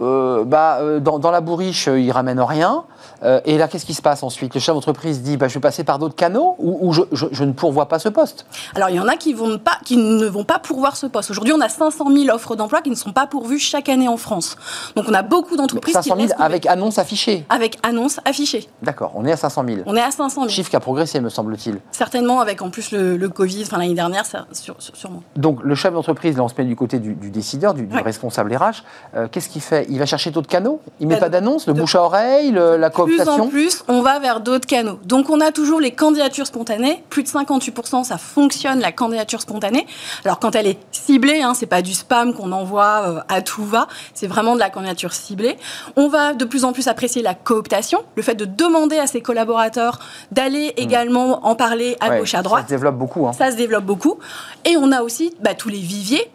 euh, 0.00 0.44
bah, 0.44 0.78
euh, 0.80 0.98
dans, 0.98 1.20
dans 1.20 1.30
la 1.30 1.40
bourriche, 1.40 1.86
ils 1.86 2.10
ramènent 2.10 2.40
rien. 2.40 2.84
Euh, 3.22 3.40
et 3.44 3.58
là, 3.58 3.68
qu'est-ce 3.68 3.86
qui 3.86 3.94
se 3.94 4.02
passe 4.02 4.22
ensuite? 4.22 4.54
Le 4.54 4.60
chef 4.60 4.74
d'entreprise 4.74 5.22
dit 5.22 5.36
bah, 5.36 5.48
je 5.48 5.54
vais 5.54 5.60
passer 5.60 5.84
par 5.84 5.98
d'autres 5.98 6.14
canaux 6.16 6.56
ou, 6.58 6.78
ou 6.88 6.92
je, 6.92 7.02
je- 7.12 7.26
je 7.32 7.44
ne 7.44 7.52
pourvois 7.52 7.86
pas 7.88 7.98
ce 7.98 8.08
poste? 8.08 8.46
Alors, 8.74 8.90
il 8.90 8.96
y 8.96 9.00
en 9.00 9.08
a 9.08 9.16
qui, 9.16 9.32
vont 9.32 9.58
pas, 9.58 9.78
qui 9.84 9.96
ne 9.96 10.26
vont 10.26 10.44
pas 10.44 10.58
pourvoir 10.58 10.96
ce 10.96 11.06
poste. 11.06 11.30
Aujourd'hui, 11.30 11.54
on 11.56 11.60
a 11.60 11.68
500 11.68 12.06
000 12.14 12.34
offres 12.34 12.56
d'emploi 12.56 12.82
qui 12.82 12.90
ne 12.90 12.94
sont 12.94 13.12
pas 13.12 13.26
pourvues 13.26 13.58
chaque 13.58 13.88
année 13.88 14.08
en 14.08 14.16
France. 14.16 14.56
Donc, 14.96 15.06
on 15.08 15.14
a 15.14 15.22
beaucoup 15.22 15.56
d'entreprises 15.56 15.94
qui 15.96 16.02
500 16.02 16.14
000 16.16 16.18
laissent 16.26 16.32
tomber. 16.32 16.44
avec 16.44 16.66
annonce 16.66 16.98
affichée. 16.98 17.44
avec 17.48 17.78
annonce 17.82 18.20
affichée. 18.24 18.68
D'accord, 18.82 19.12
on 19.14 19.24
est 19.24 19.32
à 19.32 19.36
500 19.36 19.64
000. 19.66 19.78
On 19.86 19.96
est 19.96 20.00
à 20.02 20.10
500 20.10 20.42
000. 20.42 20.48
Chiffre 20.50 20.70
qui 20.70 20.76
a 20.76 20.80
progressé, 20.80 21.20
me 21.20 21.28
semble-t-il. 21.28 21.78
Certainement 21.92 22.40
avec 22.40 22.62
en 22.62 22.70
plus 22.70 22.90
le, 22.92 23.16
le 23.16 23.28
Covid, 23.28 23.62
enfin 23.62 23.78
l'année 23.78 23.94
dernière, 23.94 24.26
ça, 24.26 24.46
sur- 24.52 24.76
sur- 24.78 24.96
sûrement. 24.96 25.22
Donc 25.36 25.62
le 25.62 25.74
chef 25.74 25.92
d'entreprise, 25.94 26.36
là 26.36 26.42
on 26.44 26.48
se 26.48 26.54
met 26.58 26.64
du 26.64 26.76
côté 26.76 26.98
du, 26.98 27.14
du 27.14 27.30
décideur, 27.30 27.74
du, 27.74 27.86
du 27.86 27.94
Ouais. 27.94 28.02
responsable 28.02 28.54
RH, 28.54 28.82
euh, 29.16 29.28
qu'est-ce 29.30 29.48
qu'il 29.48 29.62
fait? 29.62 29.86
Il 29.88 29.98
va 29.98 30.06
chercher 30.06 30.30
d'autres 30.30 30.48
canaux? 30.48 30.80
Il 31.00 31.06
met 31.08 31.14
Bah, 31.14 31.20
pas 31.22 31.28
d'annonce 31.28 31.66
Le 31.66 31.74
de- 31.74 31.80
bouche 31.80 31.94
à 31.94 32.02
oreille 32.02 32.50
le- 32.50 32.76
La 32.76 32.90
Plus 33.06 33.28
en 33.28 33.48
plus, 33.48 33.84
on 33.88 34.02
va 34.02 34.18
vers 34.18 34.40
d'autres 34.40 34.66
canaux. 34.66 34.98
Donc 35.04 35.30
on 35.30 35.40
a 35.40 35.52
toujours 35.52 35.80
les 35.80 35.90
candidatures 35.92 36.46
spontanées. 36.46 37.02
Plus 37.10 37.22
de 37.22 37.28
58%, 37.28 38.04
ça 38.04 38.18
fonctionne 38.18 38.80
la 38.80 38.92
candidature 38.92 39.40
spontanée. 39.40 39.86
Alors 40.24 40.38
quand 40.38 40.54
elle 40.54 40.66
est 40.66 40.78
ciblée, 40.92 41.42
hein, 41.42 41.54
c'est 41.54 41.66
pas 41.66 41.82
du 41.82 41.92
spam 41.94 42.34
qu'on 42.34 42.52
envoie 42.52 43.02
euh, 43.06 43.20
à 43.28 43.42
tout 43.42 43.64
va, 43.64 43.86
c'est 44.14 44.26
vraiment 44.26 44.54
de 44.54 44.60
la 44.60 44.70
candidature 44.70 45.12
ciblée. 45.12 45.56
On 45.96 46.08
va 46.08 46.34
de 46.34 46.44
plus 46.44 46.64
en 46.64 46.72
plus 46.72 46.88
apprécier 46.88 47.22
la 47.22 47.34
cooptation, 47.34 48.00
le 48.16 48.22
fait 48.22 48.34
de 48.34 48.44
demander 48.44 48.98
à 48.98 49.06
ses 49.06 49.20
collaborateurs 49.20 49.98
d'aller 50.32 50.72
également 50.76 51.46
en 51.46 51.54
parler 51.54 51.96
à 52.00 52.08
Hmm. 52.08 52.10
Ouais, 52.12 52.18
gauche, 52.20 52.34
à 52.34 52.38
Ça 52.38 52.42
droite. 52.42 52.64
se 52.64 52.68
développe 52.68 52.96
beaucoup. 52.96 53.26
hein. 53.26 53.32
Ça 53.32 53.50
se 53.50 53.56
développe 53.56 53.84
beaucoup. 53.84 54.18
Et 54.64 54.76
on 54.76 54.92
a 54.92 55.02
aussi 55.02 55.32
bah, 55.40 55.54
tous 55.54 55.68
les 55.68 55.78
viviers, 55.78 56.30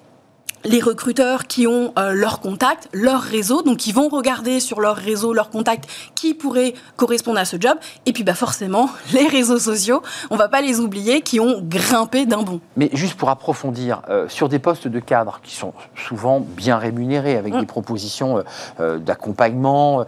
les 0.66 0.80
recruteurs 0.80 1.46
qui 1.48 1.68
ont 1.68 1.94
euh, 1.98 2.14
leurs 2.14 2.40
contacts, 2.40 2.90
leur 2.94 3.22
réseau, 3.22 3.62
donc 3.62 3.86
ils 3.88 3.94
vont 3.94 4.10
regarder 4.10 4.60
sur 4.60 4.80
leur 4.80 4.96
réseau, 4.96 5.34
leurs 5.34 5.50
contacts, 5.50 5.86
qui 6.16 6.34
pourrait 6.34 6.74
correspondre 6.96 7.40
à 7.40 7.46
ce 7.46 7.58
job. 7.60 7.78
Et 8.06 8.14
puis 8.14 8.24
bah, 8.24 8.34
forcément, 8.34 8.90
les 9.14 9.28
réseaux 9.28 9.60
sociaux, 9.60 10.02
on 10.30 10.36
va 10.36 10.48
pas 10.48 10.62
les 10.62 10.80
oublier, 10.80 11.22
qui 11.22 11.40
ont 11.40 11.62
grimpé 11.62 12.26
d'un 12.26 12.42
bond. 12.42 12.60
Mais 12.78 12.90
juste 12.94 13.16
pour 13.16 13.30
approfondir, 13.30 14.02
euh, 14.10 14.28
sur 14.28 14.50
des 14.50 14.60
postes 14.60 14.88
de 14.88 15.00
cadre 15.00 15.40
qui 15.44 15.56
sont 15.56 15.74
souvent 15.96 16.40
bien 16.40 16.78
rémunérés, 16.78 17.38
avec 17.38 17.54
Mm. 17.54 17.60
des 17.62 17.66
propositions 17.66 18.44
euh, 18.80 18.98
d'accompagnement, 19.00 20.06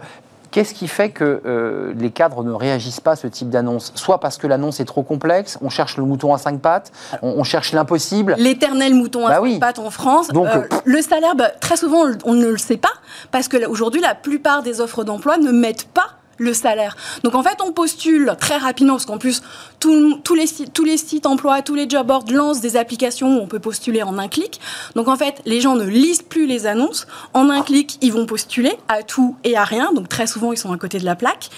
qu'est-ce 0.52 0.74
qui 0.74 0.86
fait 0.86 1.10
que 1.10 1.42
euh, 1.44 1.92
les 1.96 2.10
cadres 2.10 2.44
ne 2.44 2.52
réagissent 2.52 3.00
pas 3.00 3.12
à 3.12 3.16
ce 3.16 3.26
type 3.26 3.50
d'annonce? 3.50 3.90
Soit 3.96 4.20
parce 4.20 4.38
que 4.38 4.46
l'annonce 4.46 4.78
est 4.78 4.84
trop 4.84 5.02
complexe, 5.02 5.58
on 5.62 5.70
cherche 5.70 5.96
le 5.96 6.04
mouton 6.04 6.32
à 6.32 6.38
cinq 6.38 6.60
pattes, 6.60 6.92
on, 7.22 7.34
on 7.38 7.42
cherche 7.42 7.72
l'impossible. 7.72 8.36
L'éternel 8.38 8.94
mouton 8.94 9.26
à 9.26 9.40
Bah 9.40 9.48
cinq 9.48 9.58
pattes 9.58 9.78
en 9.80 9.90
France. 9.90 10.28
Donc, 10.28 10.46
Euh, 10.46 10.58
euh, 10.58 10.76
le 10.84 11.02
salaire, 11.02 11.34
bah, 11.34 11.48
très 11.60 11.76
souvent, 11.76 12.04
on, 12.24 12.34
ne 12.34 12.46
le 12.46 12.58
sait 12.58 12.76
pas, 12.76 12.92
parce 13.30 13.48
que 13.48 13.56
là, 13.56 13.68
aujourd'hui, 13.68 14.00
la 14.00 14.14
plupart 14.14 14.62
des 14.62 14.80
offres 14.80 15.04
d'emploi 15.04 15.38
ne 15.38 15.50
mettent 15.50 15.88
pas 15.88 16.08
le 16.38 16.54
salaire. 16.54 16.96
Donc 17.24 17.34
en 17.34 17.42
fait, 17.42 17.58
on 17.64 17.72
postule 17.72 18.34
très 18.40 18.56
rapidement, 18.56 18.94
parce 18.94 19.06
qu'en 19.06 19.18
plus, 19.18 19.42
tout 19.80 20.34
les, 20.34 20.46
sites- 20.46 20.72
tous 20.72 20.84
les 20.84 20.96
sites 20.96 21.26
emploi, 21.26 21.62
tous 21.62 21.74
les 21.74 21.88
job 21.88 22.06
boards 22.06 22.24
lancent 22.30 22.60
des 22.60 22.76
applications 22.76 23.38
où 23.38 23.40
on 23.40 23.46
peut 23.46 23.58
postuler 23.58 24.02
en 24.02 24.18
un 24.18 24.28
clic. 24.28 24.60
Donc 24.94 25.08
en 25.08 25.16
fait, 25.16 25.40
les 25.44 25.60
gens 25.60 25.74
ne 25.74 25.84
lisent 25.84 26.22
plus 26.22 26.46
les 26.46 26.66
annonces. 26.66 27.06
En 27.34 27.50
un 27.50 27.62
clic, 27.62 27.98
ils 28.00 28.12
vont 28.12 28.26
postuler 28.26 28.72
à 28.88 29.02
tout 29.02 29.36
et 29.44 29.56
à 29.56 29.64
rien. 29.64 29.92
Donc 29.92 30.08
très 30.08 30.26
souvent, 30.26 30.52
ils 30.52 30.58
sont 30.58 30.72
à 30.72 30.78
côté 30.78 30.98
de 30.98 31.04
la 31.04 31.16
plaque. 31.16 31.50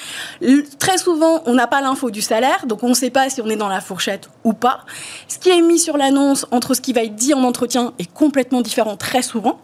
Très 0.79 0.99
souvent, 0.99 1.43
on 1.47 1.55
n'a 1.55 1.66
pas 1.66 1.81
l'info 1.81 2.11
du 2.11 2.22
salaire, 2.22 2.66
donc 2.66 2.83
on 2.83 2.89
ne 2.89 2.95
sait 2.95 3.11
pas 3.11 3.29
si 3.31 3.41
on 3.41 3.49
est 3.49 3.57
dans 3.57 3.68
la 3.68 3.81
fourchette 3.81 4.29
ou 4.43 4.53
pas. 4.53 4.81
Ce 5.29 5.39
qui 5.39 5.51
est 5.51 5.62
mis 5.62 5.79
sur 5.79 5.97
l'annonce 5.97 6.47
entre 6.51 6.75
ce 6.75 6.81
qui 6.81 6.93
va 6.93 7.03
être 7.03 7.14
dit 7.14 7.35
en 7.35 7.43
entretien 7.45 7.93
est 7.99 8.12
complètement 8.12 8.62
différent 8.62 8.97
très 8.97 9.22
souvent. 9.22 9.59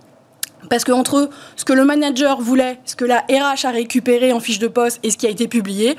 Parce 0.69 0.85
que 0.85 0.93
entre 0.93 1.31
ce 1.57 1.65
que 1.65 1.73
le 1.73 1.85
manager 1.85 2.41
voulait, 2.41 2.79
ce 2.85 2.97
que 2.97 3.05
la 3.05 3.19
RH 3.31 3.65
a 3.67 3.71
récupéré 3.71 4.33
en 4.33 4.41
fiche 4.41 4.59
de 4.59 4.69
poste 4.69 5.01
et 5.03 5.11
ce 5.11 5.17
qui 5.17 5.27
a 5.27 5.31
été 5.31 5.49
publié, 5.49 5.97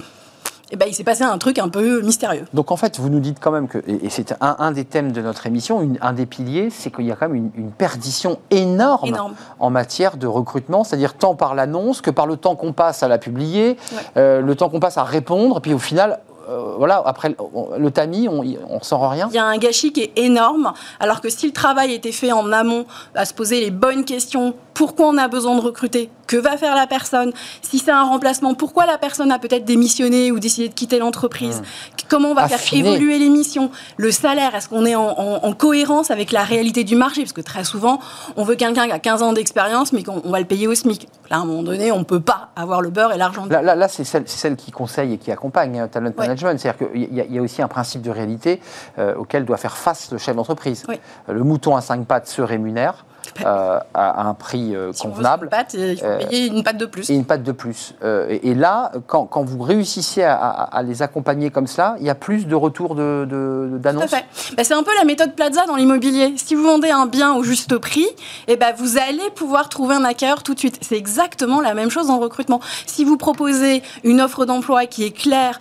eh 0.73 0.77
ben, 0.77 0.85
il 0.87 0.93
s'est 0.93 1.03
passé 1.03 1.23
un 1.23 1.37
truc 1.37 1.59
un 1.59 1.67
peu 1.67 2.01
mystérieux. 2.01 2.45
Donc 2.53 2.71
en 2.71 2.77
fait, 2.77 2.97
vous 2.97 3.09
nous 3.09 3.19
dites 3.19 3.39
quand 3.41 3.51
même 3.51 3.67
que, 3.67 3.79
et 3.85 4.09
c'est 4.09 4.31
un, 4.39 4.55
un 4.57 4.71
des 4.71 4.85
thèmes 4.85 5.11
de 5.11 5.21
notre 5.21 5.45
émission, 5.45 5.81
une- 5.81 5.97
un 6.01 6.13
des 6.13 6.25
piliers, 6.25 6.69
c'est 6.69 6.95
qu'il 6.95 7.05
y 7.05 7.11
a 7.11 7.15
quand 7.17 7.27
même 7.27 7.35
une, 7.35 7.51
une 7.55 7.71
perdition 7.71 8.39
énorme, 8.51 9.09
Énorme. 9.09 9.33
en 9.59 9.69
matière 9.69 10.15
de 10.15 10.27
recrutement, 10.27 10.85
c'est-à-dire 10.85 11.15
tant 11.15 11.35
par 11.35 11.55
l'annonce 11.55 11.99
que 11.99 12.09
par 12.09 12.25
le 12.25 12.37
temps 12.37 12.55
qu'on 12.55 12.71
passe 12.71 13.03
à 13.03 13.09
la 13.09 13.17
publier, 13.17 13.75
Ouais. 13.91 13.97
euh, 14.15 14.41
le 14.41 14.55
temps 14.55 14.69
qu'on 14.69 14.79
passe 14.79 14.97
à 14.97 15.03
répondre, 15.03 15.59
puis 15.59 15.73
au 15.73 15.77
final, 15.79 16.19
euh, 16.51 16.75
voilà, 16.77 17.01
après 17.05 17.29
le, 17.29 17.35
on- 17.53 17.77
le 17.77 17.91
tamis, 17.91 18.27
on 18.29 18.43
ne 18.43 18.57
ressort 18.79 19.09
rien. 19.09 19.27
Il 19.31 19.35
y 19.35 19.39
a 19.39 19.45
un 19.45 19.57
gâchis 19.57 19.91
qui 19.93 20.01
est 20.01 20.11
énorme, 20.17 20.73
alors 20.99 21.21
que 21.21 21.29
si 21.29 21.47
le 21.47 21.53
travail 21.53 21.93
était 21.93 22.11
fait 22.11 22.31
en 22.31 22.51
amont, 22.51 22.85
à 23.15 23.25
se 23.25 23.33
poser 23.33 23.59
les 23.61 23.71
bonnes 23.71 24.05
questions, 24.05 24.53
pourquoi 24.73 25.07
on 25.07 25.17
a 25.17 25.27
besoin 25.27 25.55
de 25.55 25.61
recruter, 25.61 26.09
que 26.27 26.37
va 26.37 26.57
faire 26.57 26.75
la 26.75 26.87
personne, 26.87 27.31
si 27.61 27.77
c'est 27.79 27.91
un 27.91 28.03
remplacement, 28.03 28.53
pourquoi 28.53 28.85
la 28.85 28.97
personne 28.97 29.31
a 29.31 29.39
peut-être 29.39 29.65
démissionné 29.65 30.31
ou 30.31 30.39
décidé 30.39 30.69
de 30.69 30.73
quitter 30.73 30.97
l'entreprise, 30.99 31.61
comment 32.09 32.29
on 32.29 32.33
va 32.33 32.43
faire 32.47 32.59
évoluer 32.93 33.19
les 33.19 33.29
missions, 33.29 33.69
le 33.97 34.11
salaire, 34.11 34.55
est-ce 34.55 34.69
qu'on 34.69 34.85
est 34.85 34.95
en, 34.95 35.09
en- 35.19 35.45
en 35.45 35.53
cohérence 35.53 36.09
avec 36.11 36.31
la 36.31 36.43
réalité 36.43 36.83
du 36.83 36.95
marché, 36.95 37.21
parce 37.21 37.33
que 37.33 37.41
très 37.41 37.63
souvent, 37.63 37.99
on 38.37 38.43
veut 38.43 38.55
quelqu'un 38.55 38.85
qui 38.85 38.91
a 38.91 38.99
15 38.99 39.21
ans 39.23 39.33
d'expérience, 39.33 39.91
mais 39.93 40.03
qu'on 40.03 40.21
on 40.23 40.31
va 40.31 40.39
le 40.39 40.45
payer 40.45 40.67
au 40.67 40.75
SMIC. 40.75 41.07
Là, 41.29 41.37
à 41.37 41.39
un 41.39 41.45
moment 41.45 41.63
donné, 41.63 41.91
on 41.91 41.99
ne 41.99 42.03
peut 42.03 42.19
pas 42.19 42.49
avoir 42.55 42.81
le 42.81 42.89
beurre 42.89 43.13
et 43.13 43.17
l'argent. 43.17 43.45
Là, 43.49 43.61
là, 43.61 43.75
là, 43.75 43.87
c'est 43.87 44.03
celle, 44.03 44.55
qui 44.55 44.71
conseille 44.71 45.13
et 45.13 45.17
qui 45.17 45.31
accompagne 45.31 45.79
hein, 45.79 45.87
Talent 45.87 46.11
Ouais. 46.17 46.27
Management. 46.43 46.59
C'est-à-dire 46.59 46.89
qu'il 46.91 47.15
y, 47.15 47.21
a- 47.21 47.25
il 47.25 47.33
y 47.35 47.39
a 47.39 47.41
aussi 47.41 47.61
un 47.61 47.67
principe 47.67 48.01
de 48.01 48.11
réalité 48.11 48.61
euh, 48.99 49.15
auquel 49.15 49.45
doit 49.45 49.57
faire 49.57 49.77
face 49.77 50.11
le 50.11 50.17
chef 50.17 50.35
d'entreprise. 50.35 50.83
Oui. 50.89 50.99
Euh, 51.29 51.33
Le 51.33 51.43
mouton 51.43 51.75
à 51.75 51.81
cinq 51.81 52.05
pattes 52.05 52.27
se 52.27 52.41
rémunère 52.41 53.05
euh, 53.45 53.79
à, 53.93 54.27
un 54.27 54.33
prix 54.33 54.75
euh, 54.75 54.91
Si 54.93 55.05
on 55.05 55.09
veut 55.09 55.13
convenable. 55.15 55.45
une 55.45 55.49
pâte, 55.51 55.73
il 55.75 55.97
faut 55.97 56.05
Euh, 56.05 56.17
payer 56.17 56.47
une 56.47 56.63
pâte 56.63 56.77
de 56.77 56.85
plus. 56.87 57.09
et 57.09 57.13
une 57.13 57.25
patte 57.25 57.43
de 57.43 57.51
plus. 57.51 57.93
Et, 58.29 58.49
et 58.49 58.55
là, 58.55 58.91
quand, 59.05 59.25
quand 59.25 59.43
vous 59.43 59.61
réussissez 59.61 60.23
à, 60.23 60.35
à- 60.35 60.63
à 60.77 60.81
les 60.83 61.01
accompagner 61.03 61.51
comme 61.51 61.67
cela, 61.67 61.95
il 61.99 62.05
y 62.05 62.09
a 62.09 62.15
plus 62.15 62.47
de 62.47 62.55
retours 62.55 62.95
de, 62.95 63.27
de- 63.29 63.77
d'annonces. 63.77 64.09
fait. 64.09 64.25
Bah, 64.57 64.63
c'est 64.63 64.73
un 64.73 64.81
peu 64.83 64.91
la 64.97 65.05
méthode 65.05 65.35
Plaza 65.35 65.65
dans 65.67 65.75
l'immobilier. 65.75 66.33
Si 66.37 66.55
vous 66.55 66.63
vendez 66.63 66.89
un 66.89 67.05
bien 67.05 67.33
au 67.35 67.43
juste 67.43 67.77
prix, 67.77 68.07
eh 68.47 68.55
ben, 68.57 68.73
vous 68.75 68.97
allez 68.97 69.29
pouvoir 69.35 69.69
trouver 69.69 69.95
un 69.95 70.03
acquéreur 70.03 70.41
tout 70.41 70.53
de 70.55 70.59
suite. 70.59 70.79
C'est 70.81 70.97
exactement 70.97 71.61
la 71.61 71.75
même 71.75 71.89
chose 71.91 72.09
le 72.09 72.15
recrutement. 72.15 72.59
Si 72.87 73.05
vous 73.05 73.17
proposez 73.17 73.83
une 74.03 74.19
offre 74.19 74.45
d'emploi 74.45 74.87
qui 74.87 75.03
est 75.03 75.11
claire, 75.11 75.59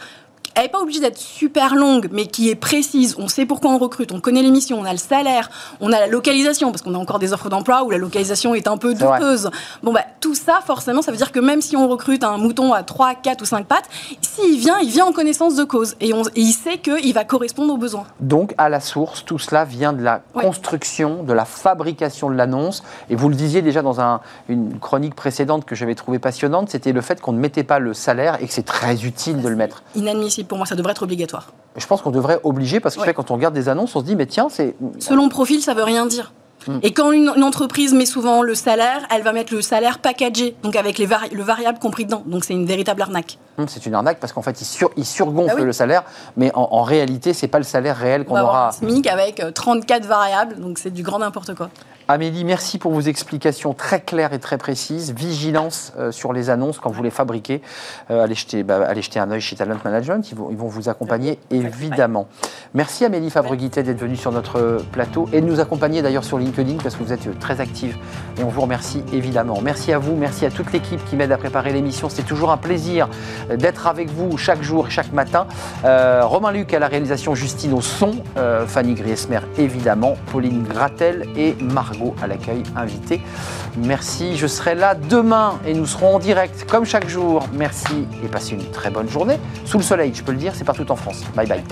elle 0.55 0.65
n'est 0.65 0.69
pas 0.69 0.81
obligée 0.81 1.01
d'être 1.01 1.19
super 1.19 1.75
longue, 1.75 2.09
mais 2.13 2.27
qui 2.27 2.49
est 2.51 2.55
précise. 2.55 3.17
On 3.19 3.29
sait 3.29 3.47
pourquoi 3.47 3.71
on 3.71 3.79
recrute, 3.79 4.13
on 4.13 4.21
connaît 4.21 4.43
les 4.43 4.51
missions, 4.51 4.79
on 4.81 4.85
a 4.85 4.93
le 4.93 4.99
salaire, 4.99 5.51
on 5.81 5.93
a 5.93 5.99
la 6.01 6.07
localisation, 6.07 6.71
parce 6.73 6.83
qu'on 6.83 6.95
a 6.95 6.99
encore 6.99 7.19
des 7.19 7.33
offres 7.33 7.49
d'emploi 7.49 7.83
où 7.85 7.91
la 7.91 7.99
localisation 7.99 8.55
est 8.55 8.67
un 8.69 8.77
peu 8.77 8.95
douteuse. 8.95 9.51
Bon, 9.83 9.93
bah, 9.93 10.05
tout 10.21 10.35
ça, 10.35 10.61
forcément, 10.67 11.03
ça 11.03 11.11
veut 11.11 11.17
dire 11.17 11.33
que 11.33 11.41
même 11.41 11.61
si 11.61 11.77
on 11.77 11.89
recrute 11.89 12.25
un 12.25 12.37
mouton 12.39 12.73
à 12.73 12.83
3, 12.83 13.15
4 13.15 13.43
ou 13.43 13.45
5 13.45 13.67
pattes, 13.67 13.89
s'il 14.21 14.59
vient, 14.59 14.79
il 14.81 14.91
vient 14.91 15.07
en 15.07 15.13
connaissance 15.13 15.55
de 15.57 15.65
cause. 15.65 15.95
Et, 16.01 16.13
on- 16.13 16.23
et 16.25 16.31
il 16.41 16.53
sait 16.53 16.79
qu'il 16.79 17.13
va 17.15 17.25
correspondre 17.25 17.73
aux 17.73 17.79
besoins. 17.79 18.05
Donc, 18.21 18.55
à 18.59 18.69
la 18.69 18.81
source, 18.81 19.25
tout 19.25 19.39
cela 19.39 19.65
vient 19.65 19.93
de 19.93 20.03
la 20.03 20.23
Oui. 20.35 20.43
construction, 20.45 21.23
de 21.23 21.33
la 21.33 21.45
fabrication 21.45 22.29
de 22.31 22.35
l'annonce. 22.35 22.83
Et 23.09 23.15
vous 23.17 23.29
le 23.29 23.35
disiez 23.35 23.63
déjà 23.63 23.83
dans 23.83 24.01
un- 24.01 24.21
une 24.49 24.79
chronique 24.79 25.15
précédente 25.15 25.65
que 25.65 25.75
j'avais 25.75 25.95
trouvée 25.95 26.19
passionnante, 26.19 26.71
c'était 26.71 26.93
le 26.93 27.01
fait 27.01 27.21
qu'on 27.21 27.33
ne 27.33 27.39
mettait 27.39 27.65
pas 27.65 27.79
le 27.79 27.95
salaire 27.95 28.39
et 28.43 28.47
que 28.47 28.53
c'est 28.53 28.65
très 28.67 29.05
utile 29.05 29.41
de 29.43 29.49
le 29.49 29.57
mettre. 29.57 29.83
Inadmissible 29.95 30.40
pour 30.45 30.59
moi, 30.59 30.67
ça 30.67 30.75
devrait 30.77 30.93
être 30.93 31.03
obligatoire. 31.03 31.53
Je 31.77 31.87
pense 31.87 32.03
qu'on 32.03 32.11
devrait 32.11 32.41
obliger 32.45 32.81
parce 32.81 32.97
que 32.97 33.01
Ouais. 33.03 33.15
quand 33.15 33.31
on 33.31 33.35
regarde 33.35 33.55
des 33.55 33.69
annonces, 33.69 33.95
on 33.97 34.01
se 34.01 34.05
dit, 34.05 34.17
mais 34.17 34.27
tiens, 34.27 34.49
c'est. 34.51 34.75
Selon 34.99 35.29
profil, 35.29 35.61
ça 35.63 35.75
veut 35.75 35.85
rien 35.85 36.07
dire. 36.07 36.33
Hmm. 36.69 36.79
Et 36.83 36.93
quand 36.93 37.11
une, 37.11 37.33
une 37.35 37.43
entreprise 37.43 37.95
met 37.95 38.05
souvent 38.05 38.43
le 38.43 38.55
salaire, 38.55 39.01
elle 39.11 39.23
va 39.23 39.33
mettre 39.33 39.55
le 39.55 39.63
salaire 39.63 39.99
packagé, 39.99 40.55
donc 40.63 40.77
avec 40.77 40.99
les 40.99 41.07
vari- 41.07 41.31
le 41.33 41.43
variable 41.43 41.79
compris 41.79 42.05
dedans. 42.05 42.23
Donc 42.27 42.45
c'est 42.45 42.53
une 42.53 42.67
véritable 42.67 43.01
arnaque. 43.01 43.39
Hum, 43.57 43.67
C'est 43.67 43.87
une 43.87 43.95
arnaque 43.95 44.21
parce 44.21 44.35
qu'en 44.35 44.43
fait, 44.43 44.61
ils, 44.61 44.67
sur, 44.67 44.91
ils 44.99 45.07
surgonflent 45.07 45.53
Ah 45.53 45.61
oui. 45.61 45.65
le 45.65 45.73
salaire, 45.73 46.03
mais 46.37 46.51
en, 46.55 46.69
en 46.73 46.83
réalité, 46.83 47.33
c'est 47.33 47.49
pas 47.49 47.57
le 47.57 47.65
salaire 47.65 47.97
réel 47.97 48.25
On 48.27 48.35
qu'on 48.35 48.41
aura. 48.41 48.69
un 48.69 48.73
SMIC 48.73 49.07
avec 49.07 49.41
euh, 49.41 49.53
34 49.53 50.05
variables, 50.05 50.61
donc 50.61 50.79
c'est 50.79 50.91
du 50.91 51.03
grand 51.03 51.21
n'importe 51.21 51.55
quoi. 51.55 51.71
Amélie, 52.13 52.43
merci 52.43 52.79
pour 52.79 52.91
vos 52.91 53.03
explications 53.03 53.73
très 53.73 54.01
claires 54.01 54.33
et 54.33 54.41
très 54.41 54.59
précises. 54.59 55.15
Vigilance 55.15 55.93
euh, 55.97 56.11
sur 56.11 56.33
les 56.33 56.51
annonces 56.51 56.81
quand 56.81 56.91
vous 56.91 57.05
les 57.05 57.11
fabriquez. 57.11 57.63
Euh, 58.11 58.25
allez, 58.25 58.35
jeter, 58.35 58.65
bah, 58.65 58.85
allez 58.85 59.01
jeter 59.01 59.21
un 59.21 59.31
œil 59.31 59.41
chez 59.41 59.55
Talent 59.55 59.77
Management, 59.85 60.29
ils 60.29 60.37
vont, 60.37 60.49
ils 60.51 60.57
vont 60.57 60.67
vous 60.67 60.89
accompagner 60.89 61.39
évidemment. 61.53 62.27
Merci 62.75 63.05
Amélie 63.05 63.31
Fabre-Guittet 63.31 63.85
d'être 63.85 64.01
venue 64.01 64.17
sur 64.17 64.33
notre 64.33 64.83
plateau 64.91 65.29
et 65.33 65.41
de 65.41 65.47
nous 65.47 65.61
accompagner 65.61 66.03
d'ailleurs 66.03 66.25
sur 66.25 66.37
LinkedIn 66.37 66.79
parce 66.83 66.97
que 66.97 67.05
vous 67.05 67.13
êtes 67.13 67.39
très 67.39 67.61
active 67.61 67.97
et 68.41 68.43
on 68.43 68.49
vous 68.49 68.63
remercie 68.63 69.05
évidemment. 69.13 69.61
Merci 69.63 69.93
à 69.93 70.01
vous, 70.01 70.17
merci 70.17 70.45
à 70.45 70.51
toute 70.51 70.73
l'équipe 70.73 71.05
qui 71.05 71.15
m'aide 71.15 71.31
à 71.31 71.39
préparer 71.39 71.73
l'émission. 71.73 72.09
C'est 72.09 72.27
toujours 72.27 72.51
un 72.51 72.57
plaisir 72.57 73.09
euh, 73.51 73.57
d'être 73.57 73.87
avec 73.87 74.11
vous 74.11 74.37
chaque 74.37 74.63
jour 74.65 74.91
chaque 74.91 75.13
matin. 75.13 75.47
Euh, 75.85 76.23
Romain 76.25 76.51
Luc 76.51 76.75
à 76.75 76.81
la 76.81 76.89
réalisation, 76.89 77.37
Justine 77.37 77.73
au 77.73 77.81
son, 77.81 78.17
euh, 78.37 78.67
Fanny 78.67 78.95
Griesmer 78.95 79.43
évidemment, 79.59 80.17
Pauline 80.33 80.65
Gratel 80.65 81.29
et 81.37 81.55
Margot 81.61 82.00
à 82.23 82.27
l'accueil 82.27 82.63
invité. 82.77 83.21
Merci, 83.77 84.37
je 84.37 84.47
serai 84.47 84.75
là 84.75 84.95
demain 84.95 85.59
et 85.67 85.75
nous 85.75 85.87
serons 85.87 86.17
en 86.17 86.19
direct 86.19 86.67
comme 86.69 86.85
chaque 86.85 87.09
jour. 87.09 87.47
Merci 87.53 88.07
et 88.25 88.29
passez 88.29 88.55
une 88.55 88.71
très 88.71 88.91
bonne 88.91 89.09
journée. 89.09 89.39
Sous 89.65 89.79
le 89.79 89.85
soleil, 89.85 90.13
je 90.15 90.23
peux 90.23 90.33
le 90.33 90.39
dire, 90.39 90.55
c'est 90.55 90.65
partout 90.65 90.91
en 90.91 90.97
France. 90.97 91.23
Bye 91.35 91.47
bye. 91.47 91.63